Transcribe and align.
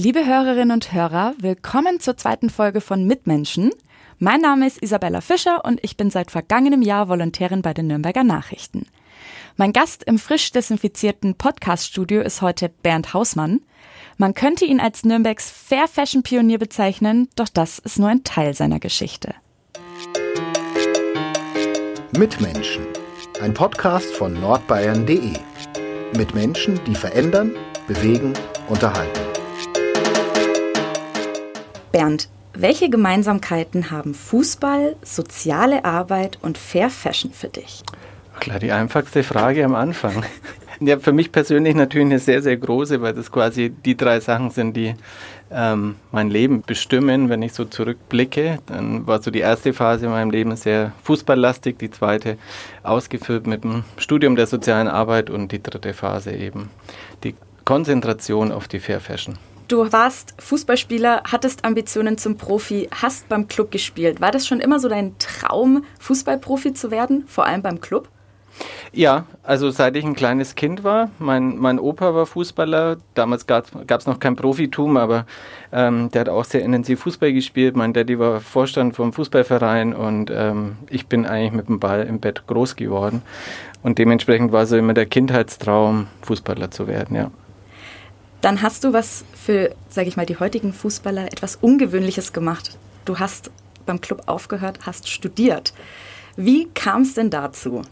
Liebe 0.00 0.24
Hörerinnen 0.24 0.70
und 0.70 0.92
Hörer, 0.92 1.34
willkommen 1.40 1.98
zur 1.98 2.16
zweiten 2.16 2.50
Folge 2.50 2.80
von 2.80 3.04
Mitmenschen. 3.04 3.72
Mein 4.20 4.40
Name 4.40 4.68
ist 4.68 4.80
Isabella 4.80 5.20
Fischer 5.20 5.64
und 5.64 5.80
ich 5.82 5.96
bin 5.96 6.08
seit 6.08 6.30
vergangenem 6.30 6.82
Jahr 6.82 7.08
Volontärin 7.08 7.62
bei 7.62 7.74
den 7.74 7.88
Nürnberger 7.88 8.22
Nachrichten. 8.22 8.86
Mein 9.56 9.72
Gast 9.72 10.04
im 10.04 10.20
frisch 10.20 10.52
desinfizierten 10.52 11.34
Podcast-Studio 11.34 12.20
ist 12.20 12.42
heute 12.42 12.68
Bernd 12.68 13.12
Hausmann. 13.12 13.60
Man 14.18 14.34
könnte 14.34 14.66
ihn 14.66 14.78
als 14.78 15.04
Nürnbergs 15.04 15.50
Fair 15.50 15.88
Fashion 15.88 16.22
Pionier 16.22 16.58
bezeichnen, 16.58 17.28
doch 17.34 17.48
das 17.48 17.80
ist 17.80 17.98
nur 17.98 18.08
ein 18.08 18.22
Teil 18.22 18.54
seiner 18.54 18.78
Geschichte. 18.78 19.34
Mitmenschen, 22.16 22.86
ein 23.42 23.52
Podcast 23.52 24.14
von 24.14 24.32
nordbayern.de. 24.40 25.32
Mit 26.16 26.36
Menschen, 26.36 26.78
die 26.86 26.94
verändern, 26.94 27.56
bewegen, 27.88 28.34
unterhalten. 28.68 29.27
Bernd, 31.92 32.28
welche 32.54 32.90
Gemeinsamkeiten 32.90 33.90
haben 33.90 34.14
Fußball, 34.14 34.96
soziale 35.02 35.84
Arbeit 35.84 36.38
und 36.42 36.58
Fair 36.58 36.90
Fashion 36.90 37.32
für 37.32 37.48
dich? 37.48 37.82
Klar, 38.40 38.58
die 38.58 38.72
einfachste 38.72 39.22
Frage 39.22 39.64
am 39.64 39.74
Anfang. 39.74 40.24
Ja, 40.80 40.96
für 41.00 41.12
mich 41.12 41.32
persönlich 41.32 41.74
natürlich 41.74 42.06
eine 42.06 42.20
sehr, 42.20 42.40
sehr 42.40 42.56
große, 42.56 43.02
weil 43.02 43.12
das 43.12 43.32
quasi 43.32 43.70
die 43.70 43.96
drei 43.96 44.20
Sachen 44.20 44.50
sind, 44.50 44.76
die 44.76 44.94
ähm, 45.50 45.96
mein 46.12 46.30
Leben 46.30 46.62
bestimmen. 46.62 47.28
Wenn 47.28 47.42
ich 47.42 47.52
so 47.52 47.64
zurückblicke, 47.64 48.60
dann 48.66 49.04
war 49.04 49.20
so 49.20 49.32
die 49.32 49.40
erste 49.40 49.72
Phase 49.72 50.06
in 50.06 50.12
meinem 50.12 50.30
Leben 50.30 50.54
sehr 50.54 50.92
fußballlastig, 51.02 51.78
die 51.78 51.90
zweite 51.90 52.38
ausgefüllt 52.84 53.48
mit 53.48 53.64
dem 53.64 53.82
Studium 53.96 54.36
der 54.36 54.46
sozialen 54.46 54.86
Arbeit 54.86 55.30
und 55.30 55.50
die 55.50 55.60
dritte 55.60 55.94
Phase 55.94 56.30
eben 56.30 56.70
die 57.24 57.34
Konzentration 57.64 58.52
auf 58.52 58.68
die 58.68 58.78
Fair 58.78 59.00
Fashion. 59.00 59.36
Du 59.68 59.92
warst 59.92 60.32
Fußballspieler, 60.38 61.24
hattest 61.30 61.66
Ambitionen 61.66 62.16
zum 62.16 62.38
Profi, 62.38 62.88
hast 62.90 63.28
beim 63.28 63.48
Club 63.48 63.70
gespielt. 63.70 64.18
War 64.18 64.30
das 64.30 64.46
schon 64.46 64.60
immer 64.60 64.80
so 64.80 64.88
dein 64.88 65.18
Traum, 65.18 65.84
Fußballprofi 66.00 66.72
zu 66.72 66.90
werden, 66.90 67.24
vor 67.26 67.44
allem 67.44 67.60
beim 67.60 67.78
Club? 67.78 68.08
Ja, 68.92 69.26
also 69.42 69.68
seit 69.68 69.94
ich 69.96 70.06
ein 70.06 70.14
kleines 70.14 70.54
Kind 70.54 70.84
war, 70.84 71.10
mein, 71.18 71.58
mein 71.58 71.78
Opa 71.78 72.14
war 72.14 72.24
Fußballer, 72.24 72.96
damals 73.12 73.46
gab 73.46 73.66
es 73.86 74.06
noch 74.06 74.18
kein 74.18 74.36
Profitum, 74.36 74.96
aber 74.96 75.26
ähm, 75.70 76.10
der 76.12 76.22
hat 76.22 76.28
auch 76.30 76.46
sehr 76.46 76.62
intensiv 76.62 77.00
Fußball 77.00 77.34
gespielt. 77.34 77.76
Mein 77.76 77.92
Daddy 77.92 78.18
war 78.18 78.40
Vorstand 78.40 78.96
vom 78.96 79.12
Fußballverein 79.12 79.94
und 79.94 80.32
ähm, 80.34 80.78
ich 80.88 81.08
bin 81.08 81.26
eigentlich 81.26 81.52
mit 81.52 81.68
dem 81.68 81.78
Ball 81.78 82.04
im 82.04 82.20
Bett 82.20 82.46
groß 82.46 82.74
geworden. 82.74 83.20
Und 83.82 83.98
dementsprechend 83.98 84.50
war 84.50 84.64
so 84.64 84.78
immer 84.78 84.94
der 84.94 85.06
Kindheitstraum, 85.06 86.06
Fußballer 86.22 86.70
zu 86.70 86.88
werden, 86.88 87.14
ja. 87.14 87.30
Dann 88.40 88.62
hast 88.62 88.84
du 88.84 88.92
was 88.92 89.24
für, 89.34 89.74
sage 89.88 90.08
ich 90.08 90.16
mal, 90.16 90.26
die 90.26 90.38
heutigen 90.38 90.72
Fußballer 90.72 91.26
etwas 91.26 91.56
Ungewöhnliches 91.56 92.32
gemacht. 92.32 92.78
Du 93.04 93.18
hast 93.18 93.50
beim 93.84 94.00
Club 94.00 94.22
aufgehört, 94.26 94.80
hast 94.86 95.08
studiert. 95.08 95.72
Wie 96.36 96.68
kam 96.74 97.02
es 97.02 97.14
denn 97.14 97.30
dazu? 97.30 97.82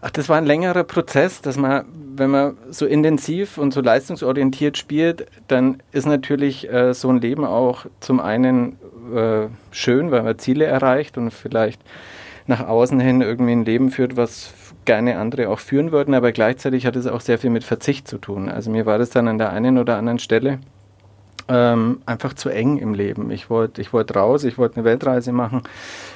Ach, 0.00 0.10
das 0.10 0.28
war 0.28 0.36
ein 0.36 0.46
längerer 0.46 0.84
Prozess, 0.84 1.40
dass 1.40 1.56
man, 1.56 1.84
wenn 2.16 2.30
man 2.30 2.56
so 2.70 2.86
intensiv 2.86 3.56
und 3.58 3.72
so 3.72 3.80
leistungsorientiert 3.80 4.76
spielt, 4.76 5.26
dann 5.48 5.82
ist 5.92 6.06
natürlich 6.06 6.68
äh, 6.70 6.92
so 6.92 7.08
ein 7.08 7.20
Leben 7.20 7.44
auch 7.44 7.86
zum 8.00 8.20
einen 8.20 8.78
äh, 9.14 9.46
schön, 9.70 10.10
weil 10.10 10.22
man 10.22 10.38
Ziele 10.38 10.64
erreicht 10.64 11.18
und 11.18 11.30
vielleicht 11.30 11.80
nach 12.46 12.66
außen 12.66 12.98
hin 12.98 13.20
irgendwie 13.20 13.52
ein 13.52 13.64
Leben 13.64 13.90
führt, 13.90 14.16
was 14.16 14.52
gerne 14.84 15.18
andere 15.18 15.48
auch 15.48 15.58
führen 15.58 15.92
würden, 15.92 16.14
aber 16.14 16.32
gleichzeitig 16.32 16.86
hat 16.86 16.96
es 16.96 17.06
auch 17.06 17.20
sehr 17.20 17.38
viel 17.38 17.50
mit 17.50 17.64
Verzicht 17.64 18.08
zu 18.08 18.18
tun. 18.18 18.48
Also 18.48 18.70
mir 18.70 18.86
war 18.86 18.98
das 18.98 19.10
dann 19.10 19.28
an 19.28 19.38
der 19.38 19.50
einen 19.50 19.78
oder 19.78 19.96
anderen 19.96 20.18
Stelle 20.18 20.58
ähm, 21.48 22.00
einfach 22.06 22.34
zu 22.34 22.48
eng 22.48 22.78
im 22.78 22.94
Leben. 22.94 23.30
Ich 23.30 23.50
wollte 23.50 23.80
ich 23.80 23.92
wollt 23.92 24.14
raus, 24.14 24.44
ich 24.44 24.58
wollte 24.58 24.76
eine 24.76 24.84
Weltreise 24.84 25.32
machen. 25.32 25.62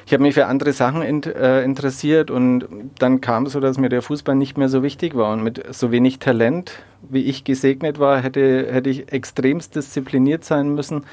Ich 0.07 0.13
habe 0.13 0.23
mich 0.23 0.35
für 0.35 0.47
andere 0.47 0.73
Sachen 0.73 1.03
in, 1.03 1.23
äh, 1.23 1.63
interessiert 1.63 2.31
und 2.31 2.67
dann 2.99 3.21
kam 3.21 3.47
es 3.47 3.53
so, 3.53 3.61
dass 3.61 3.79
mir 3.79 3.89
der 3.89 4.03
Fußball 4.03 4.35
nicht 4.35 4.57
mehr 4.57 4.69
so 4.69 4.83
wichtig 4.83 5.17
war. 5.17 5.33
Und 5.33 5.43
mit 5.43 5.75
so 5.75 5.91
wenig 5.91 6.19
Talent, 6.19 6.73
wie 7.09 7.25
ich 7.25 7.45
gesegnet 7.45 7.99
war, 7.99 8.21
hätte, 8.21 8.69
hätte 8.71 8.91
ich 8.91 9.13
extremst 9.13 9.75
diszipliniert 9.75 10.45
sein 10.45 10.75
müssen. 10.75 11.05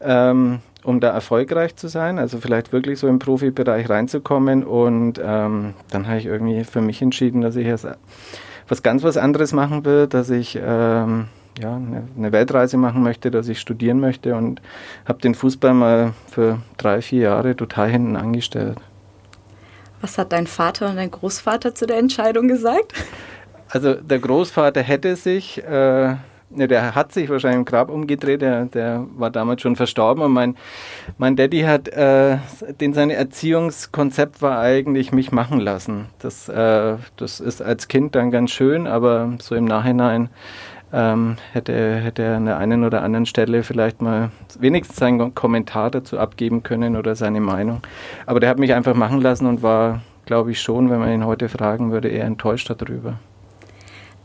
Ähm, 0.00 0.60
um 0.86 1.00
da 1.00 1.10
erfolgreich 1.10 1.74
zu 1.74 1.88
sein, 1.88 2.18
also 2.18 2.38
vielleicht 2.38 2.72
wirklich 2.72 3.00
so 3.00 3.08
im 3.08 3.18
Profibereich 3.18 3.90
reinzukommen. 3.90 4.64
Und 4.64 5.20
ähm, 5.22 5.74
dann 5.90 6.06
habe 6.06 6.18
ich 6.18 6.26
irgendwie 6.26 6.62
für 6.62 6.80
mich 6.80 7.02
entschieden, 7.02 7.40
dass 7.40 7.56
ich 7.56 7.66
jetzt 7.66 7.86
was 8.68 8.82
ganz 8.82 9.02
was 9.02 9.16
anderes 9.16 9.52
machen 9.52 9.84
will, 9.84 10.06
dass 10.06 10.30
ich 10.30 10.56
ähm, 10.62 11.26
ja, 11.60 11.74
eine, 11.74 12.04
eine, 12.16 12.32
Weltreise 12.32 12.76
machen 12.76 13.02
möchte, 13.02 13.32
dass 13.32 13.48
ich 13.48 13.58
studieren 13.58 13.98
möchte 13.98 14.36
und 14.36 14.62
habe 15.06 15.20
den 15.20 15.34
Fußball 15.34 15.74
mal 15.74 16.12
für 16.30 16.60
drei, 16.76 17.02
vier 17.02 17.22
Jahre 17.22 17.56
total 17.56 17.90
hinten 17.90 18.14
angestellt. 18.14 18.78
Was 20.00 20.18
hat 20.18 20.32
dein 20.32 20.46
Vater 20.46 20.88
und 20.90 20.96
dein 20.96 21.10
Großvater 21.10 21.74
zu 21.74 21.86
der 21.86 21.98
Entscheidung 21.98 22.46
gesagt? 22.46 22.92
Also 23.70 23.94
der 23.94 24.20
Großvater 24.20 24.82
hätte 24.82 25.16
sich 25.16 25.64
äh, 25.64 26.14
Der 26.48 26.94
hat 26.94 27.12
sich 27.12 27.28
wahrscheinlich 27.28 27.58
im 27.58 27.64
Grab 27.64 27.90
umgedreht, 27.90 28.40
der, 28.40 28.66
der 28.66 29.04
war 29.16 29.30
damals 29.30 29.62
schon 29.62 29.74
verstorben 29.74 30.22
und 30.22 30.32
mein, 30.32 30.56
mein 31.18 31.34
Daddy 31.34 31.62
hat, 31.62 31.88
äh, 31.88 32.38
den 32.80 32.94
sein 32.94 33.10
Erziehungskonzept 33.10 34.42
war 34.42 34.60
eigentlich 34.60 35.10
mich 35.10 35.32
machen 35.32 35.58
lassen. 35.58 36.06
Das, 36.20 36.48
äh, 36.48 36.96
das 37.16 37.40
ist 37.40 37.62
als 37.62 37.88
Kind 37.88 38.14
dann 38.14 38.30
ganz 38.30 38.52
schön, 38.52 38.86
aber 38.86 39.34
so 39.40 39.56
im 39.56 39.64
Nachhinein 39.64 40.30
ähm, 40.92 41.36
hätte, 41.52 41.96
hätte 41.96 42.22
er 42.22 42.36
an 42.36 42.46
der 42.46 42.58
einen 42.58 42.84
oder 42.84 43.02
anderen 43.02 43.26
Stelle 43.26 43.62
vielleicht 43.62 44.00
mal 44.00 44.30
wenigstens 44.58 44.96
seinen 44.98 45.34
Kommentar 45.34 45.90
dazu 45.90 46.18
abgeben 46.18 46.62
können 46.62 46.96
oder 46.96 47.16
seine 47.16 47.40
Meinung. 47.40 47.82
Aber 48.24 48.40
der 48.40 48.48
hat 48.48 48.58
mich 48.58 48.72
einfach 48.72 48.94
machen 48.94 49.20
lassen 49.20 49.46
und 49.46 49.62
war, 49.62 50.00
glaube 50.26 50.52
ich, 50.52 50.60
schon, 50.60 50.90
wenn 50.90 51.00
man 51.00 51.12
ihn 51.12 51.26
heute 51.26 51.48
fragen 51.48 51.90
würde, 51.90 52.08
eher 52.08 52.24
enttäuscht 52.24 52.70
darüber. 52.70 53.18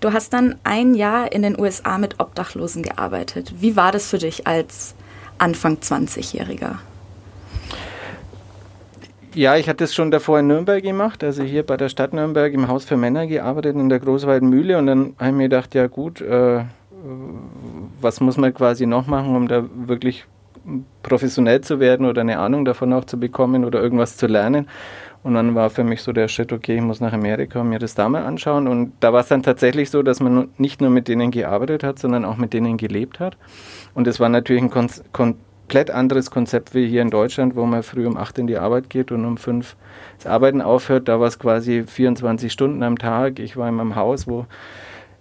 Du 0.01 0.13
hast 0.13 0.33
dann 0.33 0.55
ein 0.63 0.95
Jahr 0.95 1.31
in 1.31 1.43
den 1.43 1.59
USA 1.59 1.99
mit 1.99 2.19
Obdachlosen 2.19 2.81
gearbeitet. 2.81 3.53
Wie 3.59 3.75
war 3.75 3.91
das 3.91 4.07
für 4.07 4.17
dich 4.17 4.47
als 4.47 4.95
Anfang 5.37 5.75
20-Jähriger? 5.75 6.79
Ja, 9.35 9.55
ich 9.55 9.69
hatte 9.69 9.83
es 9.83 9.93
schon 9.93 10.09
davor 10.09 10.39
in 10.39 10.47
Nürnberg 10.47 10.81
gemacht, 10.81 11.23
also 11.23 11.43
hier 11.43 11.63
bei 11.63 11.77
der 11.77 11.87
Stadt 11.87 12.13
Nürnberg 12.13 12.51
im 12.51 12.67
Haus 12.67 12.83
für 12.83 12.97
Männer 12.97 13.27
gearbeitet 13.27 13.75
in 13.75 13.89
der 13.89 13.99
Großweiten 13.99 14.49
Mühle 14.49 14.79
und 14.79 14.87
dann 14.87 15.15
habe 15.19 15.29
ich 15.29 15.35
mir 15.35 15.43
gedacht, 15.43 15.75
ja 15.75 15.85
gut, 15.85 16.19
äh, 16.19 16.65
was 18.01 18.19
muss 18.19 18.37
man 18.37 18.53
quasi 18.53 18.87
noch 18.87 19.05
machen, 19.05 19.35
um 19.35 19.47
da 19.47 19.63
wirklich 19.73 20.25
professionell 21.03 21.61
zu 21.61 21.79
werden 21.79 22.05
oder 22.05 22.21
eine 22.21 22.39
Ahnung 22.39 22.65
davon 22.65 22.91
auch 22.93 23.05
zu 23.05 23.19
bekommen 23.19 23.65
oder 23.65 23.81
irgendwas 23.81 24.17
zu 24.17 24.27
lernen. 24.27 24.67
Und 25.23 25.35
dann 25.35 25.53
war 25.53 25.69
für 25.69 25.83
mich 25.83 26.01
so 26.01 26.13
der 26.13 26.27
Schritt, 26.27 26.51
okay, 26.51 26.77
ich 26.77 26.81
muss 26.81 26.99
nach 26.99 27.13
Amerika 27.13 27.61
und 27.61 27.69
mir 27.69 27.79
das 27.79 27.93
da 27.93 28.09
mal 28.09 28.23
anschauen. 28.23 28.67
Und 28.67 28.93
da 29.01 29.13
war 29.13 29.21
es 29.21 29.27
dann 29.27 29.43
tatsächlich 29.43 29.91
so, 29.91 30.01
dass 30.01 30.19
man 30.19 30.49
nicht 30.57 30.81
nur 30.81 30.89
mit 30.89 31.07
denen 31.07 31.29
gearbeitet 31.29 31.83
hat, 31.83 31.99
sondern 31.99 32.25
auch 32.25 32.37
mit 32.37 32.53
denen 32.53 32.77
gelebt 32.77 33.19
hat. 33.19 33.37
Und 33.93 34.07
es 34.07 34.19
war 34.19 34.29
natürlich 34.29 34.63
ein 34.63 34.71
kon 34.71 34.89
komplett 35.71 35.91
anderes 35.91 36.29
Konzept 36.29 36.75
wie 36.75 36.85
hier 36.85 37.01
in 37.01 37.11
Deutschland, 37.11 37.55
wo 37.55 37.65
man 37.65 37.81
früh 37.81 38.05
um 38.05 38.17
acht 38.17 38.37
in 38.37 38.45
die 38.45 38.57
Arbeit 38.57 38.89
geht 38.89 39.09
und 39.09 39.23
um 39.23 39.37
fünf 39.37 39.77
das 40.17 40.27
Arbeiten 40.27 40.61
aufhört. 40.61 41.07
Da 41.07 41.21
war 41.21 41.27
es 41.29 41.39
quasi 41.39 41.85
24 41.85 42.51
Stunden 42.51 42.83
am 42.83 42.97
Tag. 42.97 43.39
Ich 43.39 43.55
war 43.55 43.69
in 43.69 43.75
meinem 43.75 43.95
Haus, 43.95 44.27
wo 44.27 44.47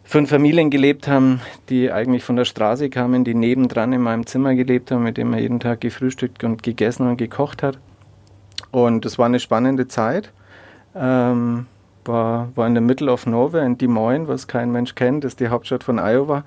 fünf 0.03 0.29
Familien 0.29 0.69
gelebt 0.69 1.07
haben, 1.07 1.41
die 1.69 1.93
eigentlich 1.93 2.25
von 2.25 2.35
der 2.35 2.47
Straße 2.47 2.91
kamen, 2.91 3.23
die 3.23 3.35
nebendran 3.35 3.93
in 3.93 4.01
meinem 4.01 4.27
Zimmer 4.27 4.57
gelebt 4.57 4.91
haben, 4.91 5.05
mit 5.05 5.19
dem 5.19 5.31
man 5.31 5.39
jeden 5.39 5.61
Tag 5.61 5.83
gefrühstückt 5.83 6.43
und 6.43 6.65
gegessen 6.65 7.07
und 7.07 7.17
gekocht 7.17 7.63
hat. 7.63 7.79
Und 8.71 9.05
es 9.05 9.19
war 9.19 9.27
eine 9.27 9.41
spannende 9.41 9.89
Zeit. 9.89 10.33
Ähm, 10.95 11.67
war, 12.05 12.49
war 12.55 12.67
in 12.67 12.75
der 12.75 12.83
Middle 12.83 13.11
of 13.11 13.27
Nowhere 13.27 13.65
in 13.65 13.79
Des 13.79 13.89
Moines, 13.89 14.29
was 14.29 14.47
kein 14.47 14.73
Mensch 14.73 14.95
kennt, 14.95 15.25
ist 15.25 15.41
die 15.41 15.49
Hauptstadt 15.49 15.85
von 15.85 15.99
Iowa. 15.99 16.45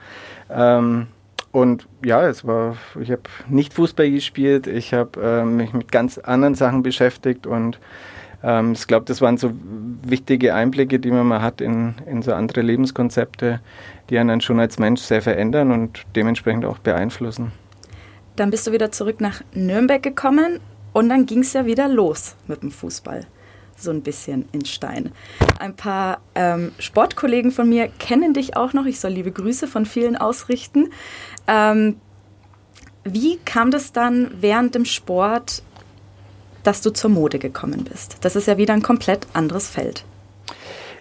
Ähm, 0.50 1.08
und 1.52 1.88
ja, 2.04 2.28
es 2.28 2.46
war, 2.46 2.78
ich 3.00 3.12
habe 3.12 3.22
nicht 3.48 3.74
Fußball 3.74 4.10
gespielt, 4.10 4.66
ich 4.66 4.94
habe 4.94 5.22
äh, 5.22 5.46
mich 5.46 5.72
mit 5.74 5.92
ganz 5.92 6.18
anderen 6.18 6.56
Sachen 6.56 6.82
beschäftigt 6.82 7.46
und 7.46 7.80
ähm, 8.44 8.72
ich 8.72 8.88
glaube, 8.88 9.06
das 9.06 9.22
waren 9.22 9.38
so 9.38 9.52
wichtige 10.02 10.56
Einblicke, 10.56 11.00
die 11.00 11.12
man 11.12 11.28
mal 11.28 11.42
hat 11.42 11.62
in, 11.62 11.94
in 12.08 12.24
so 12.24 12.34
andere 12.34 12.62
Lebenskonzepte, 12.62 13.62
die 14.10 14.18
einen 14.18 14.30
dann 14.30 14.42
schon 14.42 14.60
als 14.60 14.80
Mensch 14.80 15.02
sehr 15.02 15.22
verändern 15.22 15.72
und 15.72 16.04
dementsprechend 16.16 16.66
auch 16.66 16.80
beeinflussen. 16.80 17.52
Dann 18.36 18.50
bist 18.50 18.66
du 18.66 18.72
wieder 18.72 18.92
zurück 18.92 19.22
nach 19.22 19.42
Nürnberg 19.54 20.02
gekommen 20.02 20.60
und 20.94 21.10
dann 21.10 21.26
ging 21.26 21.40
es 21.40 21.54
ja 21.54 21.66
wieder 21.66 21.88
los 21.88 22.36
mit 22.48 22.62
dem 22.62 22.72
Fußball. 22.72 23.26
So 23.76 23.92
ein 23.92 24.02
bisschen 24.02 24.48
in 24.52 24.66
Stein. 24.66 25.12
Ein 25.60 25.76
paar 25.76 26.22
ähm, 26.36 26.72
Sportkollegen 26.80 27.52
von 27.52 27.68
mir 27.68 27.90
kennen 28.00 28.34
dich 28.34 28.56
auch 28.56 28.74
noch. 28.74 28.86
Ich 28.86 29.00
soll 29.00 29.12
liebe 29.12 29.32
Grüße 29.32 29.68
von 29.68 29.86
vielen 29.86 30.16
ausrichten. 30.16 30.92
Ähm, 31.48 31.98
wie 33.04 33.38
kam 33.38 33.72
das 33.72 33.92
dann 33.92 34.32
während 34.40 34.76
dem 34.76 34.86
Sport, 34.86 35.64
dass 36.64 36.82
du 36.82 36.92
zur 36.92 37.10
Mode 37.10 37.40
gekommen 37.40 37.84
bist? 37.84 38.18
Das 38.22 38.36
ist 38.36 38.48
ja 38.48 38.58
wieder 38.58 38.74
ein 38.74 38.84
komplett 38.84 39.28
anderes 39.34 39.68
Feld. 39.68 40.06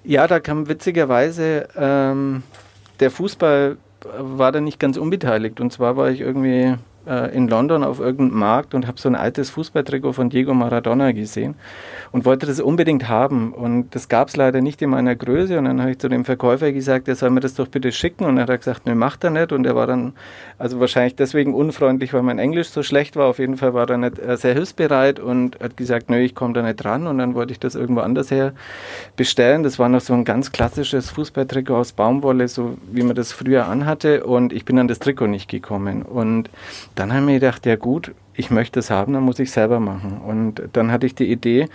Ja, 0.03 0.27
da 0.27 0.41
kam 0.41 0.69
witzigerweise 0.69 1.69
ähm, 1.77 2.43
der 2.99 3.11
Fußball 3.11 3.77
war 4.19 4.50
da 4.50 4.61
nicht 4.61 4.81
ganz 4.81 4.97
unbeteiligt. 4.97 5.61
Und 5.61 5.73
zwar 5.73 5.97
war 5.97 6.11
ich 6.11 6.21
irgendwie 6.21 6.75
äh, 7.06 7.34
in 7.34 7.49
London 7.49 7.84
auf 7.84 8.00
irgendeinem 8.00 8.38
Markt 8.38 8.75
und 8.75 8.87
habe 8.87 9.00
so 9.00 9.08
ein 9.08 9.14
altes 9.14 9.50
Fußballtrikot 9.50 10.12
von 10.12 10.31
Diego 10.31 10.54
Maradona 10.54 11.12
gesehen 11.12 11.54
und 12.12 12.25
wollte 12.25 12.46
das 12.46 12.60
unbedingt 12.60 13.08
haben. 13.08 13.52
Und 13.52 13.94
das 13.94 14.08
gab 14.08 14.28
es 14.28 14.37
leider 14.37 14.60
nicht 14.60 14.82
in 14.82 14.90
meiner 14.90 15.16
Größe. 15.16 15.58
Und 15.58 15.64
dann 15.64 15.81
habe 15.81 15.93
ich 15.93 15.99
zu 15.99 16.08
dem 16.08 16.25
Verkäufer 16.25 16.72
gesagt, 16.72 17.08
er 17.08 17.16
soll 17.16 17.31
mir 17.31 17.40
das 17.40 17.54
doch 17.54 17.69
bitte 17.69 17.90
schicken. 17.90 18.25
Und 18.25 18.38
er 18.38 18.46
hat 18.46 18.60
gesagt, 18.60 18.87
ne, 18.87 18.94
macht 18.94 19.25
er 19.25 19.31
nicht. 19.31 19.52
Und 19.52 19.66
er 19.66 19.75
war 19.75 19.87
dann, 19.87 20.12
also 20.58 20.78
wahrscheinlich 20.78 21.16
deswegen 21.16 21.54
unfreundlich, 21.54 22.12
weil 22.12 22.22
mein 22.22 22.38
Englisch 22.38 22.69
so 22.69 22.82
schlecht 22.82 23.16
war. 23.16 23.26
Auf 23.26 23.38
jeden 23.38 23.56
Fall 23.56 23.75
war 23.75 23.88
er 23.88 23.99
nicht 23.99 24.19
äh, 24.19 24.37
sehr 24.37 24.54
hilfsbereit 24.54 25.20
und 25.20 25.58
hat 25.60 25.76
gesagt, 25.76 26.10
nö, 26.10 26.19
ich 26.19 26.34
komme 26.34 26.54
da 26.54 26.62
nicht 26.62 26.76
dran. 26.76 27.06
Und 27.06 27.19
dann 27.19 27.34
wollte 27.34 27.52
ich 27.52 27.60
das 27.60 27.75
irgendwo 27.75 28.02
anders 28.02 28.31
her 28.31 28.52
bestellen. 29.16 29.62
Das 29.62 29.78
war 29.78 29.88
noch 29.88 30.00
so 30.00 30.12
ein 30.12 30.25
ganz 30.25 30.52
klassisches 30.52 31.10
Fußballtrikot 31.10 31.76
aus 31.76 31.93
Baumwolle, 31.93 32.49
so 32.49 32.76
wie 32.90 33.02
man 33.02 33.16
das 33.16 33.32
früher 33.32 33.66
anhatte. 33.69 34.25
Und 34.25 34.52
ich 34.52 34.64
bin 34.64 34.78
an 34.78 34.88
das 34.88 34.99
Trikot 34.99 35.26
nicht 35.26 35.49
gekommen. 35.49 36.02
Und 36.02 36.50
dann 36.94 37.11
habe 37.11 37.21
ich 37.21 37.27
mir 37.27 37.41
gedacht, 37.41 37.67
ja 37.67 37.77
gut, 37.77 38.12
ich 38.35 38.50
möchte 38.50 38.81
es 38.81 38.91
haben, 38.91 39.12
dann 39.12 39.23
muss 39.23 39.39
ich 39.39 39.49
es 39.49 39.55
selber 39.55 39.81
machen. 39.81 40.21
Und 40.21 40.62
dann 40.73 40.91
hatte 40.91 41.06
ich 41.06 41.15
die 41.15 41.31
Idee, 41.31 41.69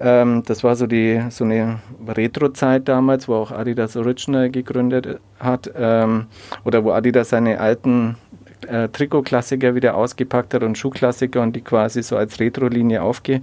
ähm, 0.00 0.42
das 0.46 0.64
war 0.64 0.74
so, 0.76 0.86
die, 0.86 1.22
so 1.30 1.44
eine 1.44 1.80
Retro-Zeit 2.06 2.88
damals, 2.88 3.28
wo 3.28 3.34
auch 3.34 3.52
Adidas 3.52 3.96
Original 3.96 4.50
gegründet 4.50 5.20
hat, 5.38 5.70
ähm, 5.76 6.26
oder 6.64 6.84
wo 6.84 6.92
Adidas 6.92 7.30
seine 7.30 7.60
alten 7.60 8.16
äh, 8.66 8.88
Trikot-Klassiker 8.88 9.74
wieder 9.74 9.94
ausgepackt 9.94 10.54
hat 10.54 10.62
und 10.62 10.76
Schuhklassiker 10.76 11.40
und 11.40 11.54
die 11.54 11.60
quasi 11.60 12.02
so 12.02 12.16
als 12.16 12.40
Retro-Linie 12.40 13.02
aufge, 13.02 13.42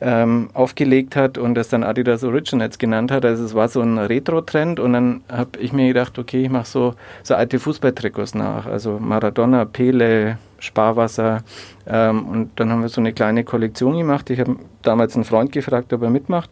ähm, 0.00 0.50
aufgelegt 0.54 1.16
hat 1.16 1.38
und 1.38 1.54
das 1.54 1.68
dann 1.68 1.82
Adidas 1.82 2.24
Originals 2.24 2.78
genannt 2.78 3.10
hat. 3.10 3.24
Also 3.24 3.44
es 3.44 3.54
war 3.54 3.68
so 3.68 3.80
ein 3.80 3.98
Retro-Trend 3.98 4.80
und 4.80 4.92
dann 4.92 5.22
habe 5.30 5.58
ich 5.58 5.72
mir 5.72 5.88
gedacht, 5.88 6.18
okay, 6.18 6.44
ich 6.44 6.50
mache 6.50 6.66
so, 6.66 6.94
so 7.22 7.34
alte 7.34 7.58
Fußballtrikots 7.58 8.34
nach. 8.34 8.66
Also 8.66 8.98
Maradona, 8.98 9.64
Pele, 9.64 10.38
Sparwasser. 10.58 11.42
Ähm, 11.86 12.26
und 12.26 12.50
dann 12.56 12.70
haben 12.70 12.82
wir 12.82 12.88
so 12.88 13.00
eine 13.00 13.12
kleine 13.12 13.44
Kollektion 13.44 13.96
gemacht. 13.96 14.30
Ich 14.30 14.40
habe 14.40 14.56
damals 14.82 15.14
einen 15.14 15.24
Freund 15.24 15.52
gefragt, 15.52 15.92
ob 15.92 16.02
er 16.02 16.10
mitmacht. 16.10 16.50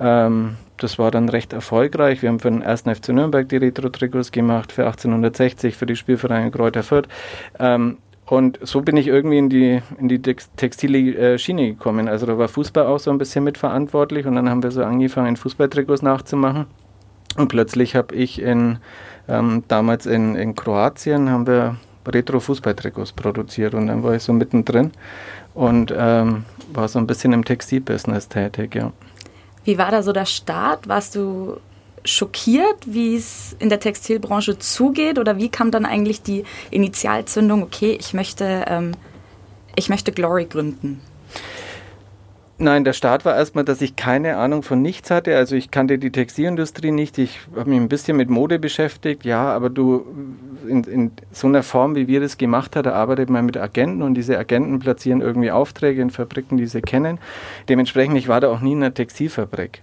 Ähm, 0.00 0.56
das 0.76 0.98
war 0.98 1.10
dann 1.10 1.28
recht 1.28 1.52
erfolgreich. 1.52 2.22
Wir 2.22 2.28
haben 2.28 2.40
für 2.40 2.50
den 2.50 2.62
1. 2.62 2.82
FC 2.82 3.10
Nürnberg 3.10 3.48
die 3.48 3.56
Retro-Trikots 3.56 4.32
gemacht, 4.32 4.72
für 4.72 4.86
1860, 4.86 5.76
für 5.76 5.86
die 5.86 5.96
Spielvereine 5.96 6.50
Kräuter 6.50 6.82
Fürth. 6.82 7.08
Ähm, 7.58 7.98
und 8.26 8.58
so 8.62 8.80
bin 8.80 8.96
ich 8.96 9.06
irgendwie 9.06 9.38
in 9.38 9.50
die, 9.50 9.82
in 9.98 10.08
die 10.08 10.20
textile 10.20 10.98
äh, 11.16 11.38
Schiene 11.38 11.68
gekommen. 11.68 12.08
Also 12.08 12.24
da 12.26 12.38
war 12.38 12.48
Fußball 12.48 12.86
auch 12.86 12.98
so 12.98 13.10
ein 13.10 13.18
bisschen 13.18 13.44
mitverantwortlich 13.44 14.26
und 14.26 14.34
dann 14.34 14.48
haben 14.48 14.62
wir 14.62 14.70
so 14.70 14.82
angefangen, 14.82 15.36
Fußballtrikots 15.36 16.02
nachzumachen. 16.02 16.66
Und 17.36 17.48
plötzlich 17.48 17.96
habe 17.96 18.14
ich 18.14 18.40
in, 18.40 18.78
ähm, 19.28 19.64
damals 19.68 20.06
in, 20.06 20.36
in 20.36 20.54
Kroatien 20.54 21.28
haben 21.30 21.46
wir 21.46 21.76
Retro-Fußballtrikots 22.06 23.12
produziert 23.12 23.74
und 23.74 23.86
dann 23.88 24.02
war 24.02 24.14
ich 24.14 24.22
so 24.22 24.32
mittendrin 24.32 24.92
und 25.54 25.92
ähm, 25.96 26.44
war 26.72 26.88
so 26.88 26.98
ein 26.98 27.06
bisschen 27.06 27.32
im 27.32 27.44
Textilbusiness 27.44 28.28
tätig, 28.28 28.74
ja. 28.74 28.92
Wie 29.64 29.78
war 29.78 29.90
da 29.90 30.02
so 30.02 30.12
der 30.12 30.26
Start? 30.26 30.88
Warst 30.88 31.14
du 31.14 31.58
schockiert, 32.04 32.76
wie 32.86 33.16
es 33.16 33.56
in 33.58 33.70
der 33.70 33.80
Textilbranche 33.80 34.58
zugeht 34.58 35.18
oder 35.18 35.38
wie 35.38 35.48
kam 35.48 35.70
dann 35.70 35.86
eigentlich 35.86 36.22
die 36.22 36.44
Initialzündung, 36.70 37.62
okay, 37.62 37.96
ich 37.98 38.12
möchte, 38.12 38.64
ähm, 38.68 38.92
ich 39.74 39.88
möchte 39.88 40.12
Glory 40.12 40.44
gründen? 40.44 41.00
Nein, 42.56 42.84
der 42.84 42.92
Start 42.92 43.24
war 43.24 43.34
erstmal, 43.34 43.64
dass 43.64 43.80
ich 43.80 43.96
keine 43.96 44.36
Ahnung 44.36 44.62
von 44.62 44.80
nichts 44.80 45.10
hatte. 45.10 45.36
Also 45.36 45.56
ich 45.56 45.72
kannte 45.72 45.98
die 45.98 46.12
Textilindustrie 46.12 46.92
nicht. 46.92 47.18
Ich 47.18 47.40
habe 47.56 47.68
mich 47.68 47.80
ein 47.80 47.88
bisschen 47.88 48.16
mit 48.16 48.30
Mode 48.30 48.60
beschäftigt. 48.60 49.24
Ja, 49.24 49.52
aber 49.52 49.70
du 49.70 50.06
in, 50.68 50.84
in 50.84 51.10
so 51.32 51.48
einer 51.48 51.64
Form, 51.64 51.96
wie 51.96 52.06
wir 52.06 52.20
das 52.20 52.38
gemacht 52.38 52.76
haben, 52.76 52.88
arbeitet 52.88 53.28
man 53.28 53.44
mit 53.44 53.56
Agenten 53.56 54.02
und 54.02 54.14
diese 54.14 54.38
Agenten 54.38 54.78
platzieren 54.78 55.20
irgendwie 55.20 55.50
Aufträge 55.50 56.00
in 56.00 56.10
Fabriken, 56.10 56.56
die 56.56 56.66
sie 56.66 56.80
kennen. 56.80 57.18
Dementsprechend, 57.68 58.16
ich 58.18 58.28
war 58.28 58.40
da 58.40 58.50
auch 58.50 58.60
nie 58.60 58.72
in 58.72 58.84
einer 58.84 58.94
Textilfabrik. 58.94 59.80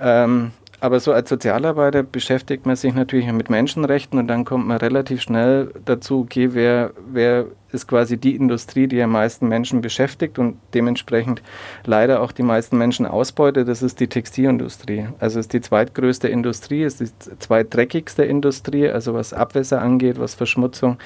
Ähm, 0.00 0.52
aber 0.80 1.00
so 1.00 1.12
als 1.12 1.28
Sozialarbeiter 1.28 2.04
beschäftigt 2.04 2.64
man 2.64 2.76
sich 2.76 2.94
natürlich 2.94 3.30
mit 3.32 3.50
Menschenrechten 3.50 4.18
und 4.18 4.28
dann 4.28 4.44
kommt 4.44 4.66
man 4.66 4.78
relativ 4.78 5.20
schnell 5.20 5.72
dazu, 5.84 6.20
okay, 6.20 6.54
wer, 6.54 6.92
wer 7.10 7.46
ist 7.72 7.86
quasi 7.86 8.16
die 8.16 8.34
Industrie, 8.34 8.86
die 8.86 9.02
am 9.02 9.12
meisten 9.12 9.48
Menschen 9.48 9.80
beschäftigt 9.80 10.38
und 10.38 10.56
dementsprechend 10.74 11.42
leider 11.84 12.22
auch 12.22 12.32
die 12.32 12.42
meisten 12.42 12.78
Menschen 12.78 13.06
ausbeutet. 13.06 13.68
Das 13.68 13.82
ist 13.82 14.00
die 14.00 14.08
Textilindustrie. 14.08 15.08
Also 15.18 15.38
ist 15.38 15.52
die 15.52 15.60
zweitgrößte 15.60 16.28
Industrie, 16.28 16.82
ist 16.82 17.00
die 17.00 17.08
zweitdreckigste 17.38 18.24
Industrie, 18.24 18.88
also 18.88 19.14
was 19.14 19.32
Abwässer 19.32 19.82
angeht, 19.82 20.18
was 20.18 20.34
Verschmutzung 20.34 20.98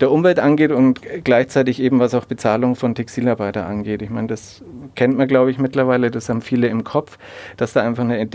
der 0.00 0.10
Umwelt 0.10 0.38
angeht 0.38 0.72
und 0.72 1.00
gleichzeitig 1.24 1.80
eben 1.80 2.00
was 2.00 2.14
auch 2.14 2.24
Bezahlung 2.24 2.74
von 2.74 2.94
Textilarbeiter 2.94 3.66
angeht. 3.66 4.02
Ich 4.02 4.10
meine, 4.10 4.26
das 4.28 4.62
kennt 4.94 5.16
man, 5.16 5.28
glaube 5.28 5.50
ich, 5.50 5.58
mittlerweile, 5.58 6.10
das 6.10 6.28
haben 6.28 6.42
viele 6.42 6.66
im 6.68 6.84
Kopf, 6.84 7.18
dass 7.56 7.72
da 7.72 7.82
einfach 7.82 8.04
eine 8.04 8.28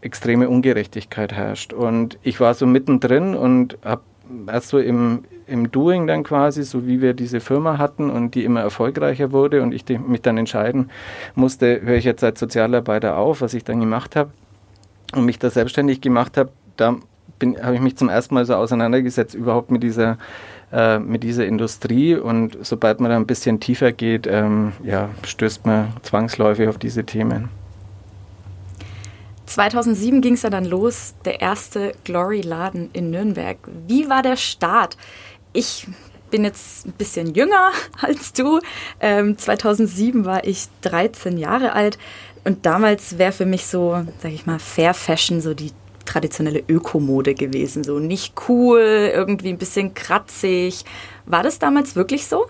extreme 0.00 0.48
Ungerechtigkeit 0.48 1.32
herrscht. 1.32 1.72
Und 1.72 2.18
ich 2.22 2.40
war 2.40 2.54
so 2.54 2.66
mittendrin 2.66 3.34
und 3.34 3.78
habe 3.82 4.02
erst 4.46 4.68
so 4.68 4.78
im, 4.78 5.24
im 5.46 5.70
Doing 5.70 6.06
dann 6.06 6.22
quasi, 6.22 6.62
so 6.62 6.86
wie 6.86 7.00
wir 7.00 7.14
diese 7.14 7.40
Firma 7.40 7.78
hatten 7.78 8.10
und 8.10 8.34
die 8.34 8.44
immer 8.44 8.60
erfolgreicher 8.60 9.32
wurde 9.32 9.62
und 9.62 9.72
ich 9.72 9.84
mich 9.88 10.22
dann 10.22 10.38
entscheiden 10.38 10.90
musste, 11.34 11.80
höre 11.82 11.96
ich 11.96 12.04
jetzt 12.04 12.24
als 12.24 12.40
Sozialarbeiter 12.40 13.16
auf, 13.16 13.40
was 13.40 13.54
ich 13.54 13.64
dann 13.64 13.80
gemacht 13.80 14.16
habe 14.16 14.30
und 15.14 15.24
mich 15.24 15.38
da 15.38 15.50
selbstständig 15.50 16.00
gemacht 16.00 16.36
habe, 16.36 16.50
da 16.76 16.96
habe 17.62 17.74
ich 17.74 17.80
mich 17.80 17.96
zum 17.96 18.08
ersten 18.08 18.34
Mal 18.34 18.44
so 18.44 18.54
auseinandergesetzt 18.54 19.34
überhaupt 19.34 19.70
mit 19.70 19.82
dieser 19.82 20.18
äh, 20.72 20.98
mit 20.98 21.24
dieser 21.24 21.46
Industrie 21.46 22.14
und 22.14 22.56
sobald 22.60 23.00
man 23.00 23.10
da 23.10 23.16
ein 23.16 23.26
bisschen 23.26 23.58
tiefer 23.58 23.90
geht, 23.92 24.28
ähm, 24.28 24.72
ja, 24.84 25.08
stößt 25.24 25.66
man 25.66 25.88
zwangsläufig 26.02 26.68
auf 26.68 26.78
diese 26.78 27.04
Themen. 27.04 27.48
2007 29.50 30.20
ging 30.20 30.34
es 30.34 30.42
ja 30.42 30.50
dann 30.50 30.64
los, 30.64 31.14
der 31.24 31.40
erste 31.40 31.92
Glory-Laden 32.04 32.90
in 32.92 33.10
Nürnberg. 33.10 33.58
Wie 33.86 34.08
war 34.08 34.22
der 34.22 34.36
Start? 34.36 34.96
Ich 35.52 35.88
bin 36.30 36.44
jetzt 36.44 36.86
ein 36.86 36.92
bisschen 36.92 37.34
jünger 37.34 37.72
als 38.00 38.32
du. 38.32 38.60
Ähm, 39.00 39.36
2007 39.36 40.24
war 40.24 40.46
ich 40.46 40.68
13 40.82 41.36
Jahre 41.36 41.72
alt 41.72 41.98
und 42.44 42.64
damals 42.64 43.18
wäre 43.18 43.32
für 43.32 43.46
mich 43.46 43.66
so, 43.66 44.04
sag 44.22 44.32
ich 44.32 44.46
mal, 44.46 44.60
Fair 44.60 44.94
Fashion 44.94 45.40
so 45.40 45.52
die 45.52 45.72
traditionelle 46.04 46.62
Ökomode 46.68 47.34
gewesen. 47.34 47.82
So 47.82 47.98
nicht 47.98 48.34
cool, 48.48 49.10
irgendwie 49.12 49.50
ein 49.50 49.58
bisschen 49.58 49.94
kratzig. 49.94 50.84
War 51.26 51.42
das 51.42 51.58
damals 51.58 51.96
wirklich 51.96 52.26
so? 52.26 52.46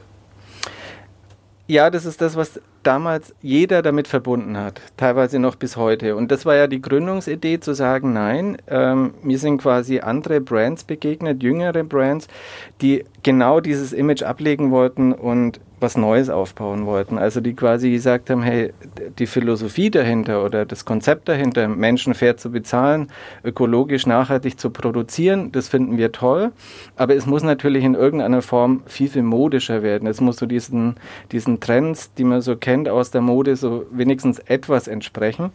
Ja, 1.70 1.88
das 1.88 2.04
ist 2.04 2.20
das, 2.20 2.34
was 2.34 2.60
damals 2.82 3.32
jeder 3.42 3.80
damit 3.80 4.08
verbunden 4.08 4.56
hat, 4.56 4.80
teilweise 4.96 5.38
noch 5.38 5.54
bis 5.54 5.76
heute. 5.76 6.16
Und 6.16 6.32
das 6.32 6.44
war 6.44 6.56
ja 6.56 6.66
die 6.66 6.82
Gründungsidee 6.82 7.60
zu 7.60 7.74
sagen, 7.74 8.12
nein, 8.12 8.56
ähm, 8.66 9.14
mir 9.22 9.38
sind 9.38 9.58
quasi 9.58 10.00
andere 10.00 10.40
Brands 10.40 10.82
begegnet, 10.82 11.44
jüngere 11.44 11.84
Brands, 11.84 12.26
die 12.80 13.04
genau 13.22 13.60
dieses 13.60 13.92
Image 13.92 14.24
ablegen 14.24 14.72
wollten 14.72 15.12
und 15.12 15.60
was 15.80 15.96
Neues 15.96 16.30
aufbauen 16.30 16.86
wollten. 16.86 17.18
Also 17.18 17.40
die 17.40 17.54
quasi 17.54 17.90
gesagt 17.90 18.30
haben, 18.30 18.42
hey, 18.42 18.72
die 19.18 19.26
Philosophie 19.26 19.90
dahinter 19.90 20.44
oder 20.44 20.64
das 20.64 20.84
Konzept 20.84 21.28
dahinter, 21.28 21.68
Menschen 21.68 22.14
fair 22.14 22.36
zu 22.36 22.50
bezahlen, 22.50 23.08
ökologisch 23.44 24.06
nachhaltig 24.06 24.58
zu 24.58 24.70
produzieren, 24.70 25.52
das 25.52 25.68
finden 25.68 25.96
wir 25.96 26.12
toll. 26.12 26.52
Aber 26.96 27.14
es 27.14 27.26
muss 27.26 27.42
natürlich 27.42 27.84
in 27.84 27.94
irgendeiner 27.94 28.42
Form 28.42 28.82
viel, 28.86 29.08
viel 29.08 29.22
modischer 29.22 29.82
werden. 29.82 30.08
Es 30.08 30.20
muss 30.20 30.36
so 30.36 30.46
diesen, 30.46 30.96
diesen 31.32 31.60
Trends, 31.60 32.12
die 32.14 32.24
man 32.24 32.40
so 32.40 32.56
kennt 32.56 32.88
aus 32.88 33.10
der 33.10 33.20
Mode, 33.20 33.56
so 33.56 33.86
wenigstens 33.90 34.38
etwas 34.38 34.88
entsprechen. 34.88 35.52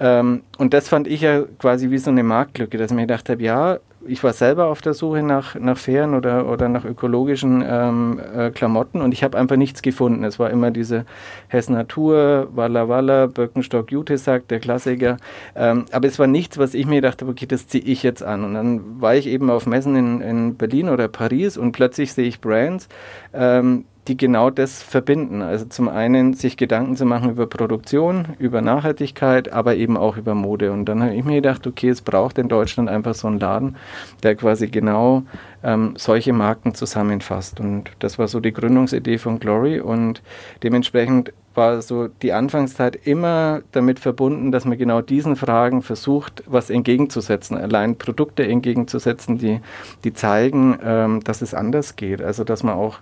Ähm, 0.00 0.42
und 0.58 0.74
das 0.74 0.88
fand 0.88 1.06
ich 1.06 1.22
ja 1.22 1.42
quasi 1.58 1.90
wie 1.90 1.98
so 1.98 2.10
eine 2.10 2.22
Marktlücke, 2.22 2.78
dass 2.78 2.90
ich 2.90 2.94
mir 2.94 3.02
gedacht 3.02 3.28
habe, 3.28 3.42
ja, 3.42 3.78
ich 4.06 4.22
war 4.22 4.32
selber 4.32 4.66
auf 4.66 4.80
der 4.80 4.94
Suche 4.94 5.22
nach, 5.22 5.54
nach 5.54 5.76
fairen 5.76 6.14
oder, 6.14 6.48
oder 6.48 6.68
nach 6.68 6.84
ökologischen 6.84 7.64
ähm, 7.66 8.20
äh, 8.34 8.50
Klamotten 8.50 9.00
und 9.00 9.12
ich 9.12 9.24
habe 9.24 9.36
einfach 9.36 9.56
nichts 9.56 9.82
gefunden. 9.82 10.24
Es 10.24 10.38
war 10.38 10.50
immer 10.50 10.70
diese 10.70 11.04
Hess 11.48 11.68
Natur, 11.68 12.48
Walla 12.54 12.88
Walla, 12.88 13.26
Birkenstock 13.26 13.90
Jutesack, 13.90 14.46
der 14.48 14.60
Klassiker. 14.60 15.16
Ähm, 15.56 15.86
aber 15.92 16.06
es 16.06 16.18
war 16.18 16.26
nichts, 16.26 16.58
was 16.58 16.74
ich 16.74 16.86
mir 16.86 17.02
dachte, 17.02 17.26
okay, 17.26 17.46
das 17.46 17.66
ziehe 17.66 17.84
ich 17.84 18.02
jetzt 18.02 18.22
an. 18.22 18.44
Und 18.44 18.54
dann 18.54 19.00
war 19.00 19.16
ich 19.16 19.26
eben 19.26 19.50
auf 19.50 19.66
Messen 19.66 19.96
in, 19.96 20.20
in 20.20 20.54
Berlin 20.56 20.88
oder 20.88 21.08
Paris 21.08 21.56
und 21.56 21.72
plötzlich 21.72 22.12
sehe 22.12 22.26
ich 22.26 22.40
Brands, 22.40 22.88
ähm, 23.34 23.84
die 24.08 24.16
genau 24.16 24.50
das 24.50 24.82
verbinden. 24.82 25.42
Also 25.42 25.66
zum 25.66 25.88
einen 25.88 26.34
sich 26.34 26.56
Gedanken 26.56 26.96
zu 26.96 27.04
machen 27.04 27.30
über 27.30 27.46
Produktion, 27.46 28.26
über 28.38 28.62
Nachhaltigkeit, 28.62 29.52
aber 29.52 29.76
eben 29.76 29.96
auch 29.96 30.16
über 30.16 30.34
Mode. 30.34 30.72
Und 30.72 30.86
dann 30.86 31.02
habe 31.02 31.14
ich 31.14 31.24
mir 31.24 31.36
gedacht, 31.36 31.66
okay, 31.66 31.90
es 31.90 32.00
braucht 32.00 32.38
in 32.38 32.48
Deutschland 32.48 32.88
einfach 32.88 33.14
so 33.14 33.28
einen 33.28 33.38
Laden, 33.38 33.76
der 34.22 34.34
quasi 34.34 34.68
genau 34.68 35.22
ähm, 35.62 35.94
solche 35.96 36.32
Marken 36.32 36.74
zusammenfasst. 36.74 37.60
Und 37.60 37.90
das 37.98 38.18
war 38.18 38.28
so 38.28 38.40
die 38.40 38.52
Gründungsidee 38.52 39.18
von 39.18 39.38
Glory. 39.38 39.80
Und 39.80 40.22
dementsprechend 40.62 41.32
war 41.58 41.82
so 41.82 42.08
die 42.08 42.32
Anfangszeit 42.32 42.96
immer 43.04 43.60
damit 43.72 43.98
verbunden, 43.98 44.50
dass 44.50 44.64
man 44.64 44.78
genau 44.78 45.02
diesen 45.02 45.36
Fragen 45.36 45.82
versucht, 45.82 46.42
was 46.46 46.70
entgegenzusetzen, 46.70 47.58
allein 47.58 47.98
Produkte 47.98 48.48
entgegenzusetzen, 48.48 49.36
die, 49.36 49.60
die 50.04 50.14
zeigen, 50.14 50.78
ähm, 50.82 51.22
dass 51.22 51.42
es 51.42 51.52
anders 51.52 51.96
geht. 51.96 52.22
Also 52.22 52.44
dass 52.44 52.62
man 52.62 52.74
auch 52.74 53.00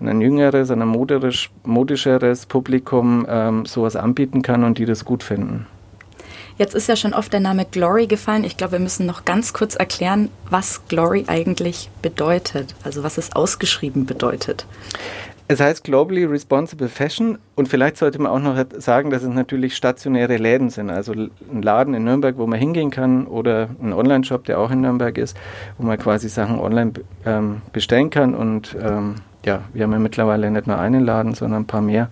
ein 0.00 0.20
jüngeres, 0.20 0.72
ein 0.72 0.80
modisch, 0.80 1.50
modischeres 1.64 2.46
Publikum 2.46 3.24
ähm, 3.28 3.66
sowas 3.66 3.94
anbieten 3.94 4.42
kann 4.42 4.64
und 4.64 4.78
die 4.78 4.86
das 4.86 5.04
gut 5.04 5.22
finden. 5.22 5.66
Jetzt 6.58 6.74
ist 6.74 6.88
ja 6.88 6.96
schon 6.96 7.14
oft 7.14 7.32
der 7.32 7.38
Name 7.38 7.64
Glory 7.70 8.08
gefallen. 8.08 8.42
Ich 8.42 8.56
glaube, 8.56 8.72
wir 8.72 8.78
müssen 8.80 9.06
noch 9.06 9.24
ganz 9.24 9.52
kurz 9.52 9.76
erklären, 9.76 10.28
was 10.50 10.82
Glory 10.88 11.24
eigentlich 11.28 11.88
bedeutet, 12.02 12.74
also 12.82 13.04
was 13.04 13.16
es 13.16 13.32
ausgeschrieben 13.32 14.06
bedeutet. 14.06 14.66
Es 15.50 15.60
heißt 15.60 15.82
Globally 15.82 16.26
Responsible 16.26 16.88
Fashion 16.88 17.38
und 17.54 17.68
vielleicht 17.68 17.96
sollte 17.96 18.20
man 18.20 18.30
auch 18.30 18.38
noch 18.38 18.62
sagen, 18.76 19.08
dass 19.08 19.22
es 19.22 19.30
natürlich 19.30 19.74
stationäre 19.74 20.36
Läden 20.36 20.68
sind. 20.68 20.90
Also 20.90 21.12
ein 21.12 21.62
Laden 21.62 21.94
in 21.94 22.04
Nürnberg, 22.04 22.36
wo 22.36 22.46
man 22.46 22.58
hingehen 22.58 22.90
kann 22.90 23.26
oder 23.26 23.70
ein 23.82 23.94
Online-Shop, 23.94 24.44
der 24.44 24.60
auch 24.60 24.70
in 24.70 24.82
Nürnberg 24.82 25.16
ist, 25.16 25.38
wo 25.78 25.86
man 25.86 25.98
quasi 25.98 26.28
Sachen 26.28 26.60
online 26.60 26.92
ähm, 27.24 27.62
bestellen 27.72 28.10
kann. 28.10 28.34
Und 28.34 28.76
ähm, 28.78 29.14
ja, 29.42 29.62
wir 29.72 29.84
haben 29.84 29.92
ja 29.92 29.98
mittlerweile 29.98 30.50
nicht 30.50 30.66
nur 30.66 30.78
einen 30.78 31.02
Laden, 31.02 31.32
sondern 31.32 31.62
ein 31.62 31.66
paar 31.66 31.80
mehr, 31.80 32.10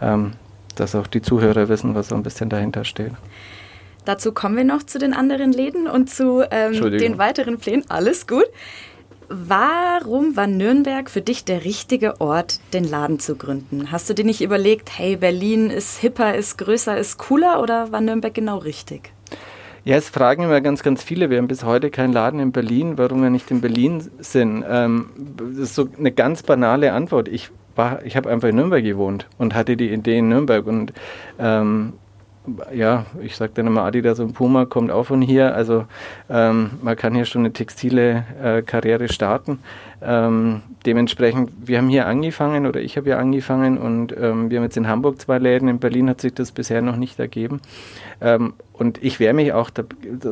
ähm, 0.00 0.32
dass 0.74 0.94
auch 0.94 1.06
die 1.08 1.20
Zuhörer 1.20 1.68
wissen, 1.68 1.94
was 1.94 2.08
so 2.08 2.14
ein 2.14 2.22
bisschen 2.22 2.48
dahinter 2.48 2.84
steht. 2.84 3.12
Dazu 4.06 4.32
kommen 4.32 4.56
wir 4.56 4.64
noch 4.64 4.82
zu 4.82 4.98
den 4.98 5.12
anderen 5.12 5.52
Läden 5.52 5.86
und 5.88 6.08
zu 6.08 6.42
ähm, 6.50 6.72
den 6.72 7.18
weiteren 7.18 7.58
Plänen. 7.58 7.84
Alles 7.90 8.26
gut. 8.26 8.46
Warum 9.30 10.36
war 10.36 10.46
Nürnberg 10.46 11.10
für 11.10 11.20
dich 11.20 11.44
der 11.44 11.64
richtige 11.64 12.18
Ort, 12.18 12.60
den 12.72 12.84
Laden 12.84 13.18
zu 13.18 13.36
gründen? 13.36 13.92
Hast 13.92 14.08
du 14.08 14.14
dir 14.14 14.24
nicht 14.24 14.40
überlegt, 14.40 14.98
hey, 14.98 15.16
Berlin 15.16 15.68
ist 15.68 15.98
hipper, 15.98 16.34
ist 16.34 16.56
größer, 16.56 16.96
ist 16.96 17.18
cooler 17.18 17.62
oder 17.62 17.92
war 17.92 18.00
Nürnberg 18.00 18.32
genau 18.32 18.56
richtig? 18.56 19.12
Ja, 19.84 19.96
es 19.96 20.08
fragen 20.08 20.44
immer 20.44 20.62
ganz, 20.62 20.82
ganz 20.82 21.02
viele. 21.02 21.28
Wir 21.28 21.36
haben 21.36 21.48
bis 21.48 21.62
heute 21.62 21.90
keinen 21.90 22.14
Laden 22.14 22.40
in 22.40 22.52
Berlin, 22.52 22.96
warum 22.96 23.22
wir 23.22 23.28
nicht 23.28 23.50
in 23.50 23.60
Berlin 23.60 24.02
sind. 24.18 24.64
Ähm, 24.66 25.10
das 25.36 25.56
ist 25.58 25.74
so 25.74 25.88
eine 25.98 26.10
ganz 26.10 26.42
banale 26.42 26.94
Antwort. 26.94 27.28
Ich, 27.28 27.50
ich 28.04 28.16
habe 28.16 28.30
einfach 28.30 28.48
in 28.48 28.56
Nürnberg 28.56 28.82
gewohnt 28.82 29.26
und 29.36 29.54
hatte 29.54 29.76
die 29.76 29.90
Idee 29.90 30.18
in 30.18 30.30
Nürnberg 30.30 30.66
und 30.66 30.94
ähm, 31.38 31.92
ja, 32.72 33.06
ich 33.20 33.36
sage 33.36 33.52
dann 33.54 33.66
immer, 33.66 33.82
Adidas 33.82 34.20
und 34.20 34.32
Puma 34.32 34.64
kommt 34.64 34.90
auch 34.90 35.04
von 35.04 35.22
hier. 35.22 35.54
Also 35.54 35.84
ähm, 36.28 36.70
man 36.82 36.96
kann 36.96 37.14
hier 37.14 37.24
schon 37.24 37.42
eine 37.42 37.52
textile 37.52 38.24
äh, 38.42 38.62
Karriere 38.62 39.08
starten. 39.08 39.60
Ähm, 40.00 40.62
dementsprechend, 40.86 41.50
wir 41.64 41.78
haben 41.78 41.88
hier 41.88 42.06
angefangen 42.06 42.66
oder 42.66 42.80
ich 42.80 42.96
habe 42.96 43.06
hier 43.06 43.18
angefangen 43.18 43.78
und 43.78 44.14
ähm, 44.16 44.48
wir 44.48 44.58
haben 44.58 44.64
jetzt 44.64 44.76
in 44.76 44.86
Hamburg 44.86 45.20
zwei 45.20 45.38
Läden, 45.38 45.68
in 45.68 45.80
Berlin 45.80 46.08
hat 46.08 46.20
sich 46.20 46.34
das 46.34 46.52
bisher 46.52 46.82
noch 46.82 46.96
nicht 46.96 47.18
ergeben. 47.18 47.60
Ähm, 48.20 48.54
und 48.72 49.02
ich 49.02 49.18
wehre 49.18 49.34
mich 49.34 49.52
auch 49.52 49.70
da, 49.70 49.82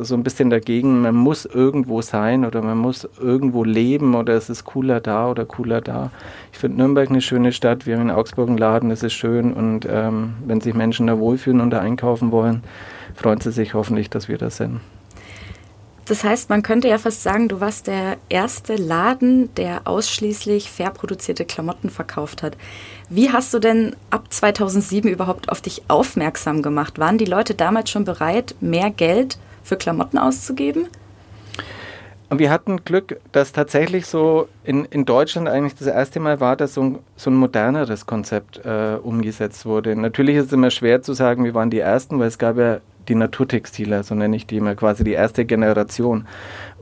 so 0.03 0.15
ein 0.15 0.23
bisschen 0.23 0.49
dagegen, 0.49 1.01
man 1.01 1.15
muss 1.15 1.45
irgendwo 1.45 2.01
sein 2.01 2.45
oder 2.45 2.61
man 2.61 2.77
muss 2.77 3.09
irgendwo 3.19 3.65
leben 3.65 4.15
oder 4.15 4.35
es 4.35 4.49
ist 4.49 4.63
cooler 4.63 5.01
da 5.01 5.29
oder 5.29 5.43
cooler 5.45 5.81
da. 5.81 6.11
Ich 6.53 6.59
finde 6.59 6.77
Nürnberg 6.77 7.09
eine 7.09 7.21
schöne 7.21 7.51
Stadt, 7.51 7.85
wir 7.85 7.95
haben 7.95 8.03
in 8.03 8.11
Augsburg 8.11 8.47
einen 8.47 8.57
Laden, 8.57 8.89
das 8.89 9.03
ist 9.03 9.13
schön 9.13 9.51
und 9.51 9.85
ähm, 9.89 10.35
wenn 10.45 10.61
sich 10.61 10.75
Menschen 10.75 11.07
da 11.07 11.19
wohlfühlen 11.19 11.59
und 11.59 11.71
da 11.71 11.79
einkaufen 11.79 12.31
wollen, 12.31 12.63
freuen 13.15 13.41
sie 13.41 13.51
sich 13.51 13.73
hoffentlich, 13.73 14.09
dass 14.09 14.29
wir 14.29 14.37
da 14.37 14.49
sind. 14.49 14.79
Das 16.07 16.23
heißt, 16.23 16.49
man 16.49 16.63
könnte 16.63 16.87
ja 16.87 16.97
fast 16.97 17.21
sagen, 17.21 17.49
du 17.49 17.59
warst 17.59 17.87
der 17.87 18.17
erste 18.29 18.75
Laden, 18.75 19.53
der 19.55 19.81
ausschließlich 19.85 20.71
fair 20.71 20.89
produzierte 20.89 21.43
Klamotten 21.43 21.89
verkauft 21.89 22.43
hat. 22.43 22.55
Wie 23.09 23.31
hast 23.31 23.53
du 23.53 23.59
denn 23.59 23.93
ab 24.09 24.31
2007 24.31 25.11
überhaupt 25.11 25.49
auf 25.49 25.59
dich 25.59 25.83
aufmerksam 25.89 26.61
gemacht? 26.61 26.97
Waren 26.97 27.17
die 27.17 27.25
Leute 27.25 27.55
damals 27.55 27.89
schon 27.89 28.05
bereit, 28.05 28.55
mehr 28.61 28.89
Geld 28.89 29.37
für 29.63 29.75
Klamotten 29.75 30.17
auszugeben? 30.17 30.87
Und 32.29 32.39
wir 32.39 32.49
hatten 32.49 32.83
Glück, 32.83 33.19
dass 33.31 33.53
tatsächlich 33.53 34.05
so 34.05 34.49
in, 34.65 34.85
in 34.85 35.05
Deutschland 35.05 35.47
eigentlich 35.47 35.75
das 35.75 35.87
erste 35.87 36.19
Mal 36.19 36.41
war, 36.41 36.57
dass 36.57 36.73
so 36.73 36.81
ein, 36.81 36.99
so 37.15 37.29
ein 37.29 37.35
moderneres 37.35 38.05
Konzept 38.05 38.65
äh, 38.65 38.97
umgesetzt 39.01 39.65
wurde. 39.65 39.95
Natürlich 39.95 40.35
ist 40.35 40.47
es 40.47 40.53
immer 40.53 40.69
schwer 40.69 41.01
zu 41.01 41.13
sagen, 41.13 41.45
wir 41.45 41.53
waren 41.53 41.69
die 41.69 41.79
Ersten, 41.79 42.19
weil 42.19 42.27
es 42.27 42.37
gab 42.37 42.57
ja 42.57 42.79
die 43.07 43.15
Naturtextile, 43.15 44.03
so 44.03 44.13
nenne 44.13 44.35
ich 44.35 44.45
die 44.45 44.57
immer 44.57 44.75
quasi 44.75 45.05
die 45.05 45.13
erste 45.13 45.45
Generation. 45.45 46.27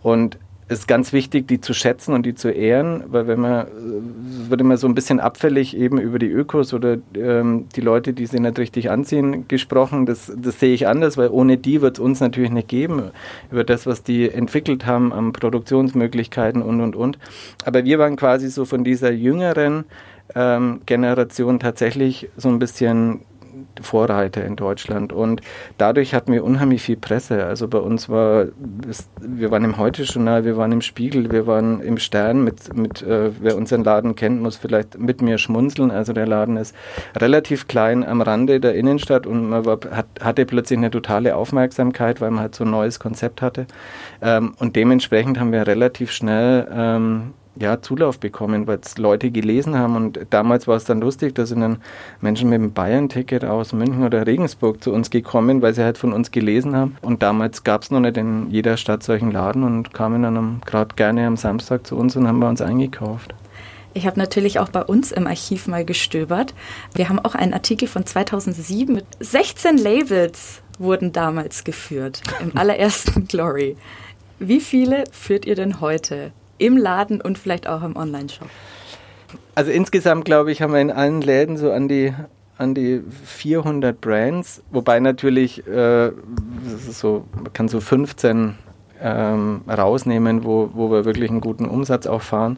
Und 0.01 0.39
es 0.67 0.79
ist 0.79 0.87
ganz 0.87 1.13
wichtig, 1.13 1.47
die 1.47 1.61
zu 1.61 1.75
schätzen 1.75 2.13
und 2.13 2.25
die 2.25 2.33
zu 2.33 2.49
ehren, 2.49 3.03
weil 3.07 3.27
wenn 3.27 3.39
man, 3.39 3.67
es 4.24 4.24
wird 4.49 4.61
immer 4.61 4.77
so 4.77 4.87
ein 4.87 4.95
bisschen 4.95 5.19
abfällig 5.19 5.75
eben 5.75 5.99
über 5.99 6.19
die 6.19 6.29
Ökos 6.29 6.73
oder 6.73 6.97
ähm, 7.15 7.67
die 7.75 7.81
Leute, 7.81 8.13
die 8.13 8.25
sie 8.25 8.39
nicht 8.39 8.57
richtig 8.59 8.89
anziehen, 8.89 9.47
gesprochen. 9.47 10.05
Das, 10.05 10.31
das 10.35 10.59
sehe 10.59 10.73
ich 10.73 10.87
anders, 10.87 11.17
weil 11.17 11.29
ohne 11.29 11.57
die 11.57 11.81
wird 11.81 11.97
es 11.97 12.03
uns 12.03 12.19
natürlich 12.19 12.51
nicht 12.51 12.67
geben, 12.67 13.11
über 13.51 13.63
das, 13.63 13.85
was 13.85 14.03
die 14.03 14.29
entwickelt 14.29 14.85
haben 14.85 15.13
an 15.13 15.33
Produktionsmöglichkeiten 15.33 16.61
und, 16.61 16.81
und, 16.81 16.95
und. 16.95 17.19
Aber 17.65 17.83
wir 17.85 17.99
waren 17.99 18.15
quasi 18.15 18.49
so 18.49 18.65
von 18.65 18.83
dieser 18.83 19.11
jüngeren 19.11 19.85
ähm, 20.33 20.81
Generation 20.85 21.59
tatsächlich 21.59 22.29
so 22.37 22.49
ein 22.49 22.59
bisschen 22.59 23.21
Vorreiter 23.81 24.43
in 24.43 24.55
Deutschland. 24.55 25.13
Und 25.13 25.41
dadurch 25.77 26.13
hatten 26.13 26.31
wir 26.31 26.43
unheimlich 26.43 26.81
viel 26.81 26.97
Presse. 26.97 27.45
Also 27.45 27.67
bei 27.67 27.77
uns 27.77 28.09
war, 28.09 28.45
wir 29.21 29.51
waren 29.51 29.63
im 29.63 29.77
Heute-Journal, 29.77 30.45
wir 30.45 30.57
waren 30.57 30.71
im 30.71 30.81
Spiegel, 30.81 31.31
wir 31.31 31.47
waren 31.47 31.81
im 31.81 31.97
Stern 31.97 32.43
mit, 32.43 32.75
mit 32.75 33.01
äh, 33.01 33.31
wer 33.39 33.57
unseren 33.57 33.83
Laden 33.83 34.15
kennt, 34.15 34.41
muss 34.41 34.57
vielleicht 34.57 34.97
mit 34.97 35.21
mir 35.21 35.37
schmunzeln. 35.37 35.91
Also 35.91 36.13
der 36.13 36.27
Laden 36.27 36.57
ist 36.57 36.75
relativ 37.15 37.67
klein 37.67 38.03
am 38.03 38.21
Rande 38.21 38.59
der 38.59 38.75
Innenstadt 38.75 39.27
und 39.27 39.49
man 39.49 39.65
war, 39.65 39.79
hat, 39.91 40.07
hatte 40.21 40.45
plötzlich 40.45 40.77
eine 40.77 40.91
totale 40.91 41.35
Aufmerksamkeit, 41.35 42.21
weil 42.21 42.31
man 42.31 42.41
halt 42.41 42.55
so 42.55 42.63
ein 42.63 42.71
neues 42.71 42.99
Konzept 42.99 43.41
hatte. 43.41 43.67
Ähm, 44.21 44.53
und 44.59 44.75
dementsprechend 44.75 45.39
haben 45.39 45.51
wir 45.51 45.67
relativ 45.67 46.11
schnell 46.11 46.67
ähm, 46.71 47.33
ja, 47.59 47.81
Zulauf 47.81 48.19
bekommen, 48.19 48.67
weil 48.67 48.79
es 48.79 48.97
Leute 48.97 49.31
gelesen 49.31 49.77
haben. 49.77 49.95
Und 49.95 50.19
damals 50.29 50.67
war 50.67 50.75
es 50.75 50.85
dann 50.85 51.01
lustig, 51.01 51.35
da 51.35 51.45
sind 51.45 51.61
dann 51.61 51.77
Menschen 52.21 52.49
mit 52.49 52.59
dem 52.59 52.73
Bayern-Ticket 52.73 53.45
aus 53.45 53.73
München 53.73 54.03
oder 54.03 54.27
Regensburg 54.27 54.83
zu 54.83 54.91
uns 54.91 55.09
gekommen, 55.09 55.61
weil 55.61 55.73
sie 55.73 55.83
halt 55.83 55.97
von 55.97 56.13
uns 56.13 56.31
gelesen 56.31 56.75
haben. 56.75 56.97
Und 57.01 57.23
damals 57.23 57.63
gab 57.63 57.83
es 57.83 57.91
noch 57.91 57.99
nicht 57.99 58.17
in 58.17 58.49
jeder 58.49 58.77
Stadt 58.77 59.03
solchen 59.03 59.31
Laden 59.31 59.63
und 59.63 59.93
kamen 59.93 60.23
dann 60.23 60.61
gerade 60.65 60.95
gerne 60.95 61.27
am 61.27 61.37
Samstag 61.37 61.87
zu 61.87 61.95
uns 61.95 62.15
und 62.15 62.27
haben 62.27 62.39
bei 62.39 62.49
uns 62.49 62.61
eingekauft. 62.61 63.33
Ich 63.93 64.05
habe 64.05 64.19
natürlich 64.19 64.59
auch 64.59 64.67
bei 64.67 64.83
uns 64.83 65.13
im 65.13 65.25
Archiv 65.25 65.67
mal 65.67 65.85
gestöbert. 65.85 66.53
Wir 66.93 67.07
haben 67.07 67.19
auch 67.19 67.33
einen 67.33 67.53
Artikel 67.53 67.87
von 67.87 68.05
2007 68.05 68.93
mit 68.93 69.05
16 69.21 69.77
Labels 69.77 70.61
wurden 70.77 71.13
damals 71.13 71.63
geführt 71.63 72.21
im 72.41 72.57
allerersten 72.57 73.25
Glory. 73.27 73.77
Wie 74.37 74.59
viele 74.59 75.05
führt 75.13 75.45
ihr 75.45 75.55
denn 75.55 75.79
heute? 75.79 76.33
Im 76.57 76.77
Laden 76.77 77.21
und 77.21 77.37
vielleicht 77.37 77.67
auch 77.67 77.83
im 77.83 77.95
Online-Shop? 77.95 78.49
Also 79.55 79.71
insgesamt, 79.71 80.25
glaube 80.25 80.51
ich, 80.51 80.61
haben 80.61 80.73
wir 80.73 80.81
in 80.81 80.91
allen 80.91 81.21
Läden 81.21 81.57
so 81.57 81.71
an 81.71 81.87
die, 81.87 82.13
an 82.57 82.73
die 82.73 83.01
400 83.25 83.99
Brands, 83.99 84.61
wobei 84.71 84.99
natürlich 84.99 85.65
äh, 85.67 86.11
so, 86.89 87.25
man 87.33 87.53
kann 87.53 87.67
so 87.67 87.79
15 87.79 88.55
ähm, 89.01 89.61
rausnehmen, 89.67 90.43
wo, 90.43 90.69
wo 90.73 90.91
wir 90.91 91.05
wirklich 91.05 91.29
einen 91.29 91.41
guten 91.41 91.65
Umsatz 91.65 92.07
auch 92.07 92.21
fahren. 92.21 92.57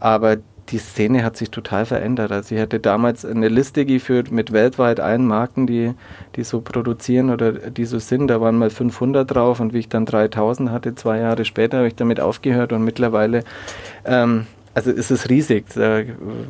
Aber 0.00 0.36
die 0.70 0.78
Szene 0.78 1.24
hat 1.24 1.36
sich 1.36 1.50
total 1.50 1.84
verändert. 1.84 2.32
Also 2.32 2.54
ich 2.54 2.60
hatte 2.60 2.80
damals 2.80 3.24
eine 3.24 3.48
Liste 3.48 3.84
geführt 3.84 4.30
mit 4.30 4.52
weltweit 4.52 5.00
allen 5.00 5.26
Marken, 5.26 5.66
die, 5.66 5.92
die 6.36 6.44
so 6.44 6.60
produzieren 6.60 7.30
oder 7.30 7.52
die 7.52 7.84
so 7.84 7.98
sind. 7.98 8.28
Da 8.28 8.40
waren 8.40 8.56
mal 8.56 8.70
500 8.70 9.30
drauf 9.30 9.60
und 9.60 9.74
wie 9.74 9.80
ich 9.80 9.88
dann 9.88 10.06
3000 10.06 10.70
hatte, 10.70 10.94
zwei 10.94 11.18
Jahre 11.18 11.44
später, 11.44 11.78
habe 11.78 11.88
ich 11.88 11.94
damit 11.94 12.20
aufgehört 12.20 12.72
und 12.72 12.82
mittlerweile, 12.84 13.44
ähm, 14.04 14.46
also 14.72 14.90
ist 14.90 15.10
es 15.10 15.28
riesig. 15.28 15.66
Da 15.74 16.02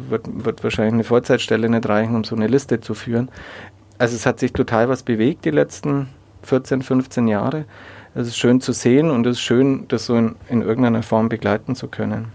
wird, 0.09 0.44
wird 0.44 0.62
wahrscheinlich 0.62 0.94
eine 0.94 1.04
Vollzeitstelle 1.04 1.68
nicht 1.68 1.88
reichen, 1.88 2.14
um 2.14 2.25
so 2.25 2.37
eine 2.37 2.47
Liste 2.47 2.80
zu 2.80 2.94
führen. 2.94 3.28
Also 3.99 4.16
es 4.16 4.26
hat 4.26 4.38
sich 4.38 4.52
total 4.52 4.88
was 4.88 5.02
bewegt 5.02 5.44
die 5.44 5.50
letzten 5.50 6.09
14, 6.42 6.83
15 6.83 7.26
Jahre. 7.26 7.64
Es 8.14 8.28
ist 8.28 8.38
schön 8.38 8.61
zu 8.61 8.73
sehen 8.73 9.11
und 9.11 9.26
es 9.26 9.38
ist 9.38 9.42
schön, 9.42 9.87
das 9.88 10.06
so 10.06 10.16
in, 10.16 10.37
in 10.49 10.62
irgendeiner 10.62 11.02
Form 11.02 11.28
begleiten 11.28 11.75
zu 11.75 11.88
können. 11.88 12.26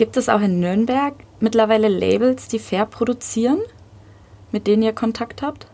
Gibt 0.00 0.16
es 0.16 0.30
auch 0.30 0.40
in 0.40 0.60
Nürnberg 0.60 1.12
mittlerweile 1.40 1.88
Labels, 1.88 2.48
die 2.48 2.58
fair 2.58 2.86
produzieren, 2.86 3.58
mit 4.50 4.66
denen 4.66 4.82
ihr 4.82 4.94
Kontakt 4.94 5.42
habt? 5.42 5.66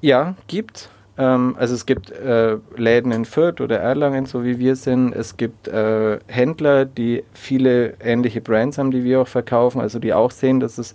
Ja, 0.00 0.36
gibt. 0.46 0.88
Ähm, 1.18 1.54
also 1.58 1.74
es 1.74 1.84
gibt 1.84 2.10
äh, 2.10 2.56
Läden 2.76 3.12
in 3.12 3.26
Fürth 3.26 3.60
oder 3.60 3.78
Erlangen, 3.78 4.24
so 4.24 4.42
wie 4.42 4.58
wir 4.58 4.74
sind. 4.74 5.12
Es 5.12 5.36
gibt 5.36 5.68
äh, 5.68 6.18
Händler, 6.28 6.86
die 6.86 7.24
viele 7.34 7.92
ähnliche 8.00 8.40
Brands 8.40 8.78
haben, 8.78 8.90
die 8.90 9.04
wir 9.04 9.20
auch 9.20 9.28
verkaufen, 9.28 9.82
also 9.82 9.98
die 9.98 10.14
auch 10.14 10.30
sehen, 10.30 10.58
dass 10.58 10.78
es 10.78 10.94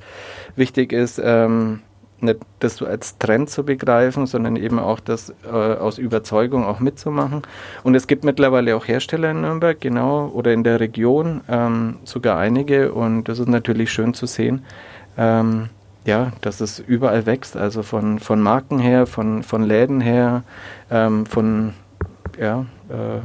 wichtig 0.55 0.93
ist, 0.93 1.21
ähm, 1.23 1.81
nicht 2.19 2.39
das 2.59 2.81
als 2.81 3.17
Trend 3.17 3.49
zu 3.49 3.63
begreifen, 3.63 4.25
sondern 4.25 4.55
eben 4.55 4.79
auch 4.79 4.99
das 4.99 5.33
äh, 5.45 5.49
aus 5.51 5.97
Überzeugung 5.97 6.65
auch 6.65 6.79
mitzumachen. 6.79 7.43
Und 7.83 7.95
es 7.95 8.07
gibt 8.07 8.23
mittlerweile 8.23 8.75
auch 8.75 8.87
Hersteller 8.87 9.31
in 9.31 9.41
Nürnberg, 9.41 9.79
genau, 9.79 10.27
oder 10.27 10.53
in 10.53 10.63
der 10.63 10.79
Region, 10.79 11.41
ähm, 11.47 11.97
sogar 12.03 12.37
einige. 12.37 12.93
Und 12.93 13.25
das 13.25 13.39
ist 13.39 13.49
natürlich 13.49 13.91
schön 13.91 14.13
zu 14.13 14.25
sehen, 14.25 14.65
ähm, 15.17 15.69
ja, 16.05 16.31
dass 16.41 16.61
es 16.61 16.79
überall 16.79 17.25
wächst, 17.25 17.57
also 17.57 17.83
von, 17.83 18.19
von 18.19 18.41
Marken 18.41 18.79
her, 18.79 19.05
von, 19.05 19.43
von 19.43 19.63
Läden 19.63 19.99
her, 19.99 20.43
ähm, 20.89 21.25
von 21.25 21.73
ja, 22.39 22.65
äh, 22.89 23.19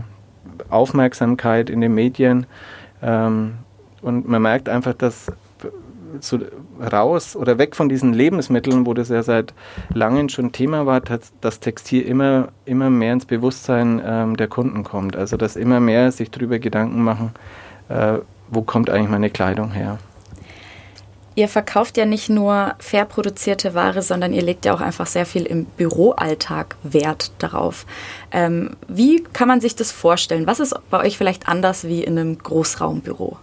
Aufmerksamkeit 0.68 1.70
in 1.70 1.80
den 1.80 1.94
Medien. 1.94 2.46
Ähm, 3.02 3.54
und 4.02 4.28
man 4.28 4.42
merkt 4.42 4.68
einfach, 4.68 4.94
dass 4.94 5.30
so 6.20 6.38
raus 6.80 7.36
oder 7.36 7.58
weg 7.58 7.76
von 7.76 7.88
diesen 7.88 8.12
Lebensmitteln, 8.12 8.86
wo 8.86 8.94
das 8.94 9.08
ja 9.08 9.22
seit 9.22 9.54
langem 9.92 10.28
schon 10.28 10.52
Thema 10.52 10.86
war, 10.86 11.00
dass 11.00 11.32
das 11.40 11.60
Textil 11.60 12.02
immer, 12.02 12.48
immer 12.64 12.90
mehr 12.90 13.12
ins 13.12 13.26
Bewusstsein 13.26 14.00
ähm, 14.04 14.36
der 14.36 14.48
Kunden 14.48 14.84
kommt. 14.84 15.16
Also 15.16 15.36
dass 15.36 15.56
immer 15.56 15.80
mehr 15.80 16.12
sich 16.12 16.30
darüber 16.30 16.58
Gedanken 16.58 17.02
machen, 17.02 17.32
äh, 17.88 18.18
wo 18.50 18.62
kommt 18.62 18.90
eigentlich 18.90 19.10
meine 19.10 19.30
Kleidung 19.30 19.72
her. 19.72 19.98
Ihr 21.34 21.48
verkauft 21.48 21.96
ja 21.96 22.04
nicht 22.04 22.28
nur 22.28 22.74
fair 22.78 23.06
produzierte 23.06 23.72
Ware, 23.72 24.02
sondern 24.02 24.34
ihr 24.34 24.42
legt 24.42 24.66
ja 24.66 24.74
auch 24.74 24.82
einfach 24.82 25.06
sehr 25.06 25.24
viel 25.24 25.46
im 25.46 25.64
Büroalltag 25.64 26.76
Wert 26.82 27.32
darauf. 27.38 27.86
Ähm, 28.32 28.76
wie 28.86 29.22
kann 29.22 29.48
man 29.48 29.62
sich 29.62 29.74
das 29.74 29.92
vorstellen? 29.92 30.46
Was 30.46 30.60
ist 30.60 30.74
bei 30.90 31.00
euch 31.00 31.16
vielleicht 31.16 31.48
anders 31.48 31.84
wie 31.84 32.04
in 32.04 32.18
einem 32.18 32.36
Großraumbüro? 32.36 33.38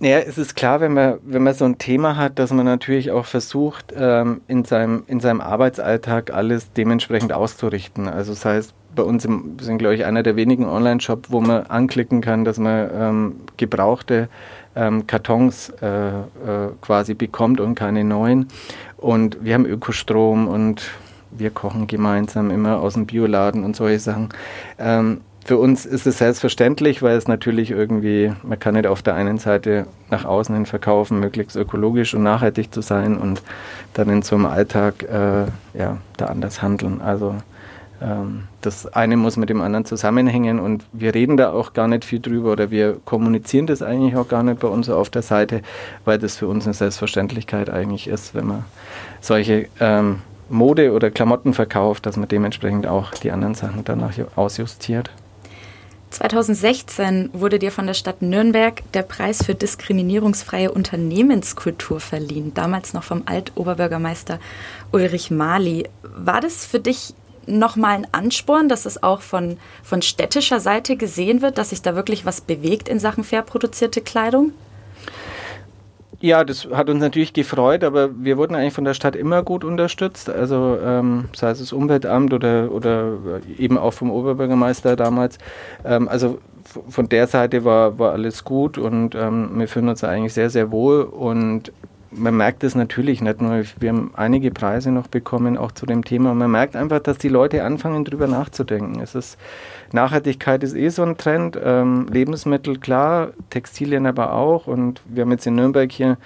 Ja, 0.00 0.18
es 0.18 0.36
ist 0.36 0.54
klar, 0.54 0.80
wenn 0.80 0.92
man, 0.92 1.18
wenn 1.22 1.42
man 1.42 1.54
so 1.54 1.64
ein 1.64 1.78
Thema 1.78 2.16
hat, 2.16 2.38
dass 2.38 2.52
man 2.52 2.66
natürlich 2.66 3.10
auch 3.10 3.24
versucht, 3.24 3.94
ähm, 3.96 4.42
in, 4.46 4.64
seinem, 4.64 5.04
in 5.06 5.20
seinem 5.20 5.40
Arbeitsalltag 5.40 6.34
alles 6.34 6.70
dementsprechend 6.74 7.32
auszurichten. 7.32 8.06
Also 8.06 8.32
das 8.32 8.44
heißt, 8.44 8.74
bei 8.94 9.02
uns 9.02 9.24
im, 9.24 9.56
sind, 9.58 9.78
glaube 9.78 9.94
ich, 9.94 10.04
einer 10.04 10.22
der 10.22 10.36
wenigen 10.36 10.66
Online-Shops, 10.66 11.30
wo 11.30 11.40
man 11.40 11.66
anklicken 11.66 12.20
kann, 12.20 12.44
dass 12.44 12.58
man 12.58 12.90
ähm, 12.94 13.36
gebrauchte 13.56 14.28
ähm, 14.74 15.06
Kartons 15.06 15.70
äh, 15.80 16.08
äh, 16.08 16.22
quasi 16.82 17.14
bekommt 17.14 17.60
und 17.60 17.74
keine 17.74 18.04
neuen. 18.04 18.48
Und 18.98 19.38
wir 19.42 19.54
haben 19.54 19.64
Ökostrom 19.64 20.46
und 20.46 20.90
wir 21.30 21.50
kochen 21.50 21.86
gemeinsam 21.86 22.50
immer 22.50 22.80
aus 22.80 22.94
dem 22.94 23.06
Bioladen 23.06 23.64
und 23.64 23.76
solche 23.76 24.00
Sachen. 24.00 24.28
Ähm, 24.78 25.22
für 25.46 25.58
uns 25.58 25.86
ist 25.86 26.08
es 26.08 26.18
selbstverständlich, 26.18 27.02
weil 27.02 27.16
es 27.16 27.28
natürlich 27.28 27.70
irgendwie, 27.70 28.32
man 28.42 28.58
kann 28.58 28.74
nicht 28.74 28.88
auf 28.88 29.00
der 29.02 29.14
einen 29.14 29.38
Seite 29.38 29.86
nach 30.10 30.24
außen 30.24 30.52
hin 30.52 30.66
verkaufen, 30.66 31.20
möglichst 31.20 31.54
ökologisch 31.54 32.14
und 32.14 32.24
nachhaltig 32.24 32.74
zu 32.74 32.80
sein 32.80 33.16
und 33.16 33.42
dann 33.94 34.10
in 34.10 34.22
so 34.22 34.34
einem 34.34 34.46
Alltag 34.46 35.04
äh, 35.04 35.46
ja, 35.78 35.98
da 36.16 36.26
anders 36.26 36.62
handeln. 36.62 37.00
Also 37.00 37.36
ähm, 38.02 38.48
das 38.60 38.92
eine 38.92 39.16
muss 39.16 39.36
mit 39.36 39.48
dem 39.48 39.60
anderen 39.60 39.84
zusammenhängen 39.84 40.58
und 40.58 40.84
wir 40.92 41.14
reden 41.14 41.36
da 41.36 41.52
auch 41.52 41.74
gar 41.74 41.86
nicht 41.86 42.04
viel 42.04 42.18
drüber 42.18 42.50
oder 42.50 42.72
wir 42.72 42.96
kommunizieren 43.04 43.68
das 43.68 43.82
eigentlich 43.82 44.16
auch 44.16 44.26
gar 44.26 44.42
nicht 44.42 44.58
bei 44.58 44.68
uns 44.68 44.90
auf 44.90 45.10
der 45.10 45.22
Seite, 45.22 45.62
weil 46.04 46.18
das 46.18 46.36
für 46.36 46.48
uns 46.48 46.64
eine 46.64 46.74
Selbstverständlichkeit 46.74 47.70
eigentlich 47.70 48.08
ist, 48.08 48.34
wenn 48.34 48.48
man 48.48 48.64
solche 49.20 49.68
ähm, 49.78 50.22
Mode 50.48 50.92
oder 50.92 51.12
Klamotten 51.12 51.54
verkauft, 51.54 52.04
dass 52.04 52.16
man 52.16 52.26
dementsprechend 52.26 52.88
auch 52.88 53.12
die 53.12 53.30
anderen 53.30 53.54
Sachen 53.54 53.84
danach 53.84 54.14
ausjustiert. 54.34 55.12
2016 56.10 57.30
wurde 57.32 57.58
dir 57.58 57.72
von 57.72 57.86
der 57.86 57.94
Stadt 57.94 58.22
Nürnberg 58.22 58.82
der 58.92 59.02
Preis 59.02 59.44
für 59.44 59.54
diskriminierungsfreie 59.54 60.70
Unternehmenskultur 60.70 62.00
verliehen, 62.00 62.54
damals 62.54 62.94
noch 62.94 63.02
vom 63.02 63.22
Altoberbürgermeister 63.26 64.38
Ulrich 64.92 65.30
Mali. 65.30 65.88
War 66.02 66.40
das 66.40 66.64
für 66.64 66.80
dich 66.80 67.14
nochmal 67.46 67.96
ein 67.96 68.06
Ansporn, 68.12 68.68
dass 68.68 68.86
es 68.86 69.02
auch 69.02 69.20
von, 69.20 69.58
von 69.82 70.02
städtischer 70.02 70.60
Seite 70.60 70.96
gesehen 70.96 71.42
wird, 71.42 71.58
dass 71.58 71.70
sich 71.70 71.82
da 71.82 71.94
wirklich 71.94 72.24
was 72.24 72.40
bewegt 72.40 72.88
in 72.88 72.98
Sachen 72.98 73.24
fair 73.24 73.42
produzierte 73.42 74.00
Kleidung? 74.00 74.52
Ja, 76.20 76.44
das 76.44 76.66
hat 76.72 76.88
uns 76.88 77.00
natürlich 77.00 77.34
gefreut, 77.34 77.84
aber 77.84 78.08
wir 78.16 78.38
wurden 78.38 78.54
eigentlich 78.54 78.72
von 78.72 78.84
der 78.84 78.94
Stadt 78.94 79.14
immer 79.14 79.42
gut 79.42 79.64
unterstützt. 79.64 80.30
Also 80.30 80.78
ähm, 80.82 81.26
sei 81.34 81.50
es 81.50 81.58
das 81.58 81.72
Umweltamt 81.72 82.32
oder, 82.32 82.72
oder 82.72 83.18
eben 83.58 83.76
auch 83.76 83.92
vom 83.92 84.10
Oberbürgermeister 84.10 84.96
damals. 84.96 85.38
Ähm, 85.84 86.08
also 86.08 86.38
von 86.88 87.08
der 87.08 87.26
Seite 87.26 87.64
war, 87.64 87.98
war 87.98 88.12
alles 88.12 88.44
gut 88.44 88.78
und 88.78 89.14
ähm, 89.14 89.50
wir 89.54 89.68
fühlen 89.68 89.88
uns 89.88 90.02
eigentlich 90.04 90.32
sehr, 90.32 90.48
sehr 90.48 90.70
wohl. 90.70 91.02
Und 91.02 91.70
man 92.10 92.36
merkt 92.36 92.64
es 92.64 92.74
natürlich 92.74 93.20
nicht 93.20 93.40
nur, 93.40 93.62
wir 93.78 93.88
haben 93.90 94.10
einige 94.14 94.50
Preise 94.50 94.90
noch 94.90 95.08
bekommen, 95.08 95.58
auch 95.58 95.72
zu 95.72 95.86
dem 95.86 96.04
Thema. 96.04 96.34
man 96.34 96.50
merkt 96.50 96.76
einfach, 96.76 97.00
dass 97.00 97.18
die 97.18 97.28
Leute 97.28 97.62
anfangen, 97.62 98.04
drüber 98.04 98.26
nachzudenken. 98.26 99.00
Es 99.00 99.14
ist, 99.14 99.38
Nachhaltigkeit 99.96 100.62
ist 100.62 100.76
eh 100.76 100.88
so 100.90 101.02
ein 101.02 101.16
Trend. 101.16 101.58
Ähm, 101.62 102.06
Lebensmittel, 102.10 102.78
klar, 102.78 103.30
Textilien 103.50 104.06
aber 104.06 104.32
auch. 104.32 104.66
Und 104.66 105.00
wir 105.06 105.22
haben 105.22 105.32
jetzt 105.32 105.46
in 105.46 105.56
Nürnberg 105.56 105.90
hier 105.90 106.18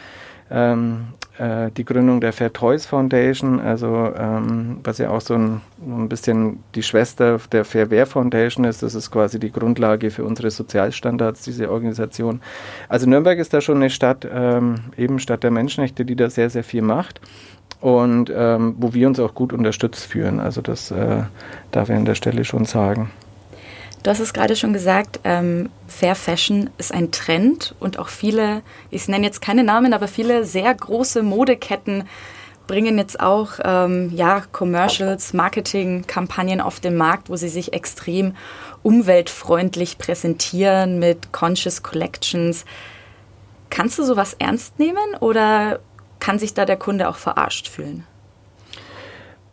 ähm, 0.50 1.06
äh, 1.38 1.70
die 1.76 1.84
Gründung 1.84 2.20
der 2.20 2.32
Fair 2.32 2.52
Toys 2.52 2.84
Foundation, 2.84 3.60
also 3.60 4.12
ähm, 4.16 4.80
was 4.84 4.98
ja 4.98 5.10
auch 5.10 5.20
so 5.20 5.34
ein, 5.34 5.60
ein 5.80 6.08
bisschen 6.08 6.62
die 6.74 6.82
Schwester 6.82 7.38
der 7.52 7.64
Fair 7.64 7.90
Wear 7.90 8.04
Foundation 8.04 8.64
ist. 8.64 8.82
Das 8.82 8.94
ist 8.94 9.10
quasi 9.10 9.38
die 9.38 9.52
Grundlage 9.52 10.10
für 10.10 10.24
unsere 10.24 10.50
Sozialstandards, 10.50 11.42
diese 11.42 11.70
Organisation. 11.70 12.40
Also 12.88 13.08
Nürnberg 13.08 13.38
ist 13.38 13.54
da 13.54 13.60
schon 13.60 13.76
eine 13.76 13.90
Stadt, 13.90 14.26
ähm, 14.30 14.76
eben 14.96 15.18
Stadt 15.18 15.42
der 15.42 15.50
Menschenrechte, 15.50 16.04
die 16.04 16.16
da 16.16 16.28
sehr, 16.28 16.50
sehr 16.50 16.64
viel 16.64 16.82
macht 16.82 17.20
und 17.80 18.30
ähm, 18.34 18.74
wo 18.78 18.92
wir 18.92 19.06
uns 19.06 19.18
auch 19.18 19.34
gut 19.34 19.52
unterstützt 19.52 20.04
fühlen. 20.04 20.40
Also 20.40 20.60
das 20.60 20.90
äh, 20.90 21.22
darf 21.70 21.88
ich 21.88 21.96
an 21.96 22.04
der 22.04 22.16
Stelle 22.16 22.44
schon 22.44 22.66
sagen. 22.66 23.10
Du 24.02 24.10
hast 24.10 24.20
es 24.20 24.32
gerade 24.32 24.56
schon 24.56 24.72
gesagt, 24.72 25.20
ähm, 25.24 25.68
Fair 25.86 26.14
Fashion 26.14 26.70
ist 26.78 26.92
ein 26.92 27.10
Trend 27.10 27.74
und 27.80 27.98
auch 27.98 28.08
viele, 28.08 28.62
ich 28.90 29.08
nenne 29.08 29.26
jetzt 29.26 29.42
keine 29.42 29.62
Namen, 29.62 29.92
aber 29.92 30.08
viele 30.08 30.44
sehr 30.44 30.74
große 30.74 31.22
Modeketten 31.22 32.04
bringen 32.66 32.98
jetzt 32.98 33.20
auch 33.20 33.54
ähm, 33.62 34.10
ja, 34.14 34.44
Commercials, 34.52 35.34
Marketing-Kampagnen 35.34 36.60
auf 36.60 36.80
den 36.80 36.96
Markt, 36.96 37.28
wo 37.28 37.36
sie 37.36 37.48
sich 37.48 37.72
extrem 37.72 38.36
umweltfreundlich 38.82 39.98
präsentieren 39.98 40.98
mit 40.98 41.32
Conscious 41.32 41.82
Collections. 41.82 42.64
Kannst 43.68 43.98
du 43.98 44.04
sowas 44.04 44.34
ernst 44.38 44.78
nehmen 44.78 45.16
oder 45.18 45.80
kann 46.20 46.38
sich 46.38 46.54
da 46.54 46.64
der 46.64 46.76
Kunde 46.76 47.08
auch 47.08 47.16
verarscht 47.16 47.68
fühlen? 47.68 48.06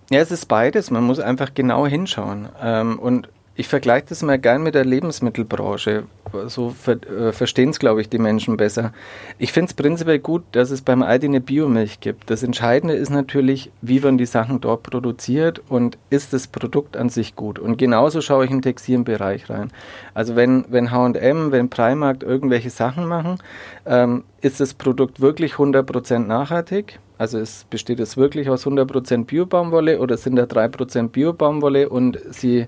Ja, 0.09 0.21
es 0.21 0.31
ist 0.31 0.45
beides. 0.45 0.91
Man 0.91 1.03
muss 1.03 1.19
einfach 1.19 1.53
genau 1.53 1.85
hinschauen. 1.87 2.49
Ähm, 2.61 2.99
und 2.99 3.29
ich 3.57 3.67
vergleiche 3.67 4.05
das 4.09 4.21
mal 4.21 4.37
gern 4.37 4.61
mit 4.61 4.75
der 4.75 4.85
Lebensmittelbranche. 4.85 6.03
So 6.45 6.69
ver 6.69 6.97
äh, 7.09 7.31
verstehen 7.31 7.69
es, 7.69 7.79
glaube 7.79 8.01
ich, 8.01 8.09
die 8.09 8.19
Menschen 8.19 8.55
besser. 8.55 8.93
Ich 9.39 9.51
finde 9.51 9.69
es 9.69 9.73
prinzipiell 9.73 10.19
gut, 10.19 10.43
dass 10.51 10.69
es 10.69 10.83
beim 10.83 11.01
Aldi 11.01 11.25
eine 11.25 11.41
Biomilch 11.41 11.99
gibt. 11.99 12.29
Das 12.29 12.43
Entscheidende 12.43 12.93
ist 12.93 13.09
natürlich, 13.09 13.71
wie 13.81 14.03
werden 14.03 14.19
die 14.19 14.27
Sachen 14.27 14.61
dort 14.61 14.83
produziert 14.83 15.61
und 15.69 15.97
ist 16.11 16.33
das 16.33 16.47
Produkt 16.47 16.95
an 16.95 17.09
sich 17.09 17.35
gut. 17.35 17.57
Und 17.57 17.77
genauso 17.77 18.21
schaue 18.21 18.45
ich 18.45 18.51
im 18.51 18.61
Textilbereich 18.61 19.49
rein. 19.49 19.71
Also 20.13 20.35
wenn, 20.35 20.65
wenn 20.69 20.91
H&M, 20.91 21.51
wenn 21.51 21.69
Primark 21.69 22.21
irgendwelche 22.21 22.69
Sachen 22.69 23.07
machen, 23.07 23.39
ähm, 23.87 24.23
ist 24.41 24.59
das 24.59 24.75
Produkt 24.75 25.19
wirklich 25.19 25.53
100% 25.53 26.19
nachhaltig? 26.19 26.99
Also 27.17 27.39
es 27.39 27.65
besteht 27.69 27.99
es 27.99 28.15
wirklich 28.17 28.49
aus 28.49 28.67
100% 28.67 29.25
Bio-Baumwolle 29.25 29.99
oder 29.99 30.17
sind 30.17 30.35
da 30.35 30.43
3% 30.43 31.09
Bio-Baumwolle 31.09 31.89
und 31.89 32.19
sie 32.29 32.67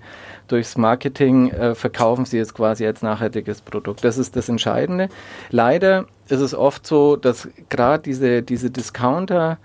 durchs 0.51 0.77
Marketing 0.77 1.51
äh, 1.51 1.75
verkaufen 1.75 2.25
sie 2.25 2.39
es 2.39 2.53
quasi 2.53 2.85
als 2.85 3.01
nachhaltiges 3.01 3.61
Produkt. 3.61 4.03
Das 4.03 4.17
ist 4.17 4.35
das 4.35 4.49
Entscheidende. 4.49 5.09
Leider 5.49 6.05
ist 6.27 6.41
es 6.41 6.53
oft 6.53 6.85
so, 6.85 7.15
dass 7.15 7.47
gerade 7.69 8.03
diese, 8.03 8.41
diese 8.43 8.69
Discounter 8.69 9.57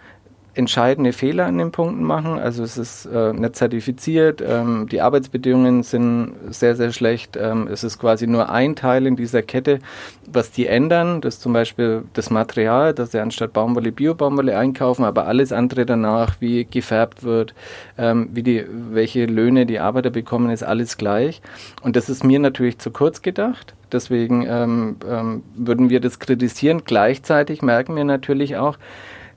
entscheidende 0.54 1.12
Fehler 1.12 1.46
an 1.46 1.58
den 1.58 1.72
Punkten 1.72 2.04
machen. 2.04 2.38
Also 2.38 2.62
es 2.62 2.78
ist 2.78 3.06
äh, 3.06 3.32
nicht 3.32 3.56
zertifiziert, 3.56 4.42
ähm, 4.46 4.88
die 4.90 5.00
Arbeitsbedingungen 5.00 5.82
sind 5.82 6.32
sehr, 6.50 6.76
sehr 6.76 6.92
schlecht. 6.92 7.36
Ähm, 7.36 7.68
es 7.70 7.84
ist 7.84 7.98
quasi 7.98 8.26
nur 8.26 8.50
ein 8.50 8.76
Teil 8.76 9.06
in 9.06 9.16
dieser 9.16 9.42
Kette, 9.42 9.80
was 10.26 10.50
die 10.50 10.66
ändern. 10.66 11.20
Das 11.20 11.34
ist 11.34 11.42
zum 11.42 11.52
Beispiel 11.52 12.04
das 12.12 12.30
Material, 12.30 12.94
dass 12.94 13.12
sie 13.12 13.20
anstatt 13.20 13.52
Baumwolle 13.52 13.92
Bio-Baumwolle 13.92 14.56
einkaufen, 14.56 15.04
aber 15.04 15.26
alles 15.26 15.52
andere 15.52 15.86
danach, 15.86 16.36
wie 16.40 16.64
gefärbt 16.64 17.24
wird, 17.24 17.54
ähm, 17.98 18.28
wie 18.32 18.42
die, 18.42 18.64
welche 18.90 19.26
Löhne 19.26 19.66
die 19.66 19.80
Arbeiter 19.80 20.10
bekommen, 20.10 20.50
ist 20.50 20.62
alles 20.62 20.96
gleich. 20.96 21.42
Und 21.82 21.96
das 21.96 22.08
ist 22.08 22.24
mir 22.24 22.38
natürlich 22.38 22.78
zu 22.78 22.90
kurz 22.90 23.22
gedacht. 23.22 23.74
Deswegen 23.92 24.44
ähm, 24.48 24.96
ähm, 25.08 25.42
würden 25.54 25.90
wir 25.90 26.00
das 26.00 26.18
kritisieren. 26.18 26.82
Gleichzeitig 26.84 27.62
merken 27.62 27.94
wir 27.94 28.04
natürlich 28.04 28.56
auch, 28.56 28.76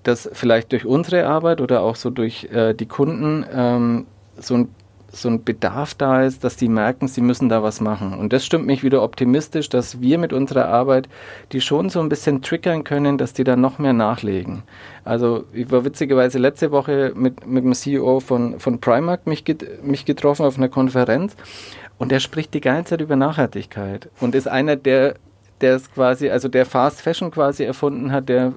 dass 0.07 0.29
vielleicht 0.33 0.71
durch 0.71 0.85
unsere 0.85 1.25
Arbeit 1.25 1.61
oder 1.61 1.81
auch 1.81 1.95
so 1.95 2.09
durch 2.09 2.45
äh, 2.45 2.73
die 2.73 2.85
Kunden 2.85 3.45
ähm, 3.53 4.05
so 4.37 4.55
ein 4.55 4.69
so 5.11 5.29
ein 5.29 5.43
Bedarf 5.43 5.93
da 5.93 6.23
ist, 6.23 6.43
dass 6.43 6.57
die 6.57 6.67
merken, 6.67 7.07
sie 7.07 7.21
müssen 7.21 7.49
da 7.49 7.63
was 7.63 7.81
machen. 7.81 8.13
Und 8.13 8.33
das 8.33 8.45
stimmt 8.45 8.65
mich 8.65 8.83
wieder 8.83 9.01
optimistisch, 9.01 9.69
dass 9.69 10.01
wir 10.01 10.17
mit 10.17 10.33
unserer 10.33 10.67
Arbeit 10.67 11.07
die 11.51 11.61
schon 11.61 11.89
so 11.89 11.99
ein 11.99 12.09
bisschen 12.09 12.41
triggern 12.41 12.83
können, 12.83 13.17
dass 13.17 13.33
die 13.33 13.43
da 13.43 13.55
noch 13.55 13.79
mehr 13.79 13.93
nachlegen. 13.93 14.63
Also 15.03 15.45
ich 15.53 15.71
war 15.71 15.85
witzigerweise 15.85 16.39
letzte 16.39 16.71
Woche 16.71 17.13
mit, 17.15 17.47
mit 17.47 17.63
dem 17.63 17.73
CEO 17.73 18.19
von, 18.19 18.59
von 18.59 18.79
Primark 18.79 19.27
mich, 19.27 19.45
get, 19.45 19.83
mich 19.83 20.05
getroffen 20.05 20.45
auf 20.45 20.57
einer 20.57 20.69
Konferenz 20.69 21.35
und 21.97 22.11
er 22.11 22.19
spricht 22.19 22.53
die 22.53 22.61
ganze 22.61 22.91
Zeit 22.91 23.01
über 23.01 23.15
Nachhaltigkeit 23.15 24.09
und 24.19 24.35
ist 24.35 24.47
einer 24.47 24.75
der 24.75 25.15
der 25.61 25.75
es 25.75 25.91
quasi, 25.91 26.29
also 26.29 26.47
der 26.47 26.65
Fast 26.65 27.01
Fashion 27.01 27.31
quasi 27.31 27.63
erfunden 27.63 28.11
hat, 28.11 28.29
der 28.29 28.53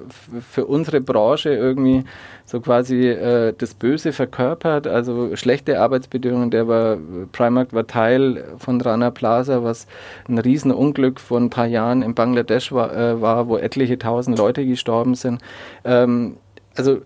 für 0.50 0.66
unsere 0.66 1.00
Branche 1.00 1.50
irgendwie 1.50 2.04
so 2.44 2.60
quasi 2.60 3.08
äh, 3.08 3.54
das 3.56 3.74
Böse 3.74 4.12
verkörpert, 4.12 4.86
also 4.86 5.34
schlechte 5.36 5.80
Arbeitsbedingungen. 5.80 6.50
Der 6.50 6.68
war, 6.68 6.98
Primark 7.32 7.72
war 7.72 7.86
Teil 7.86 8.44
von 8.58 8.80
Rana 8.80 9.10
Plaza, 9.10 9.62
was 9.62 9.86
ein 10.28 10.38
Riesenunglück 10.38 11.20
vor 11.20 11.38
ein 11.38 11.50
paar 11.50 11.66
Jahren 11.66 12.02
in 12.02 12.14
Bangladesch 12.14 12.72
war, 12.72 12.94
äh, 12.94 13.20
war 13.20 13.48
wo 13.48 13.56
etliche 13.56 13.98
tausend 13.98 14.36
Leute 14.36 14.66
gestorben 14.66 15.14
sind. 15.14 15.40
Ähm, 15.84 16.36
also 16.76 17.00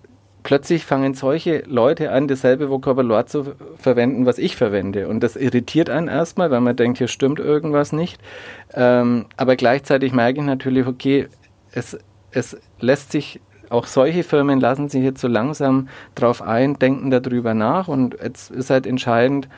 plötzlich 0.45 0.85
fangen 0.85 1.15
solche 1.15 1.65
Leute 1.67 2.13
an, 2.13 2.29
dasselbe 2.29 2.71
Vokabular 2.71 3.27
zu 3.27 3.55
verwenden, 3.77 4.27
was 4.27 4.39
ich 4.39 4.55
verwende. 4.55 5.09
Und 5.09 5.21
das 5.21 5.35
irritiert 5.35 5.91
einen 5.91 6.07
erstmal, 6.07 6.53
weil 6.53 6.61
man 6.61 6.77
denkt, 6.77 6.99
hier 6.99 7.09
stimmt 7.09 7.41
irgendwas 7.41 7.93
nicht. 7.93 8.21
Ähm, 8.75 9.27
aber 9.37 9.57
gleichzeitig 9.57 10.13
merke 10.13 10.39
ich 10.39 10.47
natürlich, 10.47 10.87
okay, 10.87 11.27
es, 11.73 11.99
es 12.31 12.57
lässt 12.79 13.11
sich, 13.11 13.41
auch 13.71 13.87
solche 13.87 14.23
Firmen 14.23 14.61
lassen 14.61 14.89
sich 14.89 15.03
jetzt 15.03 15.21
so 15.21 15.29
langsam 15.29 15.89
drauf 16.15 16.43
ein, 16.43 16.79
denken 16.79 17.11
darüber 17.11 17.55
nach. 17.55 17.89
Und 17.89 18.17
jetzt 18.23 18.51
ist 18.51 18.71
halt 18.71 18.87
entscheidend, 18.87 19.49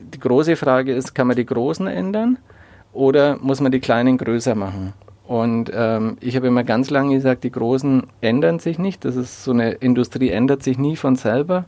die 0.00 0.20
große 0.20 0.56
Frage 0.56 0.94
ist, 0.94 1.14
kann 1.14 1.26
man 1.26 1.36
die 1.36 1.46
Großen 1.46 1.86
ändern 1.88 2.38
oder 2.92 3.36
muss 3.40 3.60
man 3.60 3.72
die 3.72 3.80
Kleinen 3.80 4.18
größer 4.18 4.54
machen? 4.54 4.94
Und 5.26 5.70
ähm, 5.74 6.16
ich 6.20 6.36
habe 6.36 6.48
immer 6.48 6.64
ganz 6.64 6.90
lange 6.90 7.14
gesagt, 7.14 7.44
die 7.44 7.52
Großen 7.52 8.04
ändern 8.20 8.58
sich 8.58 8.78
nicht. 8.78 9.04
Das 9.04 9.16
ist 9.16 9.44
so 9.44 9.52
eine 9.52 9.72
Industrie 9.72 10.30
ändert 10.30 10.62
sich 10.62 10.78
nie 10.78 10.96
von 10.96 11.16
selber. 11.16 11.64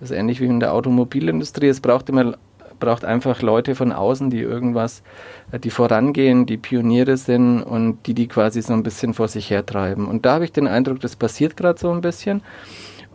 Das 0.00 0.10
ist 0.10 0.16
ähnlich 0.16 0.40
wie 0.40 0.46
in 0.46 0.60
der 0.60 0.72
Automobilindustrie. 0.72 1.68
Es 1.68 1.80
braucht 1.80 2.08
immer 2.08 2.34
braucht 2.82 3.04
einfach 3.04 3.42
Leute 3.42 3.76
von 3.76 3.92
außen, 3.92 4.28
die 4.28 4.40
irgendwas, 4.40 5.04
äh, 5.52 5.60
die 5.60 5.70
vorangehen, 5.70 6.46
die 6.46 6.56
Pioniere 6.56 7.16
sind 7.16 7.62
und 7.62 7.98
die 8.06 8.14
die 8.14 8.26
quasi 8.26 8.60
so 8.60 8.72
ein 8.72 8.82
bisschen 8.82 9.14
vor 9.14 9.28
sich 9.28 9.50
hertreiben. 9.50 10.08
Und 10.08 10.26
da 10.26 10.34
habe 10.34 10.44
ich 10.44 10.50
den 10.50 10.66
Eindruck, 10.66 10.98
das 10.98 11.14
passiert 11.14 11.56
gerade 11.56 11.78
so 11.78 11.92
ein 11.92 12.00
bisschen. 12.00 12.42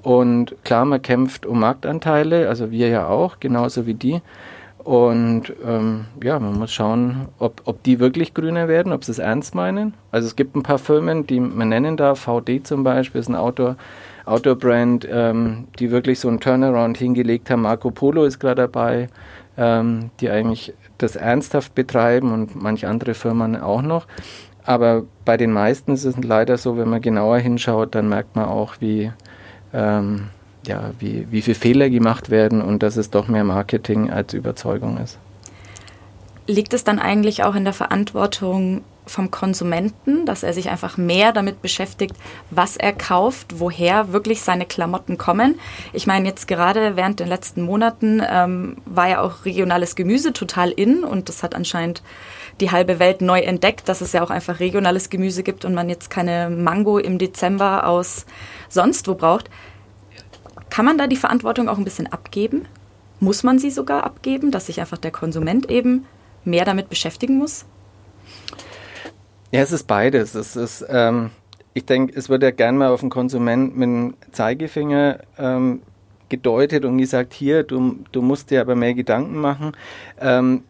Und 0.03 0.55
klar, 0.63 0.85
man 0.85 1.01
kämpft 1.01 1.45
um 1.45 1.59
Marktanteile, 1.59 2.47
also 2.47 2.71
wir 2.71 2.87
ja 2.87 3.07
auch, 3.07 3.41
genauso 3.41 3.85
wie 3.85 3.93
die. 3.93 4.21
Und 4.87 5.51
ähm, 5.65 6.05
ja, 6.23 6.39
man 6.39 6.57
muss 6.57 6.71
schauen, 6.71 7.27
ob, 7.39 7.61
ob 7.65 7.83
die 7.83 7.99
wirklich 7.99 8.33
grüner 8.33 8.69
werden, 8.69 8.93
ob 8.93 9.03
sie 9.03 9.11
es 9.11 9.19
ernst 9.19 9.53
meinen. 9.53 9.93
Also 10.11 10.27
es 10.27 10.37
gibt 10.37 10.55
ein 10.55 10.63
paar 10.63 10.77
Firmen, 10.77 11.27
die 11.27 11.41
man 11.41 11.67
nennen 11.67 11.97
darf, 11.97 12.21
VD 12.21 12.65
zum 12.65 12.85
Beispiel, 12.85 13.19
ist 13.19 13.27
ein 13.27 13.35
Outdoor, 13.35 13.75
Outdoor-Brand, 14.23 15.05
ähm, 15.11 15.67
die 15.77 15.91
wirklich 15.91 16.21
so 16.21 16.29
einen 16.29 16.39
Turnaround 16.39 16.97
hingelegt 16.97 17.49
haben. 17.49 17.63
Marco 17.63 17.91
Polo 17.91 18.23
ist 18.23 18.39
gerade 18.39 18.61
dabei, 18.61 19.09
ähm, 19.57 20.09
die 20.21 20.29
eigentlich 20.29 20.73
das 20.99 21.17
ernsthaft 21.17 21.75
betreiben 21.75 22.31
und 22.31 22.55
manche 22.55 22.87
andere 22.87 23.13
Firmen 23.13 23.59
auch 23.59 23.81
noch. 23.81 24.07
Aber 24.63 25.03
bei 25.25 25.35
den 25.35 25.51
meisten 25.51 25.91
ist 25.91 26.05
es 26.05 26.15
leider 26.15 26.55
so, 26.55 26.77
wenn 26.77 26.87
man 26.87 27.01
genauer 27.01 27.39
hinschaut, 27.39 27.93
dann 27.93 28.07
merkt 28.07 28.37
man 28.37 28.45
auch, 28.45 28.75
wie 28.79 29.11
ähm, 29.73 30.29
ja, 30.67 30.91
wie, 30.99 31.27
wie 31.31 31.41
viele 31.41 31.55
Fehler 31.55 31.89
gemacht 31.89 32.29
werden 32.29 32.61
und 32.61 32.83
dass 32.83 32.97
es 32.97 33.09
doch 33.09 33.27
mehr 33.27 33.43
Marketing 33.43 34.09
als 34.09 34.33
Überzeugung 34.33 34.97
ist. 34.97 35.17
Liegt 36.47 36.73
es 36.73 36.83
dann 36.83 36.99
eigentlich 36.99 37.43
auch 37.43 37.55
in 37.55 37.65
der 37.65 37.73
Verantwortung 37.73 38.83
vom 39.09 39.31
Konsumenten, 39.31 40.25
dass 40.25 40.43
er 40.43 40.53
sich 40.53 40.69
einfach 40.69 40.97
mehr 40.97 41.31
damit 41.31 41.61
beschäftigt, 41.61 42.15
was 42.51 42.77
er 42.77 42.93
kauft, 42.93 43.59
woher 43.59 44.11
wirklich 44.11 44.41
seine 44.41 44.65
Klamotten 44.65 45.17
kommen. 45.17 45.59
Ich 45.93 46.07
meine, 46.07 46.27
jetzt 46.27 46.47
gerade 46.47 46.95
während 46.95 47.19
den 47.19 47.27
letzten 47.27 47.61
Monaten 47.61 48.21
ähm, 48.29 48.77
war 48.85 49.09
ja 49.09 49.21
auch 49.21 49.45
regionales 49.45 49.95
Gemüse 49.95 50.33
total 50.33 50.71
in 50.71 51.03
und 51.03 51.29
das 51.29 51.43
hat 51.43 51.55
anscheinend 51.55 52.03
die 52.59 52.71
halbe 52.71 52.99
Welt 52.99 53.21
neu 53.21 53.39
entdeckt, 53.39 53.87
dass 53.87 54.01
es 54.01 54.13
ja 54.13 54.23
auch 54.23 54.29
einfach 54.29 54.59
regionales 54.59 55.09
Gemüse 55.09 55.43
gibt 55.43 55.63
und 55.63 55.73
man 55.73 55.89
jetzt 55.89 56.09
keine 56.09 56.49
Mango 56.49 56.97
im 56.97 57.17
Dezember 57.17 57.87
aus 57.87 58.25
sonst 58.69 59.07
wo 59.07 59.15
braucht. 59.15 59.49
Kann 60.69 60.85
man 60.85 60.97
da 60.97 61.07
die 61.07 61.15
Verantwortung 61.15 61.69
auch 61.69 61.77
ein 61.77 61.83
bisschen 61.83 62.07
abgeben? 62.07 62.65
Muss 63.19 63.43
man 63.43 63.59
sie 63.59 63.71
sogar 63.71 64.03
abgeben, 64.03 64.51
dass 64.51 64.67
sich 64.67 64.79
einfach 64.79 64.97
der 64.97 65.11
Konsument 65.11 65.69
eben 65.71 66.05
mehr 66.43 66.65
damit 66.65 66.89
beschäftigen 66.89 67.37
muss? 67.37 67.65
Ja, 69.51 69.61
es 69.61 69.71
ist 69.71 69.87
beides. 69.87 70.35
Es 70.35 70.55
ist, 70.55 70.85
ähm, 70.89 71.31
ich 71.73 71.85
denke, 71.85 72.13
es 72.17 72.29
wird 72.29 72.43
ja 72.43 72.51
gern 72.51 72.77
mal 72.77 72.89
auf 72.89 72.99
den 72.99 73.09
Konsument 73.09 73.75
mit 73.75 73.87
dem 73.87 74.13
Zeigefinger 74.31 75.19
ähm, 75.37 75.81
gedeutet 76.29 76.85
und 76.85 76.97
gesagt, 76.97 77.33
hier, 77.33 77.63
du, 77.63 77.99
du 78.11 78.21
musst 78.21 78.51
dir 78.51 78.61
aber 78.61 78.75
mehr 78.75 78.93
Gedanken 78.93 79.37
machen. 79.37 79.71
Ähm, 80.19 80.63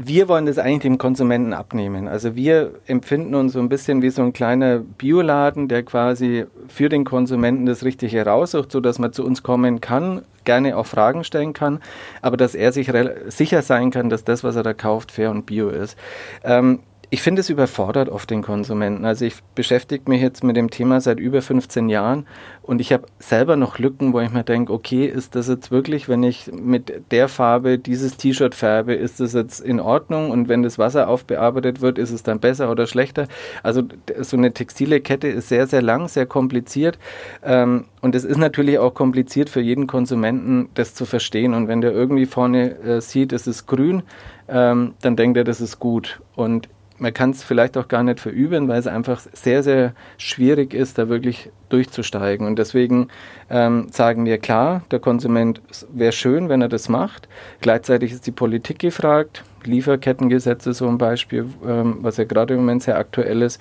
wir 0.00 0.28
wollen 0.28 0.46
das 0.46 0.58
eigentlich 0.58 0.82
dem 0.82 0.96
Konsumenten 0.96 1.52
abnehmen. 1.52 2.06
Also 2.06 2.36
wir 2.36 2.72
empfinden 2.86 3.34
uns 3.34 3.52
so 3.52 3.58
ein 3.58 3.68
bisschen 3.68 4.00
wie 4.00 4.10
so 4.10 4.22
ein 4.22 4.32
kleiner 4.32 4.78
Bioladen, 4.78 5.66
der 5.66 5.82
quasi 5.82 6.46
für 6.68 6.88
den 6.88 7.04
Konsumenten 7.04 7.66
das 7.66 7.84
Richtige 7.84 8.16
heraussucht, 8.16 8.70
sodass 8.70 9.00
man 9.00 9.12
zu 9.12 9.24
uns 9.24 9.42
kommen 9.42 9.80
kann, 9.80 10.22
gerne 10.44 10.76
auch 10.76 10.86
Fragen 10.86 11.24
stellen 11.24 11.52
kann, 11.52 11.80
aber 12.22 12.36
dass 12.36 12.54
er 12.54 12.70
sich 12.72 12.92
sicher 13.26 13.62
sein 13.62 13.90
kann, 13.90 14.08
dass 14.08 14.22
das, 14.22 14.44
was 14.44 14.54
er 14.54 14.62
da 14.62 14.72
kauft, 14.72 15.10
fair 15.10 15.32
und 15.32 15.46
bio 15.46 15.68
ist. 15.68 15.98
Ähm, 16.44 16.78
ich 17.10 17.22
finde, 17.22 17.40
es 17.40 17.48
überfordert 17.48 18.10
oft 18.10 18.28
den 18.28 18.42
Konsumenten. 18.42 19.06
Also 19.06 19.24
ich 19.24 19.36
beschäftige 19.54 20.10
mich 20.10 20.20
jetzt 20.20 20.44
mit 20.44 20.56
dem 20.56 20.68
Thema 20.68 21.00
seit 21.00 21.18
über 21.18 21.40
15 21.40 21.88
Jahren 21.88 22.26
und 22.62 22.82
ich 22.82 22.92
habe 22.92 23.06
selber 23.18 23.56
noch 23.56 23.78
Lücken, 23.78 24.12
wo 24.12 24.20
ich 24.20 24.30
mir 24.30 24.44
denke, 24.44 24.72
okay, 24.74 25.06
ist 25.06 25.34
das 25.34 25.48
jetzt 25.48 25.70
wirklich, 25.70 26.10
wenn 26.10 26.22
ich 26.22 26.50
mit 26.52 27.10
der 27.10 27.28
Farbe 27.28 27.78
dieses 27.78 28.18
T-Shirt 28.18 28.54
färbe, 28.54 28.92
ist 28.92 29.20
das 29.20 29.32
jetzt 29.32 29.60
in 29.60 29.80
Ordnung 29.80 30.30
und 30.30 30.48
wenn 30.48 30.62
das 30.62 30.78
Wasser 30.78 31.08
aufbearbeitet 31.08 31.80
wird, 31.80 31.96
ist 31.96 32.10
es 32.10 32.22
dann 32.24 32.40
besser 32.40 32.70
oder 32.70 32.86
schlechter? 32.86 33.26
Also 33.62 33.84
so 34.20 34.36
eine 34.36 34.52
textile 34.52 35.00
Kette 35.00 35.28
ist 35.28 35.48
sehr, 35.48 35.66
sehr 35.66 35.80
lang, 35.80 36.08
sehr 36.08 36.26
kompliziert 36.26 36.98
ähm, 37.42 37.86
und 38.02 38.14
es 38.16 38.24
ist 38.24 38.36
natürlich 38.36 38.78
auch 38.78 38.92
kompliziert 38.92 39.48
für 39.48 39.62
jeden 39.62 39.86
Konsumenten, 39.86 40.68
das 40.74 40.94
zu 40.94 41.06
verstehen 41.06 41.54
und 41.54 41.68
wenn 41.68 41.80
der 41.80 41.92
irgendwie 41.92 42.26
vorne 42.26 42.78
äh, 42.80 43.00
sieht, 43.00 43.32
es 43.32 43.46
ist 43.46 43.66
grün, 43.66 44.02
ähm, 44.46 44.92
dann 45.00 45.16
denkt 45.16 45.38
er, 45.38 45.44
das 45.44 45.62
ist 45.62 45.78
gut 45.78 46.20
und 46.36 46.68
man 46.98 47.14
kann 47.14 47.30
es 47.30 47.42
vielleicht 47.42 47.76
auch 47.76 47.88
gar 47.88 48.02
nicht 48.02 48.20
verüben, 48.20 48.68
weil 48.68 48.78
es 48.78 48.86
einfach 48.86 49.20
sehr, 49.32 49.62
sehr 49.62 49.92
schwierig 50.16 50.74
ist, 50.74 50.98
da 50.98 51.08
wirklich 51.08 51.50
durchzusteigen. 51.68 52.46
Und 52.46 52.58
deswegen 52.58 53.08
ähm, 53.50 53.88
sagen 53.90 54.24
wir 54.24 54.38
klar, 54.38 54.82
der 54.90 54.98
Konsument 54.98 55.60
wäre 55.92 56.12
schön, 56.12 56.48
wenn 56.48 56.62
er 56.62 56.68
das 56.68 56.88
macht. 56.88 57.28
Gleichzeitig 57.60 58.12
ist 58.12 58.26
die 58.26 58.32
Politik 58.32 58.80
gefragt. 58.80 59.44
Lieferkettengesetze 59.64 60.72
so 60.72 60.88
ein 60.88 60.98
Beispiel, 60.98 61.46
ähm, 61.66 61.98
was 62.00 62.16
ja 62.16 62.24
gerade 62.24 62.54
im 62.54 62.60
Moment 62.60 62.82
sehr 62.82 62.98
aktuell 62.98 63.42
ist. 63.42 63.60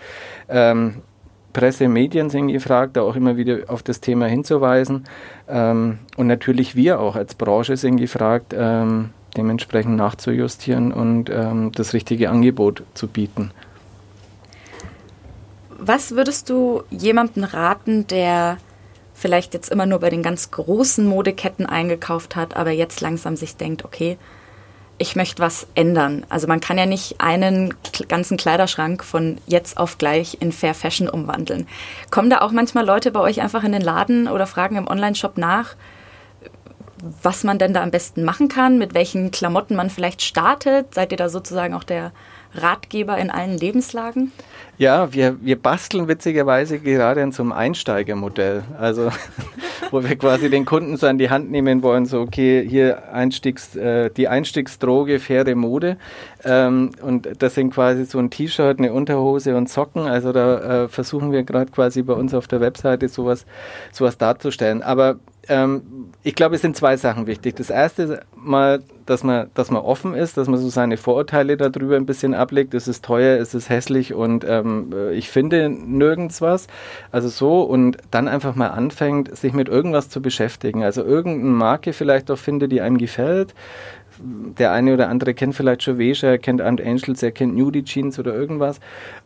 Ähm, 0.50 1.02
Presse, 1.54 1.88
Medien 1.88 2.30
sind 2.30 2.50
gefragt, 2.50 2.98
da 2.98 3.02
auch 3.02 3.16
immer 3.16 3.36
wieder 3.36 3.62
auf 3.68 3.82
das 3.82 4.00
Thema 4.00 4.28
hinzuweisen. 4.28 5.06
Ähm, 5.48 6.00
und 6.16 6.28
natürlich 6.28 6.76
wir 6.76 7.00
auch 7.00 7.16
als 7.16 7.34
Branche 7.34 7.78
sind 7.78 7.98
gefragt, 7.98 8.54
ähm, 8.56 9.10
dementsprechend 9.38 9.96
nachzujustieren 9.96 10.92
und 10.92 11.30
ähm, 11.30 11.72
das 11.74 11.94
richtige 11.94 12.30
Angebot 12.30 12.84
zu 12.94 13.08
bieten. 13.08 13.52
Was 15.80 16.12
würdest 16.12 16.50
du 16.50 16.84
jemandem 16.90 17.44
raten, 17.44 18.08
der 18.08 18.58
vielleicht 19.14 19.54
jetzt 19.54 19.72
immer 19.72 19.86
nur 19.86 20.00
bei 20.00 20.10
den 20.10 20.24
ganz 20.24 20.52
großen 20.52 21.06
Modeketten 21.06 21.66
eingekauft 21.66 22.36
hat, 22.36 22.56
aber 22.56 22.72
jetzt 22.72 23.02
langsam 23.02 23.36
sich 23.36 23.56
denkt, 23.56 23.86
okay, 23.86 24.18
ich 25.00 25.16
möchte 25.16 25.42
was 25.42 25.68
ändern. 25.76 26.26
Also 26.30 26.48
man 26.48 26.60
kann 26.60 26.78
ja 26.78 26.86
nicht 26.86 27.20
einen 27.20 27.74
ganzen 28.08 28.38
Kleiderschrank 28.38 29.04
von 29.04 29.38
jetzt 29.46 29.78
auf 29.78 29.98
gleich 29.98 30.38
in 30.40 30.52
Fair 30.52 30.74
Fashion 30.74 31.08
umwandeln. 31.08 31.68
Kommen 32.10 32.30
da 32.30 32.42
auch 32.42 32.52
manchmal 32.52 32.86
Leute 32.86 33.12
bei 33.12 33.20
euch 33.20 33.42
einfach 33.42 33.64
in 33.64 33.72
den 33.72 33.82
Laden 33.82 34.28
oder 34.28 34.48
fragen 34.48 34.76
im 34.76 34.88
Online-Shop 34.88 35.38
nach, 35.38 35.76
was 37.22 37.44
man 37.44 37.60
denn 37.60 37.74
da 37.74 37.84
am 37.84 37.92
besten 37.92 38.24
machen 38.24 38.48
kann, 38.48 38.78
mit 38.78 38.94
welchen 38.94 39.32
Klamotten 39.32 39.76
man 39.76 39.90
vielleicht 39.90 40.22
startet. 40.22 40.94
Seid 40.94 41.12
ihr 41.12 41.18
da 41.18 41.30
sozusagen 41.30 41.74
auch 41.74 41.84
der 41.84 42.12
Ratgeber 42.54 43.18
in 43.18 43.30
allen 43.30 43.58
Lebenslagen? 43.58 44.32
Ja, 44.78 45.12
wir, 45.12 45.38
wir 45.42 45.60
basteln 45.60 46.08
witzigerweise 46.08 46.80
gerade 46.80 47.24
an 47.24 47.32
so 47.32 47.42
einem 47.42 47.52
Einsteigermodell. 47.52 48.64
Also, 48.80 49.10
wo 49.92 50.04
wir 50.04 50.16
quasi 50.16 50.50
den 50.50 50.66
Kunden 50.66 50.98
so 50.98 51.08
an 51.08 51.18
die 51.18 51.30
Hand 51.30 51.50
nehmen 51.50 51.82
wollen, 51.82 52.06
so, 52.06 52.22
okay, 52.22 52.66
hier 52.68 53.12
Einstiegs, 53.12 53.76
äh, 53.76 54.12
die 54.12 54.28
Einstiegsdroge, 54.28 55.20
faire 55.20 55.56
Mode. 55.56 55.98
Ähm, 56.44 56.92
und 57.02 57.28
das 57.40 57.56
sind 57.56 57.74
quasi 57.74 58.06
so 58.06 58.20
ein 58.20 58.30
T-Shirt, 58.30 58.78
eine 58.78 58.94
Unterhose 58.94 59.56
und 59.56 59.68
Socken. 59.68 60.04
Also, 60.04 60.32
da 60.32 60.84
äh, 60.84 60.88
versuchen 60.88 61.32
wir 61.32 61.44
gerade 61.44 61.72
quasi 61.72 62.04
bei 62.04 62.14
uns 62.14 62.34
auf 62.34 62.48
der 62.48 62.62
Webseite 62.62 63.10
sowas, 63.10 63.46
sowas 63.92 64.18
darzustellen. 64.18 64.84
Aber 64.84 65.18
ähm, 65.50 66.12
ich 66.24 66.36
glaube, 66.36 66.56
es 66.56 66.62
sind 66.62 66.76
zwei 66.76 66.98
Sachen 66.98 67.28
wichtig. 67.28 67.56
Das 67.56 67.70
erste 67.70 68.22
mal, 68.36 68.82
dass 69.06 69.24
man, 69.24 69.50
dass 69.54 69.72
man 69.72 69.82
offen 69.82 70.14
ist, 70.14 70.38
dass 70.38 70.48
man 70.48 70.60
so 70.60 70.70
seine 70.70 70.98
Vorurteile 70.98 71.58
darüber 71.58 71.96
ein 71.96 72.06
bisschen 72.06 72.34
ablegt. 72.34 72.74
Es 72.74 72.88
ist 72.88 73.06
teuer, 73.06 73.40
es 73.40 73.54
ist 73.54 73.70
hässlich 73.70 74.14
und 74.14 74.46
ähm, 74.48 74.94
ich 75.14 75.30
finde 75.30 75.70
nirgends 75.70 76.42
was. 76.42 76.68
Also 77.12 77.30
so 77.30 77.62
und 77.62 77.98
dann 78.12 78.28
einfach 78.28 78.56
mal 78.56 78.68
anfängt, 78.68 79.36
sich 79.36 79.54
mit 79.54 79.70
irgendwas 79.70 80.10
zu 80.10 80.22
beschäftigen. 80.22 80.84
Also 80.84 81.04
irgendeine 81.04 81.52
Marke 81.52 81.94
vielleicht 81.94 82.30
auch 82.32 82.38
findet, 82.38 82.72
die 82.72 82.82
einem 82.82 82.98
gefällt 82.98 83.54
der 84.20 84.72
eine 84.72 84.94
oder 84.94 85.10
andere 85.10 85.34
kennt 85.34 85.56
vielleicht 85.56 85.84
Jovesia, 85.84 86.30
er 86.30 86.38
kennt 86.38 86.62
Ant 86.62 86.82
Angels, 86.82 87.22
er 87.22 87.32
kennt 87.32 87.56
Nudie 87.56 87.84
Jeans 87.84 88.18
oder 88.18 88.34
irgendwas 88.34 88.80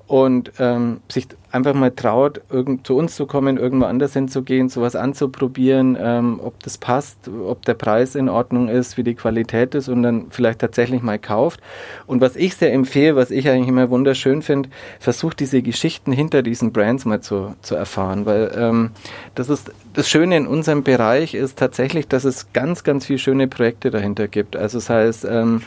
und 0.07 0.51
ähm, 0.59 1.01
sich 1.09 1.27
einfach 1.51 1.73
mal 1.73 1.91
traut, 1.91 2.41
irgend, 2.49 2.87
zu 2.87 2.95
uns 2.95 3.15
zu 3.15 3.25
kommen, 3.25 3.57
irgendwo 3.57 3.85
anders 3.85 4.13
hinzugehen, 4.13 4.69
sowas 4.69 4.95
anzuprobieren, 4.95 5.97
ähm, 5.99 6.39
ob 6.43 6.61
das 6.63 6.77
passt, 6.77 7.29
ob 7.29 7.65
der 7.65 7.73
Preis 7.73 8.15
in 8.15 8.29
Ordnung 8.29 8.69
ist, 8.69 8.97
wie 8.97 9.03
die 9.03 9.15
Qualität 9.15 9.75
ist 9.75 9.89
und 9.89 10.03
dann 10.03 10.27
vielleicht 10.29 10.59
tatsächlich 10.59 11.01
mal 11.01 11.19
kauft. 11.19 11.59
Und 12.07 12.21
was 12.21 12.35
ich 12.35 12.55
sehr 12.55 12.73
empfehle, 12.73 13.15
was 13.15 13.31
ich 13.31 13.49
eigentlich 13.49 13.67
immer 13.67 13.89
wunderschön 13.89 14.41
finde, 14.41 14.69
versucht 14.99 15.39
diese 15.39 15.61
Geschichten 15.61 16.11
hinter 16.11 16.41
diesen 16.41 16.71
Brands 16.71 17.05
mal 17.05 17.21
zu, 17.21 17.55
zu 17.61 17.75
erfahren, 17.75 18.25
weil 18.25 18.51
ähm, 18.55 18.91
das 19.35 19.49
ist 19.49 19.71
das 19.93 20.09
Schöne 20.09 20.37
in 20.37 20.47
unserem 20.47 20.83
Bereich 20.83 21.33
ist 21.33 21.57
tatsächlich, 21.57 22.07
dass 22.07 22.23
es 22.23 22.53
ganz, 22.53 22.83
ganz 22.83 23.05
viele 23.05 23.19
schöne 23.19 23.47
Projekte 23.47 23.91
dahinter 23.91 24.27
gibt. 24.27 24.55
Also 24.55 24.77
das 24.77 24.89
heißt, 24.89 25.25
ähm, 25.29 25.61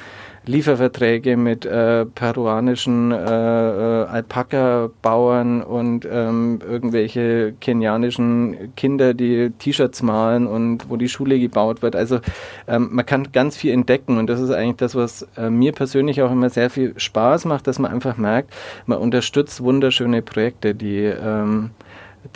Lieferverträge 0.46 1.37
mit 1.37 1.64
äh, 1.64 2.04
peruanischen 2.04 3.12
äh, 3.12 3.16
äh, 3.16 4.04
Alpaka-Bauern 4.07 5.62
und 5.62 6.07
ähm, 6.11 6.59
irgendwelche 6.66 7.54
kenianischen 7.61 8.74
Kinder, 8.76 9.14
die 9.14 9.50
T-Shirts 9.59 10.02
malen 10.02 10.46
und 10.46 10.90
wo 10.90 10.96
die 10.96 11.09
Schule 11.09 11.38
gebaut 11.38 11.83
wird. 11.83 11.96
Also 11.96 12.20
ähm, 12.68 12.90
man 12.92 13.07
kann 13.07 13.33
ganz 13.33 13.57
viel 13.57 13.72
entdecken 13.72 14.18
und 14.18 14.28
das 14.28 14.40
ist 14.40 14.50
eigentlich 14.50 14.76
das, 14.76 14.94
was 14.94 15.26
äh, 15.37 15.48
mir 15.48 15.72
persönlich 15.72 16.20
auch 16.22 16.30
immer 16.30 16.50
sehr 16.50 16.68
viel 16.68 16.92
Spaß 16.96 17.46
macht, 17.46 17.66
dass 17.66 17.78
man 17.78 17.90
einfach 17.90 18.16
merkt, 18.16 18.52
man 18.87 18.98
unterstützt 18.98 19.62
wunderschöne 19.62 20.20
Projekte, 20.20 20.74
die 20.74 21.04
ähm, 21.04 21.70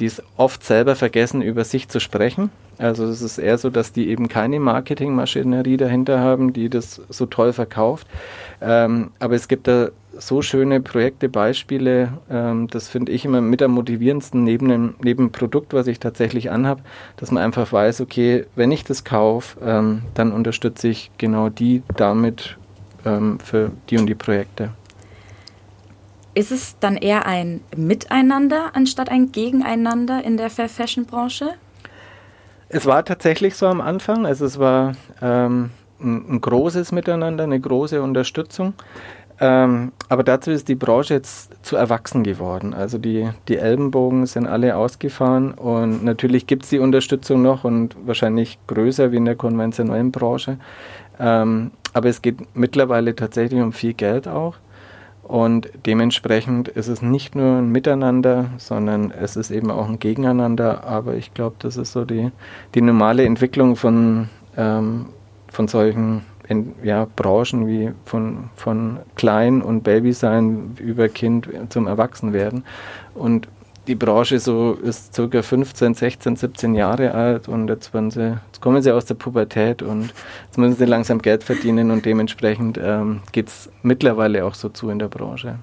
die 0.01 0.07
es 0.07 0.23
oft 0.37 0.65
selber 0.65 0.97
vergessen, 0.97 1.43
über 1.43 1.65
sich 1.65 1.89
zu 1.89 2.01
sprechen 2.01 2.51
also 2.79 3.07
es 3.07 3.23
ist 3.23 3.39
eher 3.39 3.59
so, 3.59 3.71
dass 3.71 3.93
die 3.93 4.09
eben 4.09 4.29
keine 4.29 4.61
Marketingmaschinerie 4.61 5.77
dahinter 5.77 6.21
haben, 6.21 6.53
die 6.53 6.69
das 6.69 7.01
so 7.09 7.27
toll 7.27 7.53
verkauft. 7.53 8.07
Ähm, 8.61 9.11
aber 9.19 9.35
es 9.35 9.49
gibt 9.49 9.67
da 9.67 9.89
so 10.17 10.43
schöne 10.43 10.81
Projekte, 10.81 11.29
Beispiele, 11.29 12.13
ähm, 12.31 12.69
das 12.69 12.89
finde 12.89 13.13
ich 13.13 13.25
immer 13.25 13.41
mit 13.41 13.63
am 13.63 13.73
motivierendsten 13.73 14.43
neben 14.43 14.69
dem, 14.69 14.95
neben 15.03 15.27
dem 15.27 15.33
Produkt, 15.33 15.75
was 15.75 15.87
ich 15.87 16.01
tatsächlich 16.01 16.51
anhabe, 16.51 16.83
dass 17.17 17.31
man 17.31 17.43
einfach 17.43 17.73
weiß, 17.73 18.01
okay, 18.01 18.47
wenn 18.57 18.73
ich 18.73 18.85
das 18.85 19.05
kaufe, 19.05 19.59
ähm, 19.65 20.03
dann 20.15 20.33
unterstütze 20.33 20.89
ich 20.89 21.11
genau 21.19 21.51
die 21.51 21.83
damit 21.97 22.57
ähm, 23.05 23.39
für 23.41 23.71
die 23.91 23.99
und 23.99 24.07
die 24.07 24.17
Projekte. 24.17 24.71
Ist 26.39 26.53
es 26.53 26.77
dann 26.79 26.97
eher 26.97 27.27
ein 27.27 27.63
Miteinander 27.77 28.71
anstatt 28.75 29.09
ein 29.09 29.33
Gegeneinander 29.33 30.23
in 30.23 30.37
der 30.37 30.51
Fair 30.51 30.69
Fashion 30.69 31.05
Branche? 31.05 31.55
Es 32.69 32.87
war 32.87 33.05
tatsächlich 33.05 33.57
so 33.57 33.67
am 33.67 33.81
Anfang. 33.81 34.25
Also 34.25 34.45
es 34.45 34.57
war 34.57 34.93
ähm, 35.21 35.71
ein, 35.99 36.35
ein, 36.35 36.41
großes 36.41 36.93
Miteinander, 36.93 37.43
eine 37.43 37.59
große 37.59 38.01
Unterstützung. 38.01 38.75
Ähm, 39.41 39.91
aber 40.09 40.23
dazu 40.23 40.53
ist 40.53 40.69
die 40.69 40.77
Branche 40.77 41.15
jetzt 41.15 41.51
zu 41.67 41.75
erwachsen 41.75 42.23
geworden. 42.23 42.73
Also 42.73 42.99
die, 42.99 43.29
die 43.49 43.57
Ellenbogen 43.57 44.25
sind 44.27 44.47
alle 44.47 44.77
ausgefahren 44.77 45.55
und 45.55 46.05
natürlich 46.05 46.47
gibt 46.47 46.63
es 46.63 46.71
die 46.71 46.79
Unterstützung 46.79 47.43
noch 47.43 47.65
und 47.65 47.97
wahrscheinlich 48.07 48.61
größer 48.69 49.11
wie 49.11 49.17
in 49.17 49.25
der 49.25 49.35
konventionellen 49.35 50.13
Branche. 50.13 50.59
Ähm, 51.19 51.73
aber 51.95 52.09
es 52.09 52.23
geht 52.23 52.37
mittlerweile 52.55 53.17
tatsächlich 53.17 53.61
um 53.61 53.73
viel 53.73 53.95
Geld 53.95 54.29
auch. 54.29 54.55
Und 55.29 55.69
dementsprechend 55.85 56.69
ist 56.69 56.89
es 56.89 57.03
nicht 57.03 57.35
nur 57.35 57.59
ein 57.59 57.71
Miteinander, 57.71 58.47
sondern 58.57 59.11
es 59.11 59.37
ist 59.37 59.51
eben 59.51 59.71
auch 59.71 59.87
ein 59.87 59.99
Gegeneinander. 59.99 60.85
Aber 60.85 61.17
ich 61.17 61.35
glaube, 61.35 61.57
das 61.59 61.77
ist 61.77 61.93
so 61.93 62.07
die, 62.07 62.31
die 62.75 62.81
normale 62.81 63.27
Entwicklung 63.27 63.77
von, 63.77 64.31
ähm, 64.57 65.11
von 65.51 65.69
solchen 65.69 66.23
in, 66.49 66.73
ja, 66.83 67.07
Branchen 67.15 67.67
wie 67.67 67.93
von, 68.07 68.49
von 68.57 69.01
Klein 69.17 69.61
und 69.61 69.85
Baby 69.85 70.15
sein 70.15 70.75
über 70.79 71.11
Kind 71.11 71.47
zum 71.69 71.87
Erwachsenwerden. 71.87 72.65
Und 73.15 73.49
die 73.89 73.95
Branche 73.95 74.39
so 74.39 74.75
ist 74.75 75.15
circa 75.15 75.43
15, 75.43 75.95
16, 75.95 76.37
17 76.37 76.75
Jahre 76.75 77.15
alt 77.15 77.49
und 77.49 77.69
jetzt, 77.69 77.91
sie, 77.93 78.39
jetzt 78.47 78.61
kommen 78.61 78.83
sie 78.83 78.93
aus 78.93 79.07
der 79.07 79.15
Pubertät 79.15 79.83
und 79.83 80.13
jetzt 80.45 80.59
müssen 80.59 80.77
sie 80.77 80.85
langsam 80.85 81.21
Geld 81.21 81.43
verdienen 81.43 81.91
und 81.91 82.05
dementsprechend 82.05 82.79
ähm, 82.81 83.23
geht 83.33 83.49
es 83.49 83.71
mittlerweile 83.83 84.45
auch 84.45 84.55
so 84.55 84.69
zu 84.69 84.91
in 84.91 84.99
der 84.99 85.09
Branche. 85.09 85.59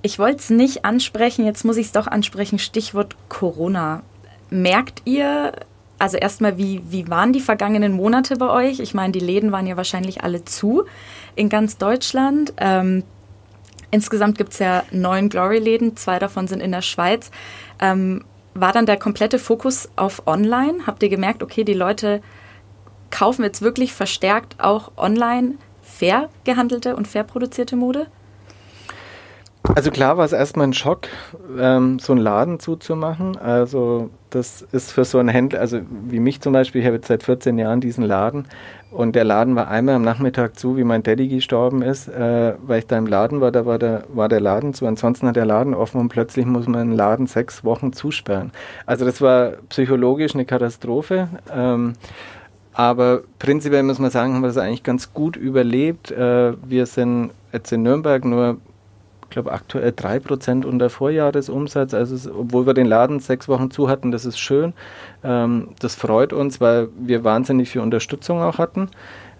Ich 0.00 0.18
wollte 0.18 0.38
es 0.38 0.50
nicht 0.50 0.84
ansprechen, 0.84 1.44
jetzt 1.44 1.64
muss 1.64 1.76
ich 1.76 1.86
es 1.86 1.92
doch 1.92 2.06
ansprechen, 2.06 2.58
Stichwort 2.58 3.16
Corona. 3.28 4.02
Merkt 4.48 5.02
ihr, 5.04 5.52
also 5.98 6.16
erstmal, 6.16 6.56
wie, 6.56 6.80
wie 6.88 7.08
waren 7.08 7.34
die 7.34 7.40
vergangenen 7.40 7.92
Monate 7.92 8.36
bei 8.36 8.48
euch? 8.48 8.80
Ich 8.80 8.94
meine, 8.94 9.12
die 9.12 9.20
Läden 9.20 9.52
waren 9.52 9.66
ja 9.66 9.76
wahrscheinlich 9.76 10.22
alle 10.22 10.44
zu 10.44 10.84
in 11.34 11.50
ganz 11.50 11.76
Deutschland. 11.76 12.54
Ähm, 12.56 13.02
Insgesamt 13.90 14.36
gibt 14.36 14.52
es 14.52 14.58
ja 14.58 14.82
neun 14.90 15.28
Glory-Läden, 15.28 15.96
zwei 15.96 16.18
davon 16.18 16.46
sind 16.46 16.60
in 16.60 16.72
der 16.72 16.82
Schweiz. 16.82 17.30
Ähm, 17.80 18.24
war 18.54 18.72
dann 18.72 18.86
der 18.86 18.98
komplette 18.98 19.38
Fokus 19.38 19.88
auf 19.96 20.26
Online? 20.26 20.86
Habt 20.86 21.02
ihr 21.02 21.08
gemerkt, 21.08 21.42
okay, 21.42 21.64
die 21.64 21.74
Leute 21.74 22.20
kaufen 23.10 23.42
jetzt 23.42 23.62
wirklich 23.62 23.92
verstärkt 23.92 24.56
auch 24.58 24.92
online 24.96 25.54
fair 25.82 26.28
gehandelte 26.44 26.96
und 26.96 27.08
fair 27.08 27.24
produzierte 27.24 27.76
Mode? 27.76 28.06
Also 29.74 29.90
klar 29.90 30.16
war 30.16 30.24
es 30.24 30.32
erstmal 30.32 30.66
ein 30.66 30.72
Schock, 30.72 31.08
ähm, 31.58 31.98
so 31.98 32.12
einen 32.12 32.22
Laden 32.22 32.58
zuzumachen. 32.58 33.36
Also 33.36 34.10
das 34.30 34.62
ist 34.72 34.92
für 34.92 35.04
so 35.04 35.18
einen 35.18 35.28
Händler, 35.28 35.60
also 35.60 35.80
wie 36.06 36.20
mich 36.20 36.40
zum 36.40 36.52
Beispiel, 36.52 36.80
ich 36.80 36.86
habe 36.86 36.96
jetzt 36.96 37.08
seit 37.08 37.22
14 37.22 37.58
Jahren 37.58 37.80
diesen 37.80 38.04
Laden 38.04 38.46
und 38.90 39.14
der 39.14 39.24
Laden 39.24 39.54
war 39.54 39.68
einmal 39.68 39.96
am 39.96 40.02
Nachmittag 40.02 40.58
zu, 40.58 40.76
wie 40.76 40.84
mein 40.84 41.02
Daddy 41.02 41.28
gestorben 41.28 41.82
ist, 41.82 42.08
äh, 42.08 42.54
weil 42.62 42.80
ich 42.80 42.86
da 42.86 42.96
im 42.96 43.06
Laden 43.06 43.40
war, 43.40 43.52
da 43.52 43.66
war 43.66 43.78
der, 43.78 44.04
war 44.08 44.28
der 44.28 44.40
Laden 44.40 44.72
zu. 44.72 44.86
Ansonsten 44.86 45.28
hat 45.28 45.36
der 45.36 45.44
Laden 45.44 45.74
offen 45.74 46.00
und 46.00 46.08
plötzlich 46.08 46.46
muss 46.46 46.66
man 46.66 46.88
den 46.88 46.96
Laden 46.96 47.26
sechs 47.26 47.64
Wochen 47.64 47.92
zusperren. 47.92 48.50
Also 48.86 49.04
das 49.04 49.20
war 49.20 49.52
psychologisch 49.68 50.34
eine 50.34 50.46
Katastrophe. 50.46 51.28
Ähm, 51.54 51.94
aber 52.72 53.22
prinzipiell 53.38 53.82
muss 53.82 53.98
man 53.98 54.10
sagen, 54.10 54.34
haben 54.34 54.40
wir 54.40 54.48
das 54.48 54.56
eigentlich 54.56 54.84
ganz 54.84 55.12
gut 55.12 55.36
überlebt. 55.36 56.10
Äh, 56.10 56.54
wir 56.64 56.86
sind 56.86 57.30
jetzt 57.52 57.72
in 57.72 57.82
Nürnberg 57.82 58.24
nur 58.24 58.56
ich 59.28 59.30
glaube, 59.30 59.52
aktuell 59.52 59.90
3% 59.90 60.64
unter 60.64 60.88
Vorjahresumsatz. 60.88 61.92
Also, 61.92 62.14
es, 62.14 62.30
obwohl 62.30 62.66
wir 62.66 62.72
den 62.72 62.86
Laden 62.86 63.20
sechs 63.20 63.46
Wochen 63.46 63.70
zu 63.70 63.90
hatten, 63.90 64.10
das 64.10 64.24
ist 64.24 64.38
schön. 64.38 64.72
Ähm, 65.22 65.68
das 65.80 65.96
freut 65.96 66.32
uns, 66.32 66.62
weil 66.62 66.88
wir 66.98 67.24
wahnsinnig 67.24 67.68
viel 67.68 67.82
Unterstützung 67.82 68.40
auch 68.40 68.56
hatten. 68.56 68.88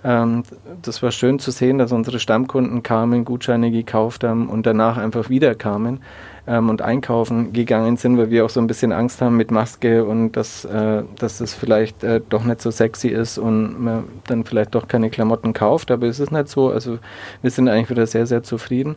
Ähm, 0.05 0.43
das 0.83 1.03
war 1.03 1.11
schön 1.11 1.39
zu 1.39 1.51
sehen, 1.51 1.79
dass 1.79 1.91
unsere 1.93 2.21
Stammkunden 2.21 2.83
kamen, 2.83 3.25
Gutscheine 3.25 3.71
gekauft 3.71 4.25
haben 4.25 4.51
und 4.51 4.67
danach 4.67 4.99
einfach 4.99 5.31
wieder 5.31 5.55
kamen 5.55 6.01
ähm, 6.49 6.71
und 6.71 6.83
einkaufen 6.83 7.53
gegangen 7.53 7.97
sind, 7.97 8.17
weil 8.17 8.31
wir 8.31 8.45
auch 8.45 8.51
so 8.51 8.61
ein 8.61 8.67
bisschen 8.67 8.93
Angst 8.93 9.21
haben 9.21 9.37
mit 9.37 9.51
Maske 9.51 10.05
und 10.05 10.33
dass, 10.33 10.65
äh, 10.65 11.03
dass 11.19 11.41
es 11.41 11.55
vielleicht 11.55 12.03
äh, 12.03 12.21
doch 12.27 12.45
nicht 12.45 12.63
so 12.63 12.71
sexy 12.71 13.09
ist 13.09 13.39
und 13.39 13.81
man 13.81 14.05
dann 14.27 14.45
vielleicht 14.45 14.75
doch 14.75 14.89
keine 14.89 15.11
Klamotten 15.11 15.53
kauft. 15.53 15.91
Aber 15.91 16.07
es 16.07 16.19
ist 16.19 16.33
nicht 16.33 16.49
so. 16.49 16.71
Also 16.71 16.99
wir 17.43 17.51
sind 17.51 17.69
eigentlich 17.69 17.91
wieder 17.91 18.07
sehr, 18.07 18.27
sehr 18.27 18.43
zufrieden. 18.43 18.97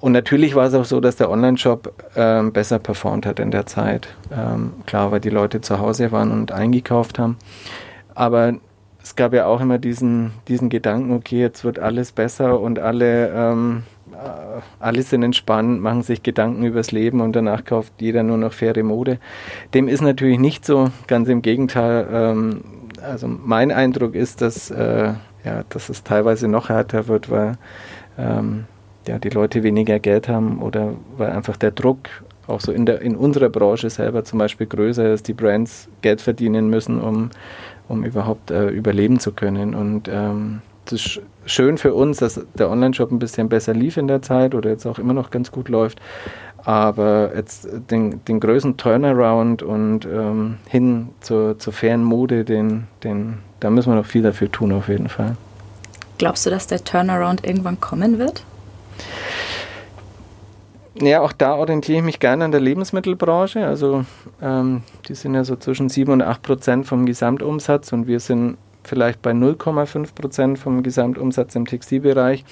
Und 0.00 0.12
natürlich 0.12 0.54
war 0.54 0.66
es 0.66 0.74
auch 0.74 0.84
so, 0.84 1.00
dass 1.00 1.16
der 1.16 1.30
Online-Shop 1.30 1.92
ähm, 2.16 2.52
besser 2.52 2.78
performt 2.78 3.26
hat 3.26 3.40
in 3.40 3.50
der 3.50 3.66
Zeit. 3.66 4.08
Ähm, 4.32 4.74
klar, 4.86 5.10
weil 5.10 5.20
die 5.20 5.30
Leute 5.30 5.60
zu 5.60 5.80
Hause 5.80 6.12
waren 6.12 6.30
und 6.30 6.52
eingekauft 6.52 7.18
haben. 7.18 7.36
Aber 8.14 8.54
es 9.02 9.16
gab 9.16 9.34
ja 9.34 9.46
auch 9.46 9.60
immer 9.60 9.78
diesen, 9.78 10.32
diesen 10.48 10.70
Gedanken, 10.70 11.12
okay, 11.12 11.40
jetzt 11.40 11.64
wird 11.64 11.78
alles 11.78 12.12
besser 12.12 12.60
und 12.60 12.78
alle 12.78 13.28
ähm, 13.28 13.82
äh, 13.82 13.93
alle 14.80 15.02
sind 15.02 15.22
entspannt, 15.22 15.80
machen 15.80 16.02
sich 16.02 16.22
Gedanken 16.22 16.64
übers 16.64 16.92
Leben 16.92 17.20
und 17.20 17.34
danach 17.34 17.64
kauft 17.64 17.92
jeder 18.00 18.22
nur 18.22 18.36
noch 18.36 18.52
faire 18.52 18.82
Mode. 18.82 19.18
Dem 19.72 19.88
ist 19.88 20.02
natürlich 20.02 20.38
nicht 20.38 20.64
so, 20.64 20.90
ganz 21.06 21.28
im 21.28 21.42
Gegenteil. 21.42 22.06
Ähm, 22.10 22.60
also 23.02 23.28
mein 23.28 23.70
Eindruck 23.70 24.14
ist, 24.14 24.40
dass, 24.40 24.70
äh, 24.70 25.12
ja, 25.44 25.64
dass 25.68 25.88
es 25.88 26.02
teilweise 26.02 26.48
noch 26.48 26.68
härter 26.68 27.08
wird, 27.08 27.30
weil 27.30 27.58
ähm, 28.18 28.64
ja, 29.06 29.18
die 29.18 29.30
Leute 29.30 29.62
weniger 29.62 29.98
Geld 29.98 30.28
haben 30.28 30.62
oder 30.62 30.94
weil 31.16 31.30
einfach 31.30 31.56
der 31.56 31.70
Druck 31.70 32.08
auch 32.46 32.60
so 32.60 32.72
in, 32.72 32.86
der, 32.86 33.00
in 33.00 33.16
unserer 33.16 33.48
Branche 33.48 33.90
selber 33.90 34.24
zum 34.24 34.38
Beispiel 34.38 34.66
größer 34.66 35.12
ist, 35.12 35.28
die 35.28 35.32
Brands 35.32 35.88
Geld 36.02 36.20
verdienen 36.20 36.68
müssen, 36.68 37.00
um, 37.00 37.30
um 37.88 38.04
überhaupt 38.04 38.50
äh, 38.50 38.68
überleben 38.68 39.18
zu 39.18 39.32
können. 39.32 39.74
Und 39.74 40.08
ähm, 40.12 40.60
ist 40.90 41.20
schön 41.46 41.78
für 41.78 41.94
uns, 41.94 42.18
dass 42.18 42.40
der 42.54 42.70
Online-Shop 42.70 43.10
ein 43.10 43.18
bisschen 43.18 43.48
besser 43.48 43.74
lief 43.74 43.96
in 43.96 44.08
der 44.08 44.22
Zeit 44.22 44.54
oder 44.54 44.70
jetzt 44.70 44.86
auch 44.86 44.98
immer 44.98 45.12
noch 45.12 45.30
ganz 45.30 45.50
gut 45.50 45.68
läuft. 45.68 46.00
Aber 46.64 47.32
jetzt 47.36 47.68
den, 47.90 48.24
den 48.24 48.40
größten 48.40 48.76
Turnaround 48.78 49.62
und 49.62 50.06
ähm, 50.06 50.56
hin 50.68 51.10
zur, 51.20 51.58
zur 51.58 51.72
fairen 51.74 52.02
Mode, 52.02 52.44
den, 52.44 52.86
den, 53.02 53.38
da 53.60 53.68
müssen 53.68 53.92
wir 53.92 53.96
noch 53.96 54.06
viel 54.06 54.22
dafür 54.22 54.50
tun, 54.50 54.72
auf 54.72 54.88
jeden 54.88 55.08
Fall. 55.08 55.36
Glaubst 56.16 56.46
du, 56.46 56.50
dass 56.50 56.66
der 56.66 56.82
Turnaround 56.82 57.46
irgendwann 57.46 57.80
kommen 57.80 58.18
wird? 58.18 58.44
Ja, 61.00 61.22
auch 61.22 61.32
da 61.32 61.56
orientiere 61.56 61.98
ich 61.98 62.04
mich 62.04 62.20
gerne 62.20 62.44
an 62.44 62.52
der 62.52 62.60
Lebensmittelbranche. 62.60 63.66
Also 63.66 64.04
ähm, 64.40 64.82
die 65.08 65.14
sind 65.14 65.34
ja 65.34 65.44
so 65.44 65.56
zwischen 65.56 65.88
7 65.88 66.12
und 66.12 66.22
8 66.22 66.40
Prozent 66.40 66.86
vom 66.86 67.04
Gesamtumsatz 67.04 67.92
und 67.92 68.06
wir 68.06 68.20
sind 68.20 68.56
vielleicht 68.84 69.22
bei 69.22 69.32
0,5 69.32 70.14
Prozent 70.14 70.58
vom 70.58 70.82
Gesamtumsatz 70.82 71.54
im 71.54 71.66
Textilbereich. 71.66 72.44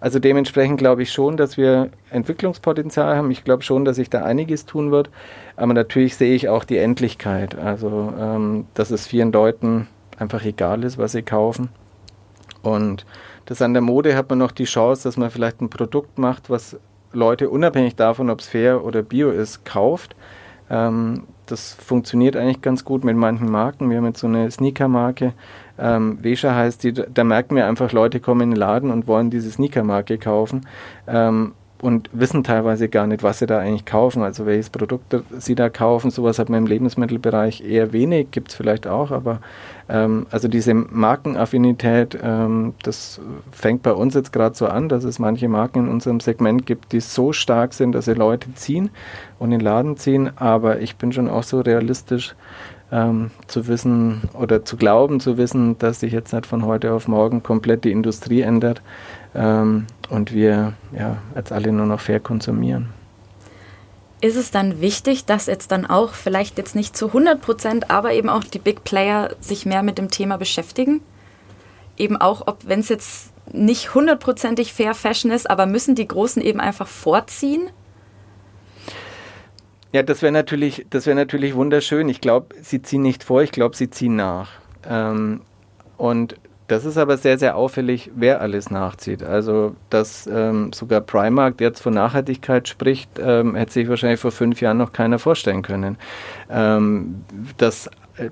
Also 0.00 0.18
dementsprechend 0.18 0.78
glaube 0.78 1.02
ich 1.02 1.12
schon, 1.12 1.36
dass 1.36 1.56
wir 1.56 1.90
Entwicklungspotenzial 2.10 3.16
haben. 3.16 3.30
Ich 3.30 3.44
glaube 3.44 3.62
schon, 3.62 3.84
dass 3.84 3.96
sich 3.96 4.10
da 4.10 4.22
einiges 4.22 4.66
tun 4.66 4.90
wird. 4.90 5.10
Aber 5.56 5.74
natürlich 5.74 6.16
sehe 6.16 6.34
ich 6.34 6.48
auch 6.48 6.64
die 6.64 6.78
Endlichkeit. 6.78 7.58
Also, 7.58 8.12
ähm, 8.18 8.66
dass 8.74 8.90
es 8.90 9.06
vielen 9.06 9.32
Leuten 9.32 9.88
einfach 10.18 10.44
egal 10.44 10.84
ist, 10.84 10.98
was 10.98 11.12
sie 11.12 11.22
kaufen. 11.22 11.68
Und 12.62 13.06
das 13.46 13.62
an 13.62 13.72
der 13.72 13.82
Mode 13.82 14.16
hat 14.16 14.30
man 14.30 14.38
noch 14.38 14.52
die 14.52 14.64
Chance, 14.64 15.04
dass 15.04 15.16
man 15.16 15.30
vielleicht 15.30 15.60
ein 15.60 15.70
Produkt 15.70 16.18
macht, 16.18 16.50
was 16.50 16.78
Leute 17.12 17.50
unabhängig 17.50 17.96
davon, 17.96 18.30
ob 18.30 18.40
es 18.40 18.48
fair 18.48 18.84
oder 18.84 19.02
bio 19.02 19.30
ist, 19.30 19.64
kauft. 19.64 20.14
Ähm, 20.70 21.24
das 21.50 21.74
funktioniert 21.74 22.36
eigentlich 22.36 22.62
ganz 22.62 22.84
gut 22.84 23.04
mit 23.04 23.16
manchen 23.16 23.50
Marken. 23.50 23.90
Wir 23.90 23.98
haben 23.98 24.06
jetzt 24.06 24.20
so 24.20 24.26
eine 24.26 24.50
Sneaker-Marke, 24.50 25.32
ähm, 25.78 26.18
Vesha 26.22 26.54
heißt 26.54 26.84
die, 26.84 26.92
da 26.92 27.24
merken 27.24 27.56
wir 27.56 27.66
einfach, 27.66 27.92
Leute 27.92 28.20
kommen 28.20 28.42
in 28.42 28.50
den 28.50 28.56
Laden 28.56 28.90
und 28.90 29.06
wollen 29.06 29.30
diese 29.30 29.50
Sneaker-Marke 29.50 30.18
kaufen. 30.18 30.66
Ähm, 31.08 31.52
und 31.82 32.10
wissen 32.12 32.44
teilweise 32.44 32.88
gar 32.88 33.06
nicht, 33.06 33.22
was 33.22 33.38
sie 33.38 33.46
da 33.46 33.58
eigentlich 33.58 33.84
kaufen, 33.84 34.22
also 34.22 34.46
welches 34.46 34.70
Produkt 34.70 35.16
sie 35.38 35.54
da 35.54 35.70
kaufen. 35.70 36.10
Sowas 36.10 36.38
hat 36.38 36.48
man 36.48 36.60
im 36.60 36.66
Lebensmittelbereich 36.66 37.62
eher 37.62 37.92
wenig, 37.92 38.30
gibt 38.30 38.50
es 38.50 38.54
vielleicht 38.54 38.86
auch, 38.86 39.10
aber 39.10 39.40
ähm, 39.88 40.26
also 40.30 40.48
diese 40.48 40.74
Markenaffinität, 40.74 42.18
ähm, 42.22 42.74
das 42.82 43.20
fängt 43.52 43.82
bei 43.82 43.92
uns 43.92 44.14
jetzt 44.14 44.32
gerade 44.32 44.54
so 44.54 44.66
an, 44.66 44.88
dass 44.88 45.04
es 45.04 45.18
manche 45.18 45.48
Marken 45.48 45.86
in 45.86 45.88
unserem 45.88 46.20
Segment 46.20 46.66
gibt, 46.66 46.92
die 46.92 47.00
so 47.00 47.32
stark 47.32 47.72
sind, 47.72 47.92
dass 47.92 48.04
sie 48.04 48.14
Leute 48.14 48.52
ziehen 48.54 48.90
und 49.38 49.52
in 49.52 49.58
den 49.58 49.64
Laden 49.64 49.96
ziehen, 49.96 50.30
aber 50.36 50.80
ich 50.80 50.96
bin 50.96 51.12
schon 51.12 51.28
auch 51.28 51.42
so 51.42 51.60
realistisch, 51.60 52.34
ähm, 52.92 53.30
zu 53.46 53.68
wissen 53.68 54.22
oder 54.34 54.64
zu 54.64 54.76
glauben 54.76 55.20
zu 55.20 55.36
wissen, 55.38 55.78
dass 55.78 56.00
sich 56.00 56.12
jetzt 56.12 56.32
nicht 56.32 56.46
von 56.46 56.64
heute 56.66 56.92
auf 56.92 57.08
morgen 57.08 57.42
komplett 57.42 57.84
die 57.84 57.92
Industrie 57.92 58.40
ändert 58.40 58.82
ähm, 59.34 59.86
und 60.08 60.32
wir 60.32 60.74
ja, 60.92 61.18
jetzt 61.34 61.52
alle 61.52 61.72
nur 61.72 61.86
noch 61.86 62.00
fair 62.00 62.20
konsumieren. 62.20 62.88
Ist 64.22 64.36
es 64.36 64.50
dann 64.50 64.80
wichtig, 64.80 65.24
dass 65.24 65.46
jetzt 65.46 65.72
dann 65.72 65.86
auch 65.86 66.12
vielleicht 66.12 66.58
jetzt 66.58 66.74
nicht 66.74 66.94
zu 66.96 67.06
100 67.06 67.40
Prozent, 67.40 67.90
aber 67.90 68.12
eben 68.12 68.28
auch 68.28 68.44
die 68.44 68.58
Big 68.58 68.84
Player 68.84 69.34
sich 69.40 69.64
mehr 69.64 69.82
mit 69.82 69.96
dem 69.96 70.10
Thema 70.10 70.36
beschäftigen? 70.36 71.00
Eben 71.96 72.18
auch, 72.18 72.46
ob 72.46 72.66
wenn 72.66 72.80
es 72.80 72.90
jetzt 72.90 73.32
nicht 73.52 73.94
hundertprozentig 73.94 74.74
Fair 74.74 74.94
Fashion 74.94 75.30
ist, 75.30 75.48
aber 75.48 75.66
müssen 75.66 75.94
die 75.94 76.06
Großen 76.06 76.42
eben 76.42 76.60
einfach 76.60 76.86
vorziehen? 76.86 77.70
Ja, 79.92 80.02
das 80.02 80.22
wäre 80.22 80.32
natürlich, 80.32 80.86
das 80.90 81.06
natürlich 81.06 81.54
wunderschön. 81.54 82.08
Ich 82.08 82.20
glaube, 82.20 82.54
sie 82.62 82.82
ziehen 82.82 83.02
nicht 83.02 83.24
vor, 83.24 83.42
ich 83.42 83.52
glaube, 83.52 83.74
sie 83.74 83.90
ziehen 83.90 84.16
nach. 84.16 84.50
Ähm, 84.88 85.40
und 85.96 86.36
das 86.70 86.84
ist 86.84 86.96
aber 86.96 87.16
sehr, 87.16 87.36
sehr 87.36 87.56
auffällig, 87.56 88.12
wer 88.14 88.40
alles 88.40 88.70
nachzieht. 88.70 89.24
Also, 89.24 89.74
dass 89.90 90.28
ähm, 90.32 90.72
sogar 90.72 91.00
Primark 91.00 91.60
jetzt 91.60 91.80
von 91.80 91.94
Nachhaltigkeit 91.94 92.68
spricht, 92.68 93.10
ähm, 93.18 93.56
hätte 93.56 93.72
sich 93.72 93.88
wahrscheinlich 93.88 94.20
vor 94.20 94.30
fünf 94.30 94.60
Jahren 94.60 94.78
noch 94.78 94.92
keiner 94.92 95.18
vorstellen 95.18 95.62
können. 95.62 95.98
Ähm, 96.48 97.24
dass 97.56 97.90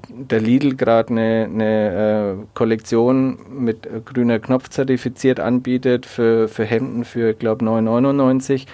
der 0.09 0.41
Lidl 0.41 0.77
gerade 0.77 1.11
eine, 1.11 1.49
eine 1.51 2.37
äh, 2.41 2.47
Kollektion 2.55 3.38
mit 3.51 3.87
äh, 3.87 4.01
grüner 4.05 4.38
Knopf 4.38 4.69
zertifiziert 4.69 5.41
anbietet 5.41 6.07
für, 6.07 6.49
für 6.49 6.64
Hemden 6.64 7.05
für, 7.05 7.31
ich 7.31 7.38
glaube, 7.38 7.64
9,99. 7.64 8.67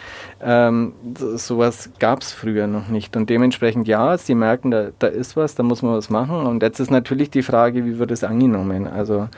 Ähm, 0.43 0.93
so, 1.17 1.37
sowas 1.37 1.91
gab 1.99 2.23
es 2.23 2.33
früher 2.33 2.67
noch 2.67 2.89
nicht. 2.89 3.17
Und 3.17 3.31
dementsprechend, 3.31 3.87
ja, 3.87 4.19
sie 4.19 4.35
merken, 4.35 4.71
da, 4.71 4.89
da 4.99 5.07
ist 5.07 5.37
was, 5.37 5.55
da 5.55 5.63
muss 5.63 5.83
man 5.83 5.95
was 5.95 6.11
machen. 6.11 6.47
Und 6.47 6.63
jetzt 6.63 6.81
ist 6.81 6.91
natürlich 6.91 7.31
die 7.31 7.43
Frage, 7.43 7.85
wie 7.85 7.99
wird 7.99 8.11
es 8.11 8.25
angenommen? 8.25 8.87
Also 8.87 9.29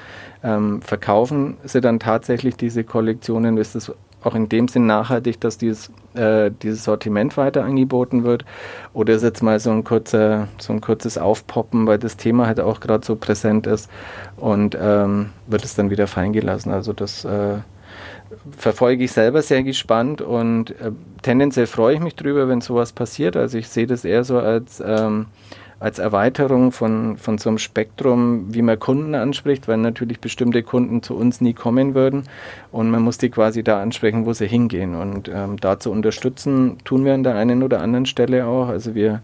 ähm, 0.42 0.80
verkaufen 0.82 1.56
sie 1.64 1.80
dann 1.80 1.98
tatsächlich 1.98 2.56
diese 2.56 2.84
Kollektionen? 2.84 3.56
Ist 3.58 3.74
das 3.74 3.92
auch 4.26 4.34
in 4.34 4.48
dem 4.48 4.68
Sinn 4.68 4.86
nachhaltig, 4.86 5.40
dass 5.40 5.58
dieses, 5.58 5.90
äh, 6.14 6.50
dieses 6.62 6.84
Sortiment 6.84 7.36
weiter 7.36 7.64
angeboten 7.64 8.24
wird? 8.24 8.44
Oder 8.92 9.14
ist 9.14 9.22
jetzt 9.22 9.42
mal 9.42 9.58
so 9.60 9.70
ein, 9.70 9.84
kurzer, 9.84 10.48
so 10.58 10.72
ein 10.72 10.80
kurzes 10.80 11.16
Aufpoppen, 11.18 11.86
weil 11.86 11.98
das 11.98 12.16
Thema 12.16 12.46
halt 12.46 12.60
auch 12.60 12.80
gerade 12.80 13.04
so 13.06 13.16
präsent 13.16 13.66
ist 13.66 13.90
und 14.36 14.76
ähm, 14.80 15.30
wird 15.46 15.64
es 15.64 15.74
dann 15.74 15.90
wieder 15.90 16.06
fallen 16.06 16.32
gelassen? 16.32 16.72
Also 16.72 16.92
das 16.92 17.24
äh, 17.24 17.58
verfolge 18.56 19.04
ich 19.04 19.12
selber 19.12 19.42
sehr 19.42 19.62
gespannt 19.62 20.20
und 20.20 20.70
äh, 20.80 20.92
tendenziell 21.22 21.66
freue 21.66 21.94
ich 21.94 22.00
mich 22.00 22.16
drüber, 22.16 22.48
wenn 22.48 22.60
sowas 22.60 22.92
passiert. 22.92 23.36
Also 23.36 23.58
ich 23.58 23.68
sehe 23.68 23.86
das 23.86 24.04
eher 24.04 24.24
so 24.24 24.38
als 24.38 24.82
ähm, 24.84 25.26
als 25.78 25.98
Erweiterung 25.98 26.72
von, 26.72 27.18
von 27.18 27.36
so 27.36 27.50
einem 27.50 27.58
Spektrum, 27.58 28.54
wie 28.54 28.62
man 28.62 28.78
Kunden 28.78 29.14
anspricht, 29.14 29.68
weil 29.68 29.76
natürlich 29.76 30.20
bestimmte 30.20 30.62
Kunden 30.62 31.02
zu 31.02 31.14
uns 31.14 31.40
nie 31.40 31.52
kommen 31.52 31.94
würden 31.94 32.24
und 32.72 32.90
man 32.90 33.02
muss 33.02 33.18
die 33.18 33.28
quasi 33.28 33.62
da 33.62 33.82
ansprechen, 33.82 34.24
wo 34.24 34.32
sie 34.32 34.46
hingehen. 34.46 34.94
Und 34.94 35.28
ähm, 35.28 35.58
da 35.58 35.78
zu 35.78 35.90
unterstützen, 35.90 36.78
tun 36.84 37.04
wir 37.04 37.12
an 37.12 37.24
der 37.24 37.34
einen 37.34 37.62
oder 37.62 37.80
anderen 37.82 38.06
Stelle 38.06 38.46
auch. 38.46 38.68
Also 38.68 38.94
wir 38.94 39.22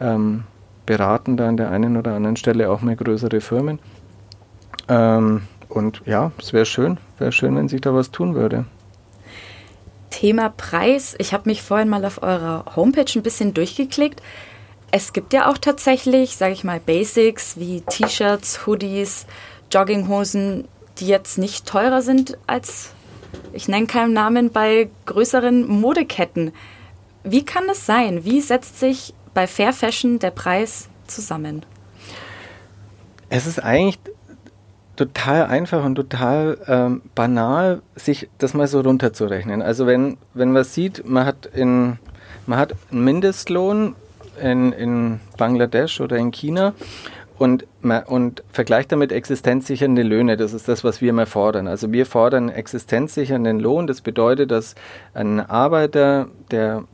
ähm, 0.00 0.44
beraten 0.84 1.38
da 1.38 1.48
an 1.48 1.56
der 1.56 1.70
einen 1.70 1.96
oder 1.96 2.14
anderen 2.14 2.36
Stelle 2.36 2.70
auch 2.70 2.82
mehr 2.82 2.96
größere 2.96 3.40
Firmen. 3.40 3.78
Ähm, 4.88 5.42
und 5.70 6.02
ja, 6.04 6.32
es 6.38 6.52
wäre 6.52 6.66
schön, 6.66 6.98
wäre 7.18 7.32
schön, 7.32 7.56
wenn 7.56 7.68
sich 7.68 7.80
da 7.80 7.94
was 7.94 8.10
tun 8.10 8.34
würde. 8.34 8.66
Thema 10.10 10.50
Preis. 10.50 11.16
Ich 11.18 11.32
habe 11.32 11.48
mich 11.48 11.62
vorhin 11.62 11.88
mal 11.88 12.04
auf 12.04 12.22
eurer 12.22 12.76
Homepage 12.76 13.10
ein 13.16 13.22
bisschen 13.22 13.54
durchgeklickt. 13.54 14.22
Es 14.96 15.12
gibt 15.12 15.32
ja 15.32 15.50
auch 15.50 15.58
tatsächlich, 15.58 16.36
sage 16.36 16.52
ich 16.52 16.62
mal, 16.62 16.78
Basics 16.78 17.58
wie 17.58 17.80
T-Shirts, 17.80 18.64
Hoodies, 18.64 19.26
Jogginghosen, 19.72 20.68
die 20.98 21.08
jetzt 21.08 21.36
nicht 21.36 21.66
teurer 21.66 22.00
sind 22.00 22.38
als, 22.46 22.92
ich 23.52 23.66
nenne 23.66 23.88
keinen 23.88 24.12
Namen, 24.12 24.52
bei 24.52 24.88
größeren 25.06 25.66
Modeketten. 25.66 26.52
Wie 27.24 27.44
kann 27.44 27.64
es 27.68 27.86
sein? 27.86 28.24
Wie 28.24 28.40
setzt 28.40 28.78
sich 28.78 29.14
bei 29.34 29.48
Fair 29.48 29.72
Fashion 29.72 30.20
der 30.20 30.30
Preis 30.30 30.88
zusammen? 31.08 31.66
Es 33.30 33.48
ist 33.48 33.60
eigentlich 33.60 33.98
total 34.94 35.46
einfach 35.46 35.84
und 35.84 35.96
total 35.96 36.56
ähm, 36.68 37.02
banal, 37.16 37.82
sich 37.96 38.28
das 38.38 38.54
mal 38.54 38.68
so 38.68 38.80
runterzurechnen. 38.80 39.60
Also 39.60 39.88
wenn, 39.88 40.18
wenn 40.34 40.52
man 40.52 40.62
sieht, 40.62 41.04
man 41.04 41.26
hat, 41.26 41.46
in, 41.46 41.98
man 42.46 42.60
hat 42.60 42.76
einen 42.92 43.02
Mindestlohn 43.02 43.96
in, 44.40 44.72
in 44.72 45.20
Bangladesch 45.36 46.00
oder 46.00 46.16
in 46.16 46.30
China 46.30 46.74
und, 47.38 47.66
und 48.06 48.42
vergleicht 48.52 48.92
damit 48.92 49.12
existenzsichernde 49.12 50.02
Löhne. 50.02 50.36
Das 50.36 50.52
ist 50.52 50.68
das, 50.68 50.84
was 50.84 51.00
wir 51.00 51.10
immer 51.10 51.26
fordern. 51.26 51.66
Also 51.66 51.92
wir 51.92 52.06
fordern 52.06 52.48
existenzsichernden 52.48 53.58
Lohn. 53.60 53.86
Das 53.86 54.00
bedeutet, 54.00 54.50
dass 54.50 54.74
ein 55.14 55.40
Arbeiter, 55.40 56.28
der 56.50 56.84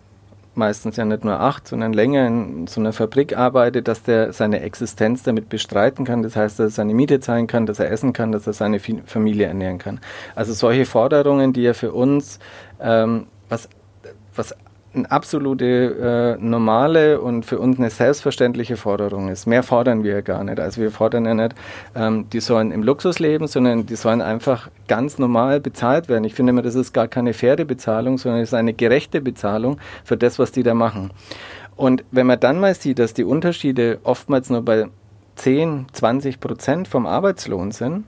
meistens 0.55 0.97
ja 0.97 1.05
nicht 1.05 1.25
nur 1.25 1.39
acht, 1.41 1.69
sondern 1.69 1.93
länger 1.93 2.27
in 2.27 2.67
so 2.67 2.81
einer 2.81 2.93
Fabrik 2.93 3.37
arbeitet, 3.37 3.87
dass 3.87 4.03
der 4.03 4.33
seine 4.33 4.61
Existenz 4.61 5.23
damit 5.23 5.49
bestreiten 5.49 6.05
kann. 6.05 6.23
Das 6.23 6.37
heißt, 6.37 6.59
dass 6.59 6.73
er 6.73 6.75
seine 6.75 6.95
Miete 6.95 7.21
zahlen 7.21 7.47
kann, 7.47 7.67
dass 7.67 7.79
er 7.79 7.91
essen 7.91 8.13
kann, 8.13 8.33
dass 8.33 8.47
er 8.47 8.53
seine 8.53 8.81
Familie 8.81 9.47
ernähren 9.47 9.79
kann. 9.79 10.01
Also 10.35 10.53
solche 10.53 10.87
Forderungen, 10.87 11.53
die 11.53 11.63
ja 11.63 11.75
für 11.75 11.93
uns 11.93 12.39
ähm, 12.81 13.27
was, 13.49 13.69
was 14.35 14.55
eine 14.93 15.11
absolute 15.11 16.37
äh, 16.41 16.45
normale 16.45 17.21
und 17.21 17.45
für 17.45 17.59
uns 17.59 17.79
eine 17.79 17.91
selbstverständliche 17.91 18.77
Forderung 18.77 19.29
ist. 19.29 19.47
Mehr 19.47 19.63
fordern 19.63 20.03
wir 20.03 20.15
ja 20.15 20.21
gar 20.21 20.43
nicht. 20.43 20.59
Also 20.59 20.81
wir 20.81 20.91
fordern 20.91 21.27
ja 21.27 21.35
nicht, 21.35 21.55
ähm, 21.95 22.27
die 22.33 22.41
sollen 22.41 22.73
im 22.73 22.83
Luxus 22.83 23.19
leben, 23.21 23.47
sondern 23.47 23.87
die 23.87 23.97
sollen 23.97 24.21
einfach 24.21 24.69
ganz 24.89 25.19
normal 25.19 25.61
bezahlt 25.61 26.09
werden. 26.09 26.25
Ich 26.25 26.35
finde 26.35 26.51
immer, 26.51 26.63
das 26.63 26.75
ist 26.75 26.93
gar 26.93 27.07
keine 27.07 27.35
faire 27.35 27.65
Bezahlung, 27.65 28.19
sondern 28.19 28.41
es 28.41 28.49
ist 28.51 28.55
eine 28.55 28.75
gerechte 28.75 29.21
Bezahlung 29.21 29.79
für 30.05 30.17
das, 30.17 30.39
was 30.39 30.51
die 30.51 30.65
da 30.65 30.75
machen. 30.75 31.11
Und 31.77 32.05
wenn 32.11 32.27
man 32.27 32.41
dann 32.41 32.59
mal 32.59 32.75
sieht, 32.75 32.99
dass 32.99 33.15
die 33.15 33.25
Unterschiede 33.25 34.01
oftmals 34.03 34.51
nur 34.51 34.63
bei 34.63 34.89
10, 35.37 35.87
20 35.93 36.41
Prozent 36.41 36.89
vom 36.89 37.07
Arbeitslohn 37.07 37.71
sind, 37.71 38.05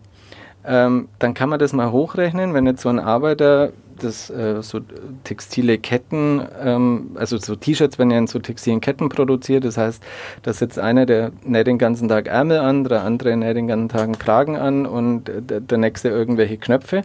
ähm, 0.64 1.08
dann 1.18 1.34
kann 1.34 1.48
man 1.48 1.58
das 1.58 1.72
mal 1.72 1.90
hochrechnen, 1.90 2.54
wenn 2.54 2.66
jetzt 2.66 2.82
so 2.82 2.88
ein 2.88 2.98
Arbeiter 2.98 3.72
das 4.04 4.30
äh, 4.30 4.62
so 4.62 4.80
textile 5.24 5.78
Ketten, 5.78 6.42
ähm, 6.62 7.12
also 7.14 7.38
so 7.38 7.56
T-Shirts 7.56 7.98
werden 7.98 8.10
ja 8.10 8.18
in 8.18 8.26
so 8.26 8.38
textilen 8.38 8.80
Ketten 8.80 9.08
produziert. 9.08 9.64
Das 9.64 9.76
heißt, 9.76 10.02
da 10.42 10.52
sitzt 10.52 10.78
einer, 10.78 11.06
der 11.06 11.32
näht 11.44 11.66
den 11.66 11.78
ganzen 11.78 12.08
Tag 12.08 12.26
Ärmel 12.26 12.58
an, 12.58 12.84
der 12.84 13.02
andere 13.02 13.36
näht 13.36 13.56
den 13.56 13.68
ganzen 13.68 13.88
Tag 13.88 14.02
einen 14.02 14.18
Kragen 14.18 14.56
an 14.56 14.86
und 14.86 15.24
der, 15.26 15.60
der 15.60 15.78
nächste 15.78 16.08
irgendwelche 16.08 16.58
Knöpfe. 16.58 17.02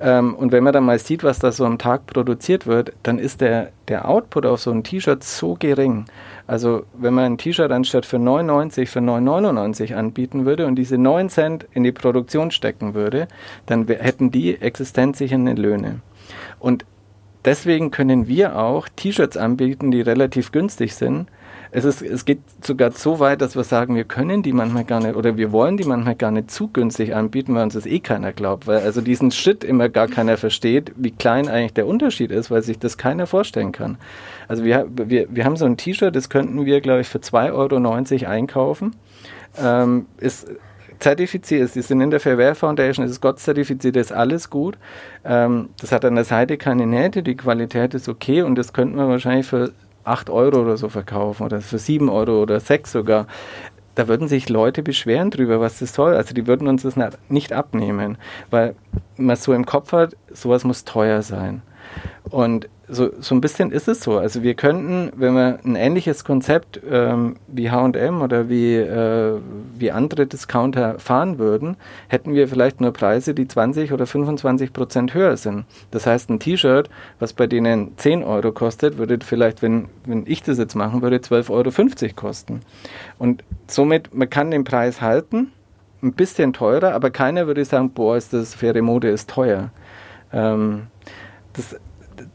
Ähm, 0.00 0.34
und 0.34 0.52
wenn 0.52 0.64
man 0.64 0.72
dann 0.72 0.84
mal 0.84 0.98
sieht, 0.98 1.24
was 1.24 1.38
da 1.38 1.52
so 1.52 1.64
am 1.64 1.78
Tag 1.78 2.06
produziert 2.06 2.66
wird, 2.66 2.92
dann 3.02 3.18
ist 3.18 3.40
der, 3.40 3.70
der 3.88 4.08
Output 4.08 4.46
auf 4.46 4.60
so 4.60 4.70
ein 4.70 4.84
T-Shirt 4.84 5.22
so 5.22 5.56
gering. 5.58 6.06
Also 6.46 6.84
wenn 6.94 7.14
man 7.14 7.24
ein 7.24 7.38
T-Shirt 7.38 7.70
anstatt 7.70 8.04
für 8.04 8.18
9,90 8.18 8.86
für 8.86 8.98
9,99 8.98 9.94
anbieten 9.94 10.44
würde 10.44 10.66
und 10.66 10.76
diese 10.76 10.98
9 10.98 11.30
Cent 11.30 11.66
in 11.72 11.84
die 11.84 11.92
Produktion 11.92 12.50
stecken 12.50 12.94
würde, 12.94 13.28
dann 13.66 13.86
hätten 13.86 14.30
die 14.30 14.60
existenzsichernde 14.60 15.52
Löhne. 15.52 16.00
Und 16.64 16.86
deswegen 17.44 17.90
können 17.90 18.26
wir 18.26 18.58
auch 18.58 18.88
T-Shirts 18.88 19.36
anbieten, 19.36 19.90
die 19.90 20.00
relativ 20.00 20.50
günstig 20.50 20.94
sind. 20.94 21.26
Es, 21.72 21.84
ist, 21.84 22.00
es 22.00 22.24
geht 22.24 22.38
sogar 22.64 22.92
so 22.92 23.20
weit, 23.20 23.42
dass 23.42 23.54
wir 23.54 23.64
sagen, 23.64 23.96
wir 23.96 24.04
können 24.04 24.42
die 24.42 24.54
manchmal 24.54 24.84
gar 24.84 25.00
nicht 25.00 25.14
oder 25.14 25.36
wir 25.36 25.52
wollen 25.52 25.76
die 25.76 25.84
manchmal 25.84 26.14
gar 26.14 26.30
nicht 26.30 26.50
zu 26.50 26.68
günstig 26.68 27.14
anbieten, 27.14 27.54
weil 27.54 27.64
uns 27.64 27.74
das 27.74 27.84
eh 27.84 28.00
keiner 28.00 28.32
glaubt. 28.32 28.66
Weil 28.66 28.78
also 28.78 29.02
diesen 29.02 29.30
Schritt 29.30 29.62
immer 29.62 29.90
gar 29.90 30.08
keiner 30.08 30.38
versteht, 30.38 30.92
wie 30.96 31.10
klein 31.10 31.48
eigentlich 31.48 31.74
der 31.74 31.86
Unterschied 31.86 32.30
ist, 32.30 32.50
weil 32.50 32.62
sich 32.62 32.78
das 32.78 32.96
keiner 32.96 33.26
vorstellen 33.26 33.72
kann. 33.72 33.98
Also 34.48 34.64
wir, 34.64 34.86
wir, 34.90 35.26
wir 35.28 35.44
haben 35.44 35.58
so 35.58 35.66
ein 35.66 35.76
T-Shirt, 35.76 36.16
das 36.16 36.30
könnten 36.30 36.64
wir, 36.64 36.80
glaube 36.80 37.02
ich, 37.02 37.08
für 37.08 37.18
2,90 37.18 37.52
Euro 38.22 38.30
einkaufen. 38.30 38.96
Ähm, 39.62 40.06
ist 40.16 40.48
zertifiziert 41.04 41.62
ist. 41.62 41.76
Die 41.76 41.82
sind 41.82 42.00
in 42.00 42.10
der 42.10 42.18
Fairware 42.18 42.54
Foundation, 42.54 43.04
es 43.04 43.12
ist 43.12 43.20
Gott 43.20 43.38
zertifiziert, 43.38 43.94
ist 43.96 44.10
alles 44.10 44.48
gut. 44.48 44.78
Ähm, 45.24 45.68
das 45.78 45.92
hat 45.92 46.04
an 46.06 46.14
der 46.14 46.24
Seite 46.24 46.56
keine 46.56 46.86
Nähte, 46.86 47.22
die 47.22 47.36
Qualität 47.36 47.92
ist 47.92 48.08
okay 48.08 48.40
und 48.40 48.54
das 48.54 48.72
könnten 48.72 48.96
wir 48.96 49.06
wahrscheinlich 49.06 49.46
für 49.46 49.72
8 50.04 50.30
Euro 50.30 50.62
oder 50.62 50.78
so 50.78 50.88
verkaufen 50.88 51.44
oder 51.44 51.60
für 51.60 51.78
7 51.78 52.08
Euro 52.08 52.42
oder 52.42 52.58
6 52.58 52.90
sogar. 52.90 53.26
Da 53.94 54.08
würden 54.08 54.28
sich 54.28 54.48
Leute 54.48 54.82
beschweren 54.82 55.30
drüber, 55.30 55.60
was 55.60 55.78
das 55.78 55.94
soll. 55.94 56.14
Also 56.14 56.34
die 56.34 56.46
würden 56.46 56.68
uns 56.68 56.82
das 56.82 56.96
nicht 57.28 57.52
abnehmen, 57.52 58.16
weil 58.50 58.74
man 59.18 59.36
so 59.36 59.52
im 59.52 59.66
Kopf 59.66 59.92
hat, 59.92 60.16
sowas 60.32 60.64
muss 60.64 60.84
teuer 60.84 61.20
sein. 61.20 61.60
Und 62.30 62.68
so, 62.88 63.10
so 63.20 63.34
ein 63.34 63.40
bisschen 63.40 63.70
ist 63.70 63.88
es 63.88 64.02
so. 64.02 64.18
Also 64.18 64.42
wir 64.42 64.54
könnten, 64.54 65.10
wenn 65.16 65.34
wir 65.34 65.58
ein 65.64 65.76
ähnliches 65.76 66.24
Konzept 66.24 66.80
ähm, 66.90 67.36
wie 67.46 67.70
HM 67.70 68.20
oder 68.20 68.48
wie, 68.48 68.76
äh, 68.76 69.38
wie 69.78 69.90
andere 69.90 70.26
Discounter 70.26 70.98
fahren 70.98 71.38
würden, 71.38 71.76
hätten 72.08 72.34
wir 72.34 72.46
vielleicht 72.48 72.80
nur 72.80 72.92
Preise, 72.92 73.34
die 73.34 73.48
20 73.48 73.92
oder 73.92 74.06
25 74.06 74.72
Prozent 74.72 75.14
höher 75.14 75.36
sind. 75.36 75.64
Das 75.90 76.06
heißt, 76.06 76.30
ein 76.30 76.40
T-Shirt, 76.40 76.90
was 77.18 77.32
bei 77.32 77.46
denen 77.46 77.96
10 77.96 78.22
Euro 78.22 78.52
kostet, 78.52 78.98
würde 78.98 79.18
vielleicht, 79.24 79.62
wenn, 79.62 79.86
wenn 80.04 80.24
ich 80.26 80.42
das 80.42 80.58
jetzt 80.58 80.74
machen 80.74 81.00
würde, 81.00 81.16
12,50 81.16 81.50
Euro 81.50 82.14
kosten. 82.14 82.60
Und 83.18 83.44
somit, 83.66 84.14
man 84.14 84.28
kann 84.28 84.50
den 84.50 84.64
Preis 84.64 85.00
halten, 85.00 85.52
ein 86.02 86.12
bisschen 86.12 86.52
teurer, 86.52 86.92
aber 86.92 87.10
keiner 87.10 87.46
würde 87.46 87.64
sagen, 87.64 87.90
boah, 87.90 88.16
ist 88.16 88.34
das 88.34 88.54
faire 88.54 88.82
Mode 88.82 89.08
ist 89.08 89.30
teuer. 89.30 89.70
Ähm, 90.32 90.88
das, 91.54 91.76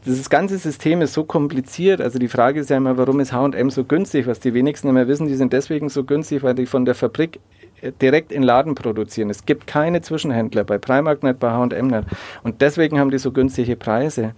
das 0.04 0.30
ganze 0.30 0.58
System 0.58 1.02
ist 1.02 1.12
so 1.12 1.24
kompliziert. 1.24 2.00
Also 2.00 2.18
die 2.18 2.28
Frage 2.28 2.60
ist 2.60 2.70
ja 2.70 2.76
immer, 2.76 2.96
warum 2.96 3.20
ist 3.20 3.32
H&M 3.32 3.70
so 3.70 3.84
günstig? 3.84 4.26
Was 4.26 4.40
die 4.40 4.54
wenigsten 4.54 4.88
immer 4.88 5.08
wissen, 5.08 5.26
die 5.26 5.34
sind 5.34 5.52
deswegen 5.52 5.88
so 5.88 6.04
günstig, 6.04 6.42
weil 6.42 6.54
die 6.54 6.66
von 6.66 6.84
der 6.84 6.94
Fabrik 6.94 7.40
äh, 7.80 7.92
direkt 8.00 8.32
in 8.32 8.42
Laden 8.42 8.74
produzieren. 8.74 9.30
Es 9.30 9.46
gibt 9.46 9.66
keine 9.66 10.02
Zwischenhändler 10.02 10.64
bei 10.64 10.78
Primark 10.78 11.22
nicht, 11.22 11.38
bei 11.38 11.50
H&M 11.50 11.86
nicht. 11.86 12.04
Und 12.42 12.60
deswegen 12.60 12.98
haben 12.98 13.10
die 13.10 13.18
so 13.18 13.32
günstige 13.32 13.76
Preise. 13.76 14.34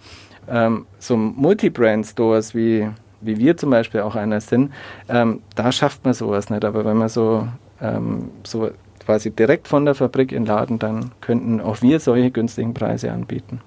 Ähm, 0.49 0.85
so 0.99 1.15
Multi-Brand-Stores 1.17 2.53
wie, 2.53 2.89
wie 3.21 3.37
wir 3.37 3.57
zum 3.57 3.69
Beispiel 3.69 4.01
auch 4.01 4.15
einer 4.15 4.41
sind, 4.41 4.71
ähm, 5.09 5.41
da 5.55 5.71
schafft 5.71 6.03
man 6.05 6.13
sowas 6.13 6.49
nicht. 6.49 6.65
Aber 6.65 6.85
wenn 6.85 6.97
man 6.97 7.09
so, 7.09 7.47
ähm, 7.81 8.31
so 8.43 8.71
quasi 9.05 9.31
direkt 9.31 9.67
von 9.67 9.85
der 9.85 9.95
Fabrik 9.95 10.31
in 10.31 10.45
Laden, 10.45 10.79
dann 10.79 11.11
könnten 11.21 11.61
auch 11.61 11.81
wir 11.81 11.99
solche 11.99 12.31
günstigen 12.31 12.73
Preise 12.73 13.11
anbieten. 13.11 13.61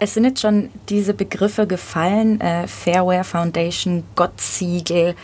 Es 0.00 0.14
sind 0.14 0.24
jetzt 0.24 0.40
schon 0.40 0.70
diese 0.88 1.12
Begriffe 1.12 1.66
gefallen, 1.66 2.40
äh, 2.40 2.68
Fairware 2.68 3.24
Foundation, 3.24 4.04
Gott-Siegel. 4.14 5.16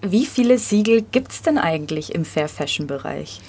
Wie 0.00 0.26
viele 0.26 0.58
Siegel 0.58 1.02
gibt 1.02 1.32
es 1.32 1.42
denn 1.42 1.58
eigentlich 1.58 2.14
im 2.14 2.24
Fair 2.24 2.48
Fashion 2.48 2.86
Bereich? 2.86 3.40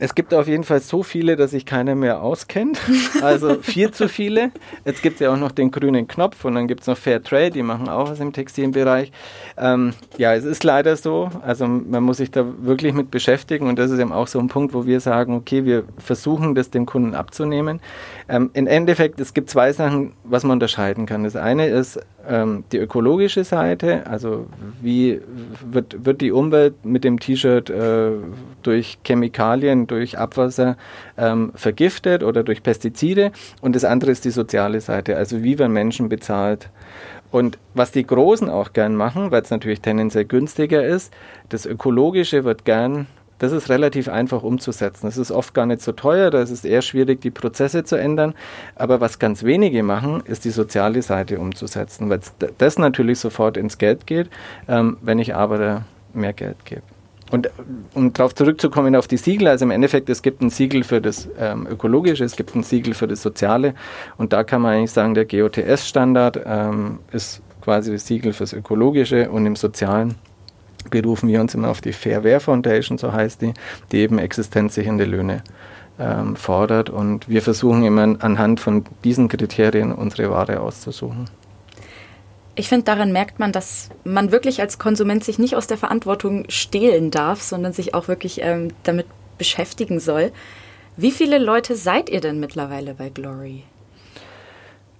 Es 0.00 0.14
gibt 0.14 0.32
auf 0.32 0.46
jeden 0.46 0.64
Fall 0.64 0.80
so 0.80 1.02
viele, 1.02 1.34
dass 1.34 1.50
sich 1.50 1.66
keiner 1.66 1.94
mehr 1.94 2.22
auskennt. 2.22 2.78
Also 3.22 3.56
viel 3.62 3.90
zu 3.90 4.08
viele. 4.08 4.52
Jetzt 4.84 5.02
gibt 5.02 5.14
es 5.14 5.20
ja 5.20 5.32
auch 5.32 5.36
noch 5.36 5.50
den 5.50 5.70
grünen 5.70 6.06
Knopf 6.06 6.44
und 6.44 6.54
dann 6.54 6.68
gibt 6.68 6.82
es 6.82 6.86
noch 6.86 6.96
Fair 6.96 7.22
Trade, 7.22 7.50
die 7.50 7.62
machen 7.62 7.88
auch 7.88 8.10
was 8.10 8.20
im 8.20 8.32
Textilbereich. 8.32 9.10
Ähm, 9.56 9.92
ja, 10.18 10.34
es 10.34 10.44
ist 10.44 10.62
leider 10.62 10.94
so. 10.96 11.30
Also 11.42 11.66
man 11.66 12.02
muss 12.04 12.18
sich 12.18 12.30
da 12.30 12.44
wirklich 12.60 12.92
mit 12.92 13.10
beschäftigen 13.10 13.66
und 13.66 13.78
das 13.78 13.90
ist 13.90 13.98
eben 13.98 14.12
auch 14.12 14.28
so 14.28 14.38
ein 14.38 14.48
Punkt, 14.48 14.72
wo 14.72 14.86
wir 14.86 15.00
sagen, 15.00 15.34
okay, 15.34 15.64
wir 15.64 15.84
versuchen 15.98 16.54
das 16.54 16.70
dem 16.70 16.86
Kunden 16.86 17.14
abzunehmen. 17.14 17.80
Ähm, 18.28 18.50
Im 18.52 18.66
Endeffekt, 18.66 19.20
es 19.20 19.34
gibt 19.34 19.50
zwei 19.50 19.72
Sachen, 19.72 20.12
was 20.22 20.44
man 20.44 20.52
unterscheiden 20.52 21.06
kann. 21.06 21.24
Das 21.24 21.34
eine 21.34 21.66
ist 21.66 21.98
ähm, 22.28 22.64
die 22.72 22.78
ökologische 22.78 23.44
Seite, 23.44 24.06
also 24.06 24.46
wie 24.80 25.20
wird, 25.70 26.04
wird 26.04 26.20
die 26.20 26.32
Umwelt 26.32 26.84
mit 26.84 27.04
dem 27.04 27.18
T-Shirt 27.18 27.70
äh, 27.70 28.10
durch 28.62 28.98
Chemikalien, 29.04 29.86
durch 29.86 30.18
Abwasser 30.18 30.76
ähm, 31.16 31.52
vergiftet 31.54 32.22
oder 32.22 32.42
durch 32.42 32.62
Pestizide. 32.62 33.32
Und 33.60 33.74
das 33.74 33.84
andere 33.84 34.10
ist 34.10 34.24
die 34.24 34.30
soziale 34.30 34.80
Seite, 34.80 35.16
also 35.16 35.42
wie 35.42 35.58
werden 35.58 35.72
Menschen 35.72 36.08
bezahlt. 36.08 36.68
Und 37.30 37.58
was 37.74 37.92
die 37.92 38.06
Großen 38.06 38.48
auch 38.48 38.72
gern 38.72 38.94
machen, 38.94 39.30
weil 39.30 39.42
es 39.42 39.50
natürlich 39.50 39.80
tendenziell 39.80 40.24
günstiger 40.24 40.84
ist, 40.84 41.12
das 41.50 41.66
Ökologische 41.66 42.44
wird 42.44 42.64
gern 42.64 43.06
das 43.38 43.52
ist 43.52 43.68
relativ 43.68 44.08
einfach 44.08 44.42
umzusetzen. 44.42 45.06
Es 45.06 45.16
ist 45.16 45.30
oft 45.30 45.54
gar 45.54 45.66
nicht 45.66 45.82
so 45.82 45.92
teuer, 45.92 46.30
da 46.30 46.42
ist 46.42 46.50
es 46.50 46.64
eher 46.64 46.82
schwierig, 46.82 47.20
die 47.20 47.30
Prozesse 47.30 47.84
zu 47.84 47.96
ändern. 47.96 48.34
Aber 48.74 49.00
was 49.00 49.18
ganz 49.18 49.44
wenige 49.44 49.82
machen, 49.82 50.22
ist 50.24 50.44
die 50.44 50.50
soziale 50.50 51.02
Seite 51.02 51.38
umzusetzen, 51.38 52.10
weil 52.10 52.20
das 52.58 52.78
natürlich 52.78 53.18
sofort 53.18 53.56
ins 53.56 53.78
Geld 53.78 54.06
geht, 54.06 54.28
ähm, 54.68 54.96
wenn 55.00 55.18
ich 55.18 55.34
aber 55.34 55.84
mehr 56.12 56.32
Geld 56.32 56.64
gebe. 56.64 56.82
Und 57.30 57.50
um 57.94 58.12
darauf 58.12 58.34
zurückzukommen 58.34 58.96
auf 58.96 59.06
die 59.06 59.18
Siegel, 59.18 59.48
also 59.48 59.64
im 59.64 59.70
Endeffekt, 59.70 60.08
es 60.08 60.22
gibt 60.22 60.40
ein 60.40 60.50
Siegel 60.50 60.82
für 60.82 61.00
das 61.00 61.28
ähm, 61.38 61.66
Ökologische, 61.70 62.24
es 62.24 62.36
gibt 62.36 62.54
ein 62.54 62.62
Siegel 62.62 62.94
für 62.94 63.06
das 63.06 63.22
Soziale 63.22 63.74
und 64.16 64.32
da 64.32 64.44
kann 64.44 64.62
man 64.62 64.74
eigentlich 64.76 64.92
sagen, 64.92 65.14
der 65.14 65.26
GOTS-Standard 65.26 66.40
ähm, 66.46 67.00
ist 67.12 67.42
quasi 67.60 67.92
das 67.92 68.06
Siegel 68.06 68.32
fürs 68.32 68.54
Ökologische 68.54 69.30
und 69.30 69.44
im 69.44 69.56
Sozialen 69.56 70.14
berufen 70.90 71.28
wir 71.28 71.40
uns 71.40 71.54
immer 71.54 71.70
auf 71.70 71.80
die 71.80 71.92
Fairware 71.92 72.40
Foundation, 72.40 72.98
so 72.98 73.12
heißt 73.12 73.42
die, 73.42 73.54
die 73.92 73.98
eben 73.98 74.18
existenzsichernde 74.18 75.04
Löhne 75.04 75.42
ähm, 75.98 76.36
fordert. 76.36 76.90
Und 76.90 77.28
wir 77.28 77.42
versuchen 77.42 77.84
immer 77.84 78.16
anhand 78.22 78.60
von 78.60 78.84
diesen 79.04 79.28
Kriterien 79.28 79.92
unsere 79.92 80.30
Ware 80.30 80.60
auszusuchen. 80.60 81.28
Ich 82.54 82.68
finde, 82.68 82.84
daran 82.84 83.12
merkt 83.12 83.38
man, 83.38 83.52
dass 83.52 83.88
man 84.02 84.32
wirklich 84.32 84.60
als 84.60 84.78
Konsument 84.78 85.22
sich 85.22 85.38
nicht 85.38 85.54
aus 85.54 85.68
der 85.68 85.76
Verantwortung 85.76 86.44
stehlen 86.48 87.12
darf, 87.12 87.40
sondern 87.40 87.72
sich 87.72 87.94
auch 87.94 88.08
wirklich 88.08 88.40
ähm, 88.42 88.72
damit 88.82 89.06
beschäftigen 89.38 90.00
soll. 90.00 90.32
Wie 90.96 91.12
viele 91.12 91.38
Leute 91.38 91.76
seid 91.76 92.10
ihr 92.10 92.20
denn 92.20 92.40
mittlerweile 92.40 92.94
bei 92.94 93.10
Glory? 93.10 93.62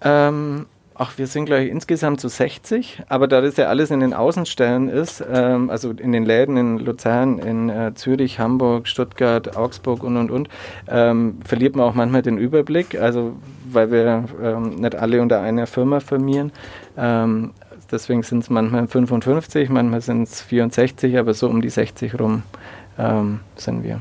Ähm, 0.01 0.66
Ach, 1.01 1.16
wir 1.16 1.28
sind 1.28 1.44
gleich 1.44 1.68
insgesamt 1.68 2.20
so 2.20 2.26
60, 2.26 3.05
aber 3.09 3.28
da 3.28 3.40
das 3.40 3.57
ja 3.57 3.66
alles 3.66 3.92
in 3.92 4.01
den 4.01 4.12
Außenstellen 4.12 4.88
ist, 4.88 5.24
ähm, 5.32 5.70
also 5.70 5.92
in 5.92 6.11
den 6.11 6.24
Läden 6.24 6.57
in 6.57 6.78
Luzern, 6.80 7.38
in 7.38 7.68
äh, 7.68 7.94
Zürich, 7.94 8.40
Hamburg, 8.40 8.88
Stuttgart, 8.88 9.57
Augsburg 9.57 10.03
und 10.03 10.16
und 10.16 10.32
und, 10.32 10.49
ähm, 10.88 11.38
verliert 11.44 11.76
man 11.76 11.86
auch 11.86 11.94
manchmal 11.94 12.22
den 12.22 12.36
Überblick, 12.36 13.01
also 13.01 13.36
weil 13.70 13.92
wir 13.92 14.24
ähm, 14.42 14.74
nicht 14.74 14.96
alle 14.96 15.22
unter 15.22 15.40
einer 15.40 15.68
Firma 15.68 16.01
firmieren. 16.01 16.51
Ähm, 16.96 17.53
deswegen 17.92 18.24
sind 18.24 18.40
es 18.40 18.51
manchmal 18.51 18.88
55, 18.88 19.68
manchmal 19.68 20.01
sind 20.01 20.24
es 20.24 20.42
64, 20.42 21.16
aber 21.16 21.32
so 21.32 21.49
um 21.49 21.62
die 21.62 21.70
60 21.70 22.18
rum 22.18 22.42
ähm, 22.99 23.38
sind 23.55 23.84
wir. 23.84 24.01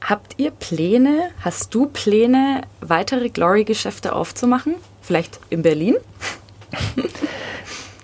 Habt 0.00 0.34
ihr 0.36 0.52
Pläne, 0.52 1.30
hast 1.40 1.74
du 1.74 1.86
Pläne, 1.86 2.60
weitere 2.80 3.30
Glory-Geschäfte 3.30 4.12
aufzumachen? 4.12 4.76
Vielleicht 5.04 5.38
in 5.50 5.62
Berlin? 5.62 5.96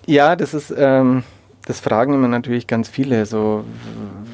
ja, 0.07 0.37
das 0.37 0.53
ist, 0.53 0.73
ähm, 0.77 1.23
das 1.67 1.81
fragen 1.81 2.13
immer 2.13 2.29
natürlich 2.29 2.67
ganz 2.67 2.89
viele. 2.89 3.25
So 3.25 3.65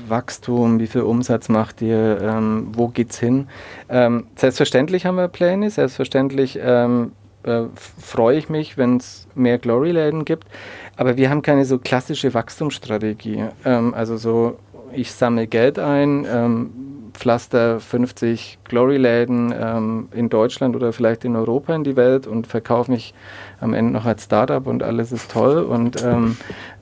Wachstum, 0.09 0.81
wie 0.81 0.89
viel 0.89 1.03
Umsatz 1.03 1.49
macht 1.49 1.81
ihr, 1.81 2.21
ähm, 2.21 2.69
wo 2.73 2.89
geht's 2.89 3.19
hin? 3.19 3.49
Ähm, 3.89 4.27
selbstverständlich 4.35 5.07
haben 5.07 5.17
wir 5.17 5.29
Pläne, 5.29 5.71
selbstverständlich 5.71 6.59
ähm, 6.61 7.13
äh, 7.45 7.63
freue 8.01 8.37
ich 8.37 8.49
mich, 8.49 8.77
wenn 8.77 8.97
es 8.97 9.29
mehr 9.37 9.59
Glory-Läden 9.59 10.25
gibt. 10.25 10.49
Aber 10.97 11.17
wir 11.17 11.31
haben 11.31 11.43
keine 11.43 11.65
so 11.65 11.79
klassische 11.79 12.35
Wachstumsstrategie. 12.35 13.45
Ähm, 13.65 13.95
also 13.95 14.17
so, 14.17 14.59
ich 14.93 15.13
sammle 15.13 15.47
Geld 15.47 15.79
ein, 15.79 16.27
ähm, 16.29 16.71
pflaster 17.17 17.81
50 17.81 18.59
Glory-Läden 18.65 19.55
ähm, 19.59 20.09
in 20.13 20.29
Deutschland 20.29 20.77
oder 20.77 20.93
vielleicht 20.93 21.25
in 21.25 21.37
Europa 21.37 21.75
in 21.75 21.85
die 21.85 21.97
Welt 21.97 22.27
und 22.27 22.47
verkaufe 22.47 22.91
mich 22.91 23.15
am 23.61 23.75
Ende 23.75 23.93
noch 23.93 24.05
als 24.05 24.25
Startup 24.25 24.67
und 24.67 24.83
alles 24.83 25.13
ist 25.13 25.31
toll 25.31 25.63
und 25.63 26.03
ähm, 26.05 26.37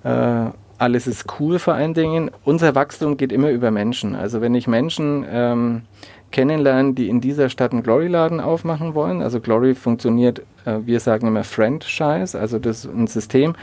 äh, 0.04 0.50
alles 0.78 1.06
ist 1.06 1.26
cool 1.38 1.58
vor 1.58 1.74
allen 1.74 1.94
Dingen. 1.94 2.30
Unser 2.44 2.74
Wachstum 2.74 3.16
geht 3.16 3.32
immer 3.32 3.50
über 3.50 3.70
Menschen. 3.70 4.14
Also 4.14 4.40
wenn 4.40 4.54
ich 4.54 4.66
Menschen 4.66 5.24
ähm, 5.30 5.82
kennenlernen, 6.34 6.96
die 6.96 7.08
in 7.08 7.20
dieser 7.20 7.48
Stadt 7.48 7.72
einen 7.72 7.84
Glory-Laden 7.84 8.40
aufmachen 8.40 8.94
wollen. 8.94 9.22
Also 9.22 9.40
Glory 9.40 9.74
funktioniert, 9.74 10.40
äh, 10.66 10.80
wir 10.84 10.98
sagen 10.98 11.28
immer 11.28 11.44
Franchise, 11.44 12.38
also 12.38 12.58
das 12.58 12.84
ist 12.84 12.92
ein 12.92 13.06
System, 13.06 13.54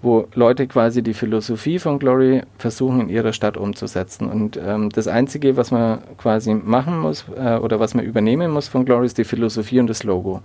wo 0.00 0.26
Leute 0.34 0.68
quasi 0.68 1.02
die 1.02 1.12
Philosophie 1.12 1.80
von 1.80 1.98
Glory 1.98 2.42
versuchen 2.56 3.00
in 3.00 3.08
ihrer 3.08 3.32
Stadt 3.32 3.56
umzusetzen. 3.56 4.30
Und 4.30 4.58
ähm, 4.64 4.90
das 4.90 5.08
Einzige, 5.08 5.56
was 5.56 5.72
man 5.72 5.98
quasi 6.18 6.54
machen 6.54 7.00
muss 7.00 7.24
äh, 7.36 7.56
oder 7.56 7.80
was 7.80 7.94
man 7.94 8.04
übernehmen 8.04 8.52
muss 8.52 8.68
von 8.68 8.84
Glory, 8.84 9.06
ist 9.06 9.18
die 9.18 9.24
Philosophie 9.24 9.80
und 9.80 9.88
das 9.88 10.04
Logo. 10.04 10.40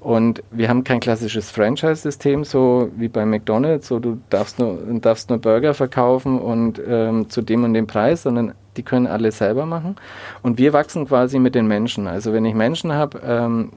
Und 0.00 0.42
wir 0.50 0.68
haben 0.68 0.82
kein 0.82 0.98
klassisches 0.98 1.52
Franchise-System, 1.52 2.42
so 2.42 2.90
wie 2.96 3.06
bei 3.06 3.24
McDonalds, 3.24 3.86
so 3.86 4.00
du 4.00 4.18
darfst 4.28 4.58
nur, 4.58 4.76
darfst 5.00 5.30
nur 5.30 5.38
Burger 5.38 5.74
verkaufen 5.74 6.40
und 6.40 6.82
ähm, 6.84 7.30
zu 7.30 7.42
dem 7.42 7.62
und 7.62 7.74
dem 7.74 7.86
Preis, 7.86 8.24
sondern 8.24 8.54
die 8.76 8.82
können 8.82 9.06
alle 9.06 9.32
selber 9.32 9.66
machen. 9.66 9.96
Und 10.42 10.58
wir 10.58 10.72
wachsen 10.72 11.06
quasi 11.06 11.38
mit 11.38 11.54
den 11.54 11.66
Menschen. 11.66 12.06
Also 12.06 12.32
wenn 12.32 12.44
ich 12.44 12.54
Menschen 12.54 12.92
habe, 12.92 13.20
ähm, 13.24 13.70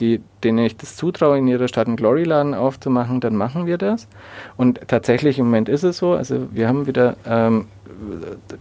die, 0.00 0.20
denen 0.44 0.58
ich 0.58 0.76
das 0.76 0.96
zutraue, 0.96 1.38
in 1.38 1.48
ihrer 1.48 1.68
Stadt 1.68 1.86
einen 1.86 1.96
Glory-Laden 1.96 2.54
aufzumachen, 2.54 3.20
dann 3.20 3.34
machen 3.34 3.66
wir 3.66 3.78
das. 3.78 4.06
Und 4.56 4.80
tatsächlich 4.86 5.38
im 5.38 5.46
Moment 5.46 5.68
ist 5.68 5.82
es 5.82 5.98
so. 5.98 6.12
Also 6.12 6.48
wir 6.52 6.68
haben 6.68 6.86
wieder 6.86 7.16
ähm, 7.26 7.66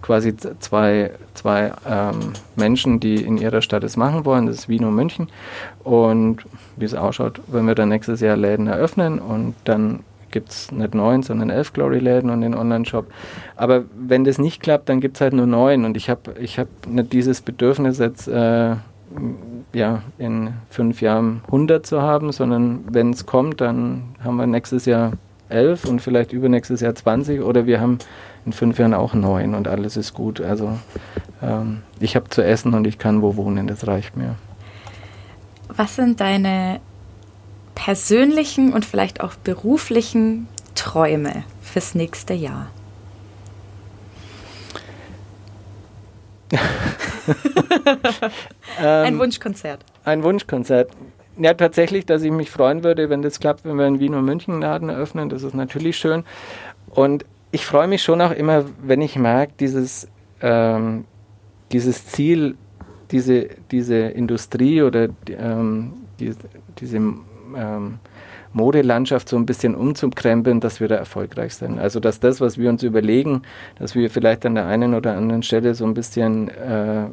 quasi 0.01 0.35
zwei, 0.35 1.11
zwei 1.33 1.71
ähm, 1.87 2.33
Menschen, 2.55 2.99
die 2.99 3.23
in 3.23 3.37
ihrer 3.37 3.61
Stadt 3.61 3.83
es 3.83 3.97
machen 3.97 4.25
wollen. 4.25 4.47
Das 4.47 4.55
ist 4.55 4.69
Wien 4.69 4.85
und 4.85 4.95
München. 4.95 5.29
Und 5.83 6.45
wie 6.75 6.85
es 6.85 6.95
ausschaut, 6.95 7.41
wenn 7.47 7.67
wir 7.67 7.75
dann 7.75 7.89
nächstes 7.89 8.21
Jahr 8.21 8.37
Läden 8.37 8.67
eröffnen 8.67 9.19
und 9.19 9.55
dann 9.65 9.99
gibt 10.37 10.49
es 10.49 10.71
nicht 10.71 10.93
neun, 10.93 11.23
sondern 11.23 11.49
elf 11.49 11.73
Glory-Läden 11.73 12.29
und 12.29 12.41
den 12.41 12.53
Online-Shop. 12.53 13.07
Aber 13.55 13.85
wenn 13.97 14.23
das 14.23 14.37
nicht 14.37 14.61
klappt, 14.61 14.87
dann 14.87 14.99
gibt 14.99 15.17
es 15.17 15.21
halt 15.21 15.33
nur 15.33 15.47
neun. 15.47 15.83
Und 15.83 15.97
ich 15.97 16.11
habe 16.11 16.35
ich 16.39 16.59
hab 16.59 16.67
nicht 16.87 17.11
dieses 17.11 17.41
Bedürfnis 17.41 17.97
jetzt, 17.97 18.27
äh, 18.27 18.75
ja, 19.73 20.03
in 20.19 20.53
fünf 20.69 21.01
Jahren 21.01 21.41
100 21.47 21.87
zu 21.87 22.03
haben, 22.03 22.31
sondern 22.31 22.81
wenn 22.91 23.09
es 23.09 23.25
kommt, 23.25 23.61
dann 23.61 24.15
haben 24.23 24.37
wir 24.37 24.45
nächstes 24.45 24.85
Jahr 24.85 25.13
elf 25.49 25.85
und 25.85 26.03
vielleicht 26.03 26.33
übernächstes 26.33 26.81
Jahr 26.81 26.93
20 26.93 27.41
oder 27.41 27.65
wir 27.65 27.81
haben 27.81 27.97
in 28.45 28.53
fünf 28.53 28.77
Jahren 28.77 28.93
auch 28.93 29.15
neun 29.15 29.55
und 29.55 29.67
alles 29.67 29.97
ist 29.97 30.13
gut. 30.13 30.39
Also 30.39 30.77
ähm, 31.41 31.81
ich 31.99 32.15
habe 32.15 32.29
zu 32.29 32.43
essen 32.43 32.75
und 32.75 32.85
ich 32.85 32.99
kann 32.99 33.23
wo 33.23 33.37
wohnen, 33.37 33.65
das 33.65 33.87
reicht 33.87 34.15
mir. 34.15 34.35
Was 35.75 35.95
sind 35.95 36.21
deine 36.21 36.79
persönlichen 37.77 38.73
und 38.73 38.83
vielleicht 38.85 39.21
auch 39.21 39.35
beruflichen 39.35 40.47
Träume 40.73 41.43
fürs 41.61 41.93
nächste 41.93 42.33
Jahr? 42.33 42.71
ein 48.81 49.13
ähm, 49.13 49.19
Wunschkonzert. 49.19 49.85
Ein 50.05 50.23
Wunschkonzert. 50.23 50.89
Ja, 51.37 51.53
tatsächlich, 51.53 52.07
dass 52.07 52.23
ich 52.23 52.31
mich 52.31 52.49
freuen 52.49 52.83
würde, 52.83 53.11
wenn 53.11 53.21
das 53.21 53.39
klappt, 53.39 53.63
wenn 53.63 53.77
wir 53.77 53.85
in 53.85 53.99
Wien 53.99 54.15
und 54.15 54.25
München 54.25 54.53
einen 54.53 54.63
Laden 54.63 54.89
eröffnen. 54.89 55.29
Das 55.29 55.43
ist 55.43 55.53
natürlich 55.53 55.97
schön. 55.97 56.23
Und 56.89 57.25
ich 57.51 57.63
freue 57.63 57.87
mich 57.87 58.01
schon 58.01 58.21
auch 58.21 58.31
immer, 58.31 58.65
wenn 58.81 59.01
ich 59.01 59.17
merke, 59.17 59.53
dieses, 59.59 60.07
ähm, 60.41 61.05
dieses 61.71 62.07
Ziel, 62.07 62.55
diese, 63.11 63.49
diese 63.69 63.97
Industrie 63.97 64.81
oder 64.81 65.09
ähm, 65.29 65.93
die, 66.19 66.33
diese 66.79 66.99
ähm, 67.55 67.99
Modelandschaft 68.53 69.29
so 69.29 69.37
ein 69.37 69.45
bisschen 69.45 69.75
umzukrempeln, 69.75 70.59
dass 70.59 70.79
wir 70.79 70.87
da 70.87 70.95
erfolgreich 70.95 71.55
sind. 71.55 71.79
Also 71.79 71.99
dass 71.99 72.19
das, 72.19 72.41
was 72.41 72.57
wir 72.57 72.69
uns 72.69 72.83
überlegen, 72.83 73.43
dass 73.77 73.95
wir 73.95 74.09
vielleicht 74.09 74.45
an 74.45 74.55
der 74.55 74.65
einen 74.65 74.93
oder 74.93 75.15
anderen 75.15 75.43
Stelle 75.43 75.75
so 75.75 75.85
ein 75.85 75.93
bisschen 75.93 76.49
äh, 76.49 77.05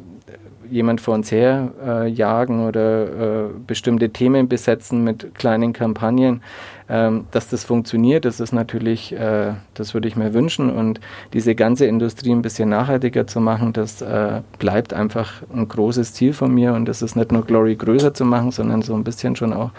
jemand 0.69 1.01
vor 1.01 1.13
uns 1.13 1.31
her 1.31 1.71
äh, 1.85 2.07
jagen 2.07 2.65
oder 2.65 3.45
äh, 3.45 3.49
bestimmte 3.65 4.09
Themen 4.09 4.47
besetzen 4.47 5.03
mit 5.03 5.35
kleinen 5.35 5.73
Kampagnen, 5.73 6.41
ähm, 6.87 7.25
dass 7.31 7.49
das 7.49 7.63
funktioniert, 7.63 8.25
das 8.25 8.39
ist 8.39 8.51
natürlich, 8.51 9.11
äh, 9.13 9.53
das 9.73 9.93
würde 9.93 10.07
ich 10.07 10.15
mir 10.15 10.33
wünschen. 10.33 10.69
Und 10.69 10.99
diese 11.33 11.55
ganze 11.55 11.87
Industrie 11.87 12.31
ein 12.31 12.43
bisschen 12.43 12.69
nachhaltiger 12.69 13.25
zu 13.25 13.39
machen, 13.39 13.73
das 13.73 14.01
äh, 14.01 14.41
bleibt 14.59 14.93
einfach 14.93 15.41
ein 15.53 15.67
großes 15.67 16.13
Ziel 16.13 16.33
von 16.33 16.53
mir. 16.53 16.73
Und 16.73 16.85
das 16.85 17.01
ist 17.01 17.15
nicht 17.15 17.31
nur 17.31 17.43
Glory 17.43 17.75
größer 17.75 18.13
zu 18.13 18.25
machen, 18.25 18.51
sondern 18.51 18.83
so 18.83 18.93
ein 18.93 19.03
bisschen 19.03 19.35
schon 19.35 19.53
auch 19.53 19.71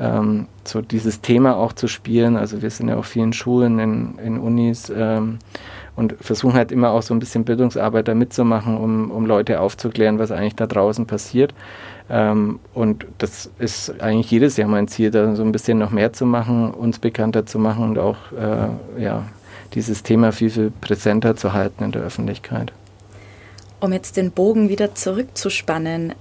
ähm, 0.00 0.46
so 0.64 0.80
dieses 0.80 1.20
Thema 1.20 1.56
auch 1.56 1.72
zu 1.72 1.86
spielen. 1.86 2.36
Also 2.36 2.60
wir 2.60 2.70
sind 2.70 2.88
ja 2.88 2.96
auch 2.96 3.04
vielen 3.04 3.32
Schulen, 3.32 3.78
in, 3.78 4.18
in 4.18 4.38
Unis. 4.38 4.92
Ähm, 4.94 5.38
und 5.98 6.14
versuchen 6.20 6.54
halt 6.54 6.70
immer 6.70 6.92
auch 6.92 7.02
so 7.02 7.12
ein 7.12 7.18
bisschen 7.18 7.44
Bildungsarbeit 7.44 8.06
da 8.06 8.14
mitzumachen, 8.14 8.78
um, 8.78 9.10
um 9.10 9.26
Leute 9.26 9.60
aufzuklären, 9.60 10.20
was 10.20 10.30
eigentlich 10.30 10.54
da 10.54 10.68
draußen 10.68 11.06
passiert. 11.06 11.52
Ähm, 12.08 12.60
und 12.72 13.04
das 13.18 13.50
ist 13.58 14.00
eigentlich 14.00 14.30
jedes 14.30 14.56
Jahr 14.56 14.68
mein 14.68 14.86
Ziel, 14.86 15.10
da 15.10 15.34
so 15.34 15.42
ein 15.42 15.50
bisschen 15.50 15.76
noch 15.78 15.90
mehr 15.90 16.12
zu 16.12 16.24
machen, 16.24 16.70
uns 16.70 17.00
bekannter 17.00 17.46
zu 17.46 17.58
machen 17.58 17.82
und 17.82 17.98
auch 17.98 18.16
äh, 18.30 19.02
ja, 19.02 19.24
dieses 19.74 20.04
Thema 20.04 20.30
viel, 20.30 20.50
viel 20.50 20.70
präsenter 20.80 21.34
zu 21.34 21.52
halten 21.52 21.82
in 21.82 21.90
der 21.90 22.02
Öffentlichkeit. 22.02 22.72
Um 23.80 23.92
jetzt 23.92 24.16
den 24.16 24.30
Bogen 24.30 24.68
wieder 24.68 24.94
zurückzuspannen, 24.94 26.14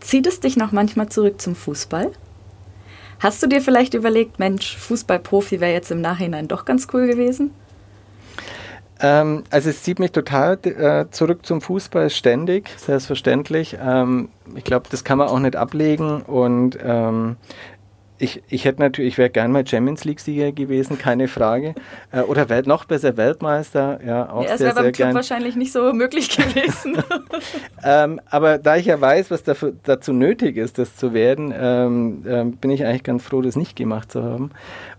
zieht 0.00 0.26
es 0.26 0.40
dich 0.40 0.58
noch 0.58 0.72
manchmal 0.72 1.08
zurück 1.08 1.40
zum 1.40 1.54
Fußball? 1.54 2.10
Hast 3.18 3.42
du 3.42 3.46
dir 3.46 3.62
vielleicht 3.62 3.94
überlegt, 3.94 4.38
Mensch, 4.38 4.76
Fußballprofi 4.76 5.60
wäre 5.60 5.72
jetzt 5.72 5.90
im 5.90 6.02
Nachhinein 6.02 6.48
doch 6.48 6.66
ganz 6.66 6.88
cool 6.92 7.06
gewesen? 7.06 7.50
Ähm, 9.00 9.44
also 9.50 9.70
es 9.70 9.82
zieht 9.82 9.98
mich 9.98 10.12
total 10.12 10.58
äh, 10.64 11.10
zurück 11.10 11.44
zum 11.44 11.60
Fußball 11.60 12.10
ständig, 12.10 12.68
selbstverständlich. 12.76 13.76
Ähm, 13.82 14.28
ich 14.54 14.64
glaube, 14.64 14.88
das 14.90 15.04
kann 15.04 15.18
man 15.18 15.28
auch 15.28 15.38
nicht 15.38 15.56
ablegen 15.56 16.22
und 16.22 16.78
ähm, 16.82 17.36
ich, 18.22 18.40
ich 18.48 18.64
hätte 18.64 18.80
natürlich, 18.80 19.14
ich 19.14 19.18
wäre 19.18 19.30
gern 19.30 19.50
mal 19.50 19.66
Champions 19.66 20.04
League-Sieger 20.04 20.52
gewesen, 20.52 20.96
keine 20.96 21.26
Frage. 21.26 21.74
Äh, 22.12 22.20
oder 22.20 22.48
Welt, 22.48 22.68
noch 22.68 22.84
besser 22.84 23.16
Weltmeister, 23.16 23.98
ja, 24.06 24.30
auch 24.30 24.44
ja, 24.44 24.56
sehr, 24.56 24.72
sehr 24.72 24.82
beim 24.82 24.92
Club 24.92 25.14
wahrscheinlich 25.14 25.56
nicht 25.56 25.72
so 25.72 25.92
möglich 25.92 26.28
gewesen. 26.36 27.02
ähm, 27.82 28.20
aber 28.30 28.58
da 28.58 28.76
ich 28.76 28.86
ja 28.86 29.00
weiß, 29.00 29.32
was 29.32 29.42
dafür, 29.42 29.72
dazu 29.82 30.12
nötig 30.12 30.56
ist, 30.56 30.78
das 30.78 30.94
zu 30.94 31.12
werden, 31.12 31.52
ähm, 31.56 32.22
ähm, 32.26 32.52
bin 32.52 32.70
ich 32.70 32.84
eigentlich 32.84 33.02
ganz 33.02 33.24
froh, 33.24 33.42
das 33.42 33.56
nicht 33.56 33.74
gemacht 33.74 34.12
zu 34.12 34.22
haben. 34.22 34.52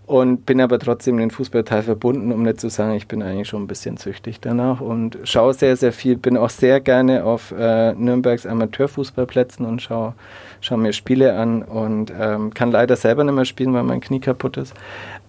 Und 0.06 0.44
bin 0.44 0.60
aber 0.60 0.78
trotzdem 0.78 1.16
den 1.16 1.30
Fußballteil 1.30 1.82
verbunden, 1.82 2.30
um 2.30 2.42
nicht 2.42 2.60
zu 2.60 2.68
sagen, 2.68 2.92
ich 2.92 3.08
bin 3.08 3.22
eigentlich 3.22 3.48
schon 3.48 3.62
ein 3.62 3.66
bisschen 3.66 3.96
süchtig 3.96 4.38
danach 4.38 4.82
und 4.82 5.16
schaue 5.24 5.54
sehr, 5.54 5.76
sehr 5.76 5.92
viel, 5.92 6.16
bin 6.16 6.36
auch 6.36 6.50
sehr 6.50 6.80
gerne 6.80 7.24
auf 7.24 7.52
äh, 7.52 7.94
Nürnbergs 7.94 8.44
Amateurfußballplätzen 8.44 9.64
und 9.64 9.80
schaue 9.80 10.12
schau 10.60 10.76
mir 10.76 10.92
Spiele 10.92 11.36
an 11.36 11.62
und 11.62 12.12
ähm, 12.18 12.52
kann 12.52 12.70
leider 12.70 12.96
selber 12.96 13.24
nicht 13.24 13.34
mehr 13.34 13.44
spielen, 13.44 13.72
weil 13.74 13.82
mein 13.82 14.00
Knie 14.00 14.20
kaputt 14.20 14.56
ist. 14.56 14.74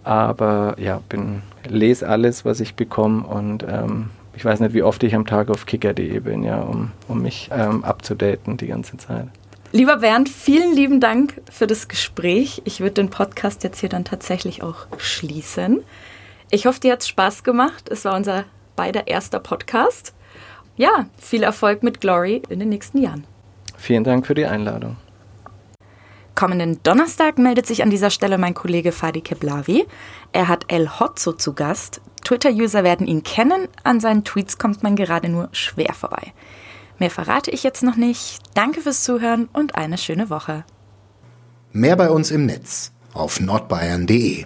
Aber 0.04 0.76
ja, 0.78 1.02
bin, 1.10 1.42
lese 1.68 2.08
alles, 2.08 2.46
was 2.46 2.60
ich 2.60 2.76
bekomme 2.76 3.26
und 3.26 3.66
ähm, 3.68 4.10
ich 4.36 4.44
weiß 4.44 4.60
nicht, 4.60 4.74
wie 4.74 4.84
oft 4.84 5.02
ich 5.04 5.16
am 5.16 5.26
Tag 5.26 5.50
auf 5.50 5.66
kicker.de 5.66 6.20
bin, 6.20 6.44
ja, 6.44 6.62
um, 6.62 6.92
um 7.08 7.22
mich 7.22 7.50
ähm, 7.54 7.84
abzudaten 7.84 8.58
die 8.58 8.68
ganze 8.68 8.98
Zeit. 8.98 9.28
Lieber 9.76 9.98
Bernd, 9.98 10.30
vielen 10.30 10.74
lieben 10.74 11.02
Dank 11.02 11.42
für 11.52 11.68
das 11.68 11.90
Gespräch. 11.90 12.62
Ich 12.64 12.80
würde 12.80 12.94
den 12.94 13.10
Podcast 13.10 13.62
jetzt 13.66 13.82
hier 13.82 13.90
dann 13.90 14.06
tatsächlich 14.06 14.64
auch 14.64 14.88
schließen. 14.96 15.84
Ich 16.50 16.66
hoffe, 16.66 16.80
dir 16.80 16.94
hat 16.94 17.02
es 17.02 17.10
Spaß 17.10 17.44
gemacht. 17.44 17.90
Es 17.90 18.06
war 18.06 18.16
unser 18.16 18.46
beider 18.78 19.10
erster 19.10 19.42
Podcast. 19.42 20.14
Ja, 20.78 21.08
viel 21.18 21.44
Erfolg 21.44 21.84
mit 21.84 22.00
Glory 22.00 22.42
in 22.48 22.60
den 22.60 22.70
nächsten 22.70 23.00
Jahren. 23.00 23.26
Vielen 23.76 24.06
Dank 24.06 24.26
für 24.26 24.34
die 24.34 24.46
Einladung. 24.46 24.96
Kommenden 26.36 26.82
Donnerstag 26.84 27.38
meldet 27.38 27.66
sich 27.66 27.84
an 27.84 27.90
dieser 27.90 28.12
Stelle 28.12 28.38
mein 28.38 28.54
Kollege 28.54 28.94
Fadi 28.94 29.20
Keblavi. 29.20 29.86
Er 30.32 30.48
hat 30.48 30.64
El 30.70 31.02
Hotzo 31.02 31.34
zu 31.34 31.52
Gast. 31.52 32.00
Twitter-User 32.24 32.86
werden 32.86 33.08
ihn 33.08 33.24
kennen. 33.24 33.68
An 33.84 34.00
seinen 34.00 34.24
Tweets 34.24 34.58
kommt 34.58 34.84
man 34.84 34.96
gerade 34.96 35.28
nur 35.28 35.50
schwer 35.52 35.94
vorbei. 35.94 36.32
Mehr 37.00 37.12
verrate 37.12 37.52
ich 37.52 37.64
jetzt 37.64 37.84
noch 37.84 37.96
nicht. 37.96 38.40
Danke 38.54 38.82
fürs 38.82 39.04
Zuhören 39.04 39.50
und 39.52 39.76
eine 39.76 39.98
schöne 39.98 40.30
Woche. 40.30 40.64
Mehr 41.72 41.96
bei 41.96 42.10
uns 42.10 42.32
im 42.32 42.46
Netz 42.46 42.94
auf 43.14 43.40
nordbayern.de 43.40 44.46